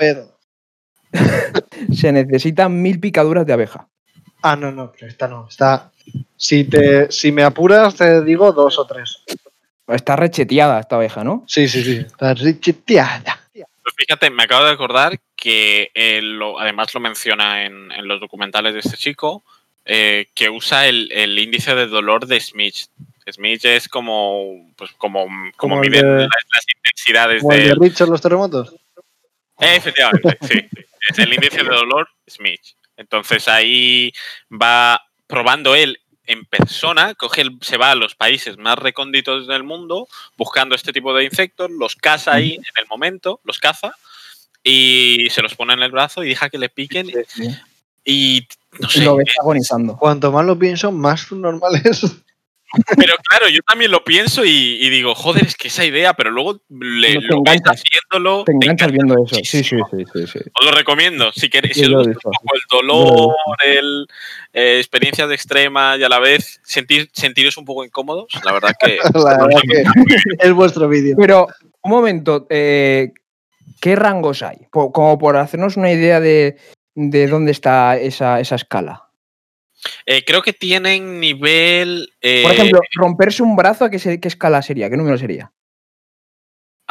se 1.93 2.11
necesitan 2.11 2.81
mil 2.81 2.99
picaduras 2.99 3.45
de 3.45 3.53
abeja. 3.53 3.87
Ah, 4.41 4.55
no, 4.55 4.71
no, 4.71 4.91
pero 4.91 5.07
esta 5.07 5.27
no. 5.27 5.47
Está. 5.49 5.91
Si, 6.35 6.63
te, 6.63 7.11
si 7.11 7.31
me 7.31 7.43
apuras, 7.43 7.95
te 7.95 8.23
digo 8.23 8.51
dos 8.53 8.79
o 8.79 8.87
tres. 8.87 9.23
Está 9.89 10.15
recheteada 10.15 10.79
esta 10.79 10.95
abeja, 10.95 11.23
¿no? 11.23 11.43
Sí, 11.47 11.67
sí, 11.67 11.83
sí. 11.83 11.97
Está 11.97 12.33
richeteada. 12.33 13.39
Pues 13.53 13.95
fíjate, 13.95 14.29
me 14.29 14.43
acabo 14.43 14.65
de 14.65 14.71
acordar 14.71 15.19
que 15.35 15.89
eh, 15.93 16.21
lo- 16.21 16.59
además 16.59 16.93
lo 16.93 16.99
menciona 16.99 17.65
en, 17.65 17.91
en 17.91 18.07
los 18.07 18.19
documentales 18.19 18.73
de 18.73 18.79
este 18.81 18.97
chico, 18.97 19.43
eh, 19.85 20.27
que 20.35 20.49
usa 20.49 20.87
el, 20.87 21.11
el 21.11 21.37
índice 21.39 21.73
de 21.75 21.87
dolor 21.87 22.27
de 22.27 22.39
Smith. 22.39 22.75
Smith 23.31 23.63
es 23.65 23.87
como, 23.87 24.71
pues 24.75 24.91
como, 24.97 25.25
como, 25.25 25.51
Como 25.57 25.83
el 25.83 25.89
miden 25.89 26.01
de- 26.05 26.23
las, 26.23 26.27
las 26.53 26.63
intensidades 26.75 27.41
Como 27.41 27.53
el 27.53 27.67
de. 27.69 27.75
Richard 27.75 28.09
los 28.09 28.21
terremotos. 28.21 28.73
Eh, 29.59 29.75
efectivamente, 29.75 30.37
sí. 30.41 30.67
Es 31.09 31.19
el 31.19 31.33
índice 31.33 31.57
de 31.63 31.69
dolor 31.69 32.07
Smith. 32.29 32.61
Entonces 32.97 33.47
ahí 33.47 34.11
va 34.51 35.01
probando 35.27 35.73
él 35.75 35.99
en 36.29 36.45
persona, 36.45 37.15
coge 37.15 37.41
el- 37.41 37.57
se 37.61 37.77
va 37.77 37.89
a 37.91 37.95
los 37.95 38.13
países 38.13 38.57
más 38.57 38.77
recónditos 38.77 39.47
del 39.47 39.63
mundo 39.63 40.07
buscando 40.37 40.75
este 40.75 40.93
tipo 40.93 41.11
de 41.13 41.23
insectos, 41.25 41.71
los 41.71 41.95
caza 41.95 42.33
ahí 42.33 42.53
en 42.53 42.63
el 42.79 42.87
momento, 42.87 43.41
los 43.43 43.57
caza 43.57 43.95
y 44.63 45.27
se 45.31 45.41
los 45.41 45.55
pone 45.55 45.73
en 45.73 45.81
el 45.81 45.91
brazo 45.91 46.23
y 46.23 46.29
deja 46.29 46.49
que 46.49 46.59
le 46.59 46.69
piquen 46.69 47.09
y 48.05 48.47
no 48.79 48.87
sé, 48.89 49.03
lo 49.03 49.15
ves 49.15 49.35
agonizando. 49.39 49.97
Cuanto 49.97 50.31
más 50.31 50.45
lo 50.45 50.57
pienso, 50.57 50.91
más 50.91 51.21
subnormal 51.29 51.81
es. 51.83 52.05
Pero 52.97 53.15
claro, 53.27 53.49
yo 53.49 53.61
también 53.67 53.91
lo 53.91 54.03
pienso 54.03 54.45
y, 54.45 54.77
y 54.79 54.89
digo, 54.89 55.15
joder, 55.15 55.45
es 55.45 55.55
que 55.55 55.69
esa 55.69 55.85
idea, 55.85 56.13
pero 56.13 56.31
luego 56.31 56.61
le, 56.69 57.15
No 57.15 57.19
te 57.21 57.27
lo 57.27 57.37
enganchas. 57.37 57.81
haciéndolo, 57.83 58.43
Te 58.45 58.51
te 58.51 58.55
enganchas 58.65 58.87
encanta 58.89 59.05
viendo 59.05 59.25
eso. 59.25 59.35
Sí, 59.35 59.63
sí, 59.63 59.63
sí, 59.63 60.05
sí, 60.13 60.27
sí. 60.27 60.39
Os 60.53 60.65
lo 60.65 60.71
recomiendo. 60.71 61.31
Si 61.33 61.49
queréis, 61.49 61.73
Sí, 61.75 61.79
si 61.81 61.85
os 61.85 61.91
lo 61.91 62.01
he 62.01 62.05
gusta 62.07 62.11
visto. 62.13 62.29
un 62.29 62.33
poco 62.33 62.55
el 62.55 62.61
dolor, 62.87 63.35
el 63.65 64.07
eh, 64.53 64.77
experiencias 64.77 65.31
extremas 65.31 65.99
y 65.99 66.03
a 66.03 66.09
la 66.09 66.19
vez 66.19 66.59
sentir, 66.63 67.09
sentiros 67.13 67.57
un 67.57 67.65
poco 67.65 67.83
incómodos, 67.85 68.27
la 68.43 68.51
verdad 68.53 68.73
que 68.79 68.97
La 69.13 69.45
verdad 69.45 69.61
que 69.61 69.83
es 70.39 70.53
vuestro 70.53 70.87
vídeo. 70.87 71.15
Pero, 71.19 71.47
un 71.81 71.91
momento, 71.91 72.45
eh, 72.49 73.11
¿qué 73.81 73.95
rangos 73.95 74.43
hay? 74.43 74.67
Como 74.69 75.17
por 75.17 75.37
hacernos 75.37 75.77
una 75.77 75.91
idea 75.91 76.19
de, 76.19 76.57
de 76.95 77.27
dónde 77.27 77.51
está 77.51 77.97
esa, 77.97 78.39
esa 78.39 78.55
escala. 78.55 79.08
Eh, 80.05 80.23
creo 80.25 80.41
que 80.41 80.53
tienen 80.53 81.19
nivel. 81.19 82.13
eh, 82.21 82.41
Por 82.43 82.51
ejemplo, 82.53 82.79
romperse 82.95 83.43
un 83.43 83.55
brazo, 83.55 83.85
¿a 83.85 83.89
qué, 83.89 83.99
se- 83.99 84.19
qué 84.19 84.27
escala 84.27 84.61
sería? 84.61 84.89
¿Qué 84.89 84.97
número 84.97 85.17
sería? 85.17 85.51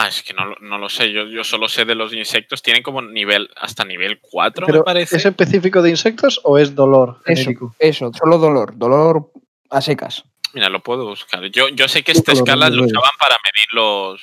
ah, 0.01 0.07
es 0.09 0.23
que 0.23 0.33
no, 0.33 0.45
lo- 0.45 0.57
no 0.61 0.79
lo 0.79 0.89
sé. 0.89 1.11
Yo, 1.13 1.27
yo 1.27 1.43
solo 1.43 1.69
sé 1.69 1.85
de 1.85 1.95
los 1.97 2.13
insectos. 2.15 2.63
Tienen 2.63 2.83
como 2.85 3.03
nivel 3.03 3.51
hasta 3.57 3.85
nivel 3.85 4.21
4, 4.21 4.67
me 4.67 4.73
Pero, 4.73 4.85
parece. 4.85 5.17
¿Es 5.17 5.27
específico 5.27 5.83
de 5.83 5.91
insectos 5.91 6.41
o 6.45 6.57
es 6.57 6.75
dolor 6.77 7.21
Eso, 7.25 7.43
genérico? 7.43 7.75
eso, 7.81 8.13
solo 8.17 8.39
dolor, 8.39 8.79
dolor 8.79 9.33
a 9.71 9.81
secas. 9.81 10.25
Mira, 10.55 10.69
lo 10.69 10.81
puedo 10.85 11.05
buscar. 11.05 11.45
Yo, 11.47 11.69
yo 11.69 11.89
sé 11.89 12.03
que 12.05 12.13
esta 12.13 12.33
escala 12.33 12.71
no 12.71 12.77
lo 12.77 12.83
lo 12.83 12.87
usaban 12.87 13.11
para 13.19 13.37
medir 13.45 13.67
los, 13.73 14.23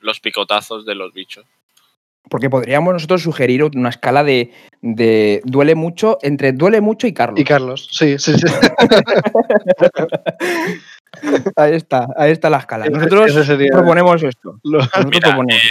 los 0.00 0.18
picotazos 0.20 0.84
de 0.84 0.94
los 0.96 1.12
bichos. 1.14 1.46
Porque 2.30 2.48
podríamos 2.48 2.94
nosotros 2.94 3.22
sugerir 3.22 3.62
una 3.64 3.90
escala 3.90 4.24
de, 4.24 4.50
de 4.80 5.42
duele 5.44 5.74
mucho, 5.74 6.16
entre 6.22 6.52
duele 6.52 6.80
mucho 6.80 7.06
y 7.06 7.12
Carlos. 7.12 7.38
Y 7.40 7.44
Carlos, 7.44 7.88
sí, 7.92 8.18
sí, 8.18 8.34
sí. 8.38 8.46
ahí 11.56 11.74
está, 11.74 12.06
ahí 12.16 12.32
está 12.32 12.50
la 12.50 12.58
escala. 12.58 12.86
Nosotros 12.86 13.46
sería 13.46 13.70
proponemos 13.72 14.22
esto. 14.22 14.58
lo- 14.62 14.78
Nosotros 14.78 15.06
Mira, 15.06 15.28
proponemos. 15.28 15.62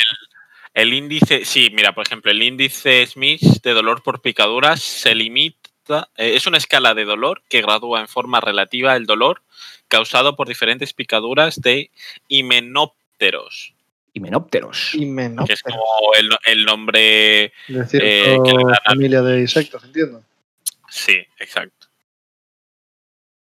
El 0.74 0.94
índice, 0.94 1.46
sí, 1.46 1.70
mira, 1.74 1.94
por 1.94 2.06
ejemplo, 2.06 2.32
el 2.32 2.42
índice 2.42 3.06
Smith 3.06 3.42
de 3.62 3.74
dolor 3.74 4.02
por 4.02 4.22
picaduras 4.22 4.82
se 4.82 5.14
limita, 5.14 6.10
eh, 6.18 6.34
es 6.36 6.48
una 6.48 6.58
escala 6.58 6.96
de 6.96 7.06
dolor 7.06 7.44
que 7.48 7.62
gradúa 7.62 8.00
en 8.00 8.08
forma 8.08 8.42
relativa 8.42 8.96
el 8.96 9.06
dolor 9.06 9.42
causado 9.88 10.36
por 10.36 10.48
diferentes 10.48 10.94
picaduras 10.94 11.62
de 11.62 11.92
himenópteros, 12.28 13.74
Himenópteros. 14.14 14.92
menos. 15.00 15.48
que 15.48 15.54
es 15.54 15.62
como 15.64 15.84
el, 16.18 16.30
el 16.46 16.66
nombre, 16.66 17.52
De 17.68 17.86
cierta 17.88 18.08
eh, 18.08 18.38
que 18.46 18.52
le 18.52 18.64
dan 18.64 18.70
al- 18.74 18.80
familia 18.86 19.22
de 19.22 19.42
insectos, 19.42 19.84
entiendo. 19.84 20.24
sí, 20.90 21.18
exacto. 21.40 21.88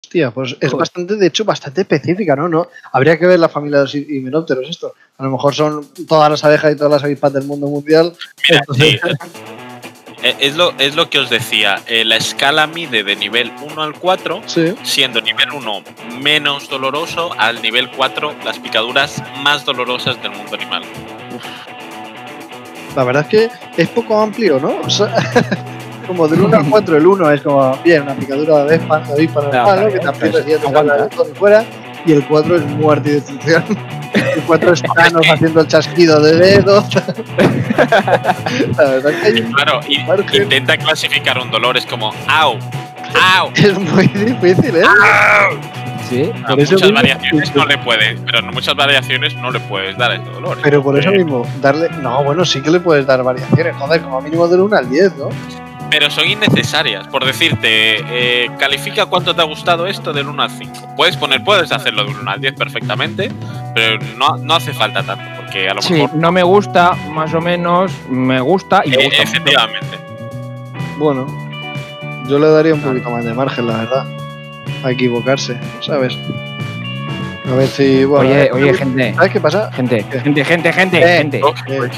Hostia, 0.03 0.31
pues 0.31 0.51
es 0.53 0.57
Joder. 0.71 0.75
bastante, 0.77 1.15
de 1.15 1.27
hecho, 1.27 1.45
bastante 1.45 1.81
específica, 1.81 2.35
¿no? 2.35 2.47
¿no? 2.47 2.67
Habría 2.91 3.17
que 3.17 3.25
ver 3.25 3.39
la 3.39 3.49
familia 3.49 3.79
de 3.79 3.83
los 3.85 3.95
hi- 3.95 4.05
himenópteros 4.09 4.69
esto. 4.69 4.93
A 5.17 5.23
lo 5.23 5.31
mejor 5.31 5.53
son 5.55 5.87
todas 6.07 6.29
las 6.29 6.43
abejas 6.43 6.73
y 6.73 6.77
todas 6.77 6.91
las 6.91 7.03
avispas 7.03 7.33
del 7.33 7.43
mundo 7.45 7.67
mundial. 7.67 8.15
Mira, 8.47 8.59
Entonces- 8.61 9.01
sí, 9.01 9.09
es, 10.39 10.55
lo, 10.55 10.73
es 10.79 10.95
lo 10.95 11.09
que 11.09 11.19
os 11.19 11.29
decía. 11.29 11.81
eh, 11.87 12.03
la 12.05 12.15
escala 12.15 12.67
mide 12.67 13.03
de 13.03 13.15
nivel 13.15 13.51
1 13.61 13.81
al 13.81 13.93
4, 13.93 14.41
Sí. 14.45 14.73
siendo 14.83 15.21
nivel 15.21 15.51
1 15.51 15.83
menos 16.21 16.69
doloroso, 16.69 17.31
al 17.37 17.61
nivel 17.61 17.89
4 17.91 18.33
las 18.43 18.59
picaduras 18.59 19.21
más 19.43 19.65
dolorosas 19.65 20.21
del 20.21 20.31
mundo 20.31 20.55
animal. 20.55 20.83
La 22.95 23.03
verdad 23.03 23.25
es 23.29 23.49
que 23.75 23.81
es 23.81 23.89
poco 23.89 24.19
amplio, 24.19 24.59
¿no? 24.59 24.77
O 24.83 24.89
sea, 24.89 25.13
como 26.07 26.27
del 26.27 26.41
1 26.41 26.57
al 26.57 26.69
4, 26.69 26.97
el 26.97 27.05
1 27.07 27.31
es 27.31 27.41
como, 27.41 27.77
bien, 27.83 28.03
una 28.03 28.15
picadura 28.15 28.63
de 28.63 28.77
de 28.77 28.85
avispa 28.85 29.41
normal, 29.41 29.65
vale, 29.65 29.81
¿no? 29.85 29.91
Que 29.91 29.99
te 29.99 30.07
aprietas 30.07 30.47
y 30.47 30.51
ya 30.51 30.57
te 30.59 31.35
fuera. 31.35 31.65
Y 32.05 32.13
el 32.13 32.25
4 32.25 32.55
es 32.55 32.65
muerte 32.67 33.09
y 33.09 33.13
destrucción. 33.13 33.63
El 34.35 34.41
4 34.43 34.73
es 34.73 34.81
Thanos 34.81 35.21
que- 35.21 35.29
haciendo 35.31 35.61
el 35.61 35.67
chasquido 35.67 36.21
de 36.21 36.35
dedos. 36.35 36.85
La 38.77 38.83
verdad 38.83 39.11
es 39.11 39.17
que 39.21 39.27
hay- 39.27 39.41
Claro, 39.53 39.79
y 39.87 40.37
intenta 40.37 40.77
clasificar 40.77 41.37
un 41.39 41.51
dolor, 41.51 41.77
es 41.77 41.85
como 41.85 42.11
¡au! 42.27 42.57
¡au! 43.37 43.51
es 43.55 43.77
muy 43.79 44.07
difícil, 44.07 44.75
¿eh? 44.77 44.83
¡au! 44.85 45.57
Sí. 46.09 46.31
A 46.43 46.49
Por 46.49 46.59
eso 46.59 46.73
muchas 46.73 46.89
mismo- 46.91 46.95
variaciones 46.95 47.55
no 47.55 47.65
le 47.65 47.77
puedes, 47.79 48.19
pero 48.25 48.39
en 48.39 48.45
muchas 48.47 48.75
variaciones 48.75 49.35
no 49.37 49.49
le 49.51 49.59
puedes 49.61 49.97
dar 49.97 50.11
este 50.11 50.29
dolor. 50.29 50.57
Pero 50.61 50.83
por 50.83 50.99
eso 50.99 51.09
mismo, 51.11 51.47
darle. 51.61 51.89
No, 52.01 52.23
bueno, 52.23 52.45
sí 52.45 52.61
que 52.61 52.69
le 52.69 52.79
puedes 52.79 53.07
dar 53.07 53.23
variaciones, 53.23 53.75
joder, 53.75 54.01
como 54.01 54.21
mínimo 54.21 54.47
del 54.47 54.59
1 54.61 54.77
al 54.77 54.87
10, 54.89 55.15
¿no? 55.17 55.29
Pero 55.97 56.11
son 56.11 56.27
innecesarias. 56.27 57.07
Por 57.07 57.23
decirte, 57.23 57.99
eh, 58.09 58.49
califica 58.59 59.05
cuánto 59.05 59.33
te 59.33 59.41
ha 59.41 59.45
gustado 59.45 59.87
esto 59.87 60.11
del 60.11 60.27
1 60.27 60.43
al 60.43 60.49
5. 60.51 60.93
Puedes 60.97 61.15
poner, 61.15 61.41
puedes 61.41 61.71
hacerlo 61.71 62.03
del 62.03 62.17
1 62.17 62.31
al 62.31 62.41
10 62.41 62.53
perfectamente, 62.55 63.31
pero 63.73 63.97
no, 64.17 64.35
no 64.35 64.55
hace 64.55 64.73
falta 64.73 65.03
tanto, 65.03 65.23
porque 65.37 65.69
a 65.69 65.73
lo 65.73 65.81
Sí, 65.81 65.93
mejor. 65.93 66.13
no 66.15 66.33
me 66.33 66.43
gusta, 66.43 66.95
más 67.13 67.33
o 67.33 67.39
menos, 67.39 67.93
me 68.09 68.41
gusta 68.41 68.81
y 68.83 68.89
me 68.89 68.95
Eh, 68.97 69.03
mucho. 69.05 69.21
efectivamente. 69.21 69.97
Bueno, 70.97 71.27
yo 72.27 72.39
le 72.39 72.49
daría 72.49 72.73
un 72.73 72.81
poquito 72.81 73.09
más 73.09 73.23
de 73.23 73.33
margen, 73.33 73.65
la 73.65 73.77
verdad. 73.77 74.05
A 74.83 74.91
equivocarse, 74.91 75.57
¿sabes? 75.79 76.17
A 77.49 77.55
ver 77.55 77.67
si. 77.69 78.03
Bueno, 78.03 78.29
Oye, 78.31 78.43
eh, 78.47 78.49
oye, 78.51 78.73
gente, 78.73 79.13
¿Sabes 79.13 79.31
qué 79.31 79.39
pasa? 79.39 79.71
gente, 79.71 80.03
gente, 80.03 80.43
gente, 80.43 80.73
gente, 80.73 80.97
Eh, 80.99 81.17
gente. 81.19 81.37
Eh, 81.39 81.89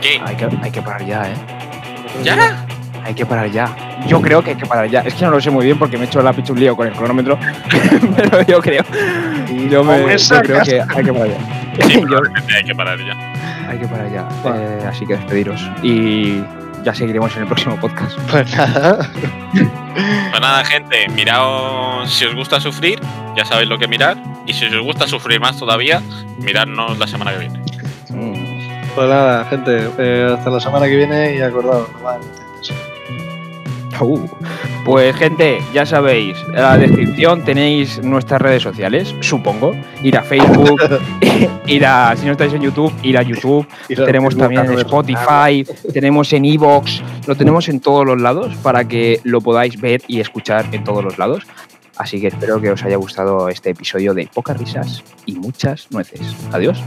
¿Qué? 0.00 0.20
Hay 0.24 0.36
que, 0.36 0.48
hay 0.62 0.70
que 0.70 0.82
parar 0.82 1.04
ya, 1.04 1.28
eh. 1.32 1.34
¿Ya? 2.22 2.63
Hay 3.04 3.14
que 3.14 3.26
parar 3.26 3.50
ya. 3.50 3.74
Yo 4.06 4.20
creo 4.22 4.42
que 4.42 4.50
hay 4.50 4.56
que 4.56 4.66
parar 4.66 4.88
ya. 4.88 5.00
Es 5.00 5.14
que 5.14 5.24
no 5.24 5.30
lo 5.32 5.40
sé 5.40 5.50
muy 5.50 5.64
bien 5.64 5.78
porque 5.78 5.96
me 5.98 6.04
he 6.04 6.06
hecho 6.06 6.22
la 6.22 6.32
picha 6.32 6.52
un 6.52 6.60
lío 6.60 6.74
con 6.76 6.86
el 6.86 6.94
cronómetro. 6.94 7.38
pero 8.16 8.42
yo 8.42 8.60
creo. 8.60 8.82
Yo, 9.70 9.84
me, 9.84 9.94
¿Cómo 9.96 10.06
me 10.06 10.16
yo 10.18 10.40
creo 10.42 10.62
que 10.62 10.80
hay 10.80 11.04
que 11.04 11.12
parar 11.12 11.28
ya. 11.28 11.86
Sí, 11.86 11.92
Yo- 12.00 12.00
probablemente 12.02 12.56
hay 12.56 12.64
que 12.64 12.74
parar 12.74 12.98
ya. 12.98 13.68
hay 13.68 13.78
que 13.78 13.86
parar 13.86 14.10
ya. 14.10 14.28
Eh, 14.54 14.86
así 14.88 15.06
que 15.06 15.16
despediros. 15.16 15.70
Y 15.82 16.42
ya 16.82 16.94
seguiremos 16.94 17.34
en 17.36 17.42
el 17.42 17.46
próximo 17.48 17.76
podcast. 17.76 18.18
Pues 18.30 18.56
nada. 18.56 19.10
Pues 19.52 20.40
nada, 20.40 20.64
gente, 20.64 21.08
miraos 21.14 22.12
si 22.12 22.24
os 22.24 22.34
gusta 22.34 22.60
sufrir, 22.60 22.98
ya 23.36 23.44
sabéis 23.44 23.68
lo 23.68 23.78
que 23.78 23.86
mirar. 23.86 24.16
Y 24.46 24.52
si 24.52 24.64
os 24.66 24.82
gusta 24.82 25.06
sufrir 25.06 25.40
más 25.40 25.56
todavía, 25.58 26.02
miradnos 26.38 26.98
la 26.98 27.06
semana 27.06 27.32
que 27.32 27.38
viene. 27.38 27.58
Mm. 28.10 28.54
Pues 28.94 29.08
nada, 29.08 29.44
gente. 29.46 29.88
eh, 29.98 30.34
hasta 30.36 30.50
la 30.50 30.60
semana 30.60 30.86
que 30.86 30.96
viene 30.96 31.36
y 31.36 31.40
acordaos, 31.42 31.88
no 32.02 32.43
Uh, 34.00 34.28
Pues 34.84 35.16
gente, 35.16 35.58
ya 35.72 35.86
sabéis, 35.86 36.36
en 36.48 36.54
la 36.54 36.76
descripción 36.76 37.44
tenéis 37.44 38.02
nuestras 38.02 38.40
redes 38.40 38.62
sociales, 38.62 39.14
supongo. 39.20 39.74
Ir 40.02 40.16
a 40.18 40.22
Facebook, 40.22 40.80
ir 41.66 41.86
a, 41.86 42.14
si 42.16 42.26
no 42.26 42.32
estáis 42.32 42.52
en 42.52 42.62
YouTube, 42.62 42.92
ir 43.02 43.16
a 43.16 43.22
YouTube. 43.22 43.66
Tenemos 43.88 44.36
también 44.36 44.66
en 44.66 44.78
Spotify, 44.78 45.64
tenemos 45.92 46.32
en 46.32 46.44
Evox, 46.44 47.02
lo 47.26 47.34
tenemos 47.34 47.68
en 47.68 47.80
todos 47.80 48.04
los 48.04 48.20
lados 48.20 48.54
para 48.62 48.86
que 48.86 49.20
lo 49.24 49.40
podáis 49.40 49.80
ver 49.80 50.02
y 50.06 50.20
escuchar 50.20 50.66
en 50.72 50.84
todos 50.84 51.02
los 51.02 51.18
lados. 51.18 51.44
Así 51.96 52.20
que 52.20 52.26
espero 52.26 52.60
que 52.60 52.70
os 52.70 52.82
haya 52.84 52.96
gustado 52.96 53.48
este 53.48 53.70
episodio 53.70 54.14
de 54.14 54.28
pocas 54.32 54.58
risas 54.58 55.04
y 55.26 55.36
muchas 55.36 55.86
nueces. 55.90 56.20
Adiós. 56.52 56.82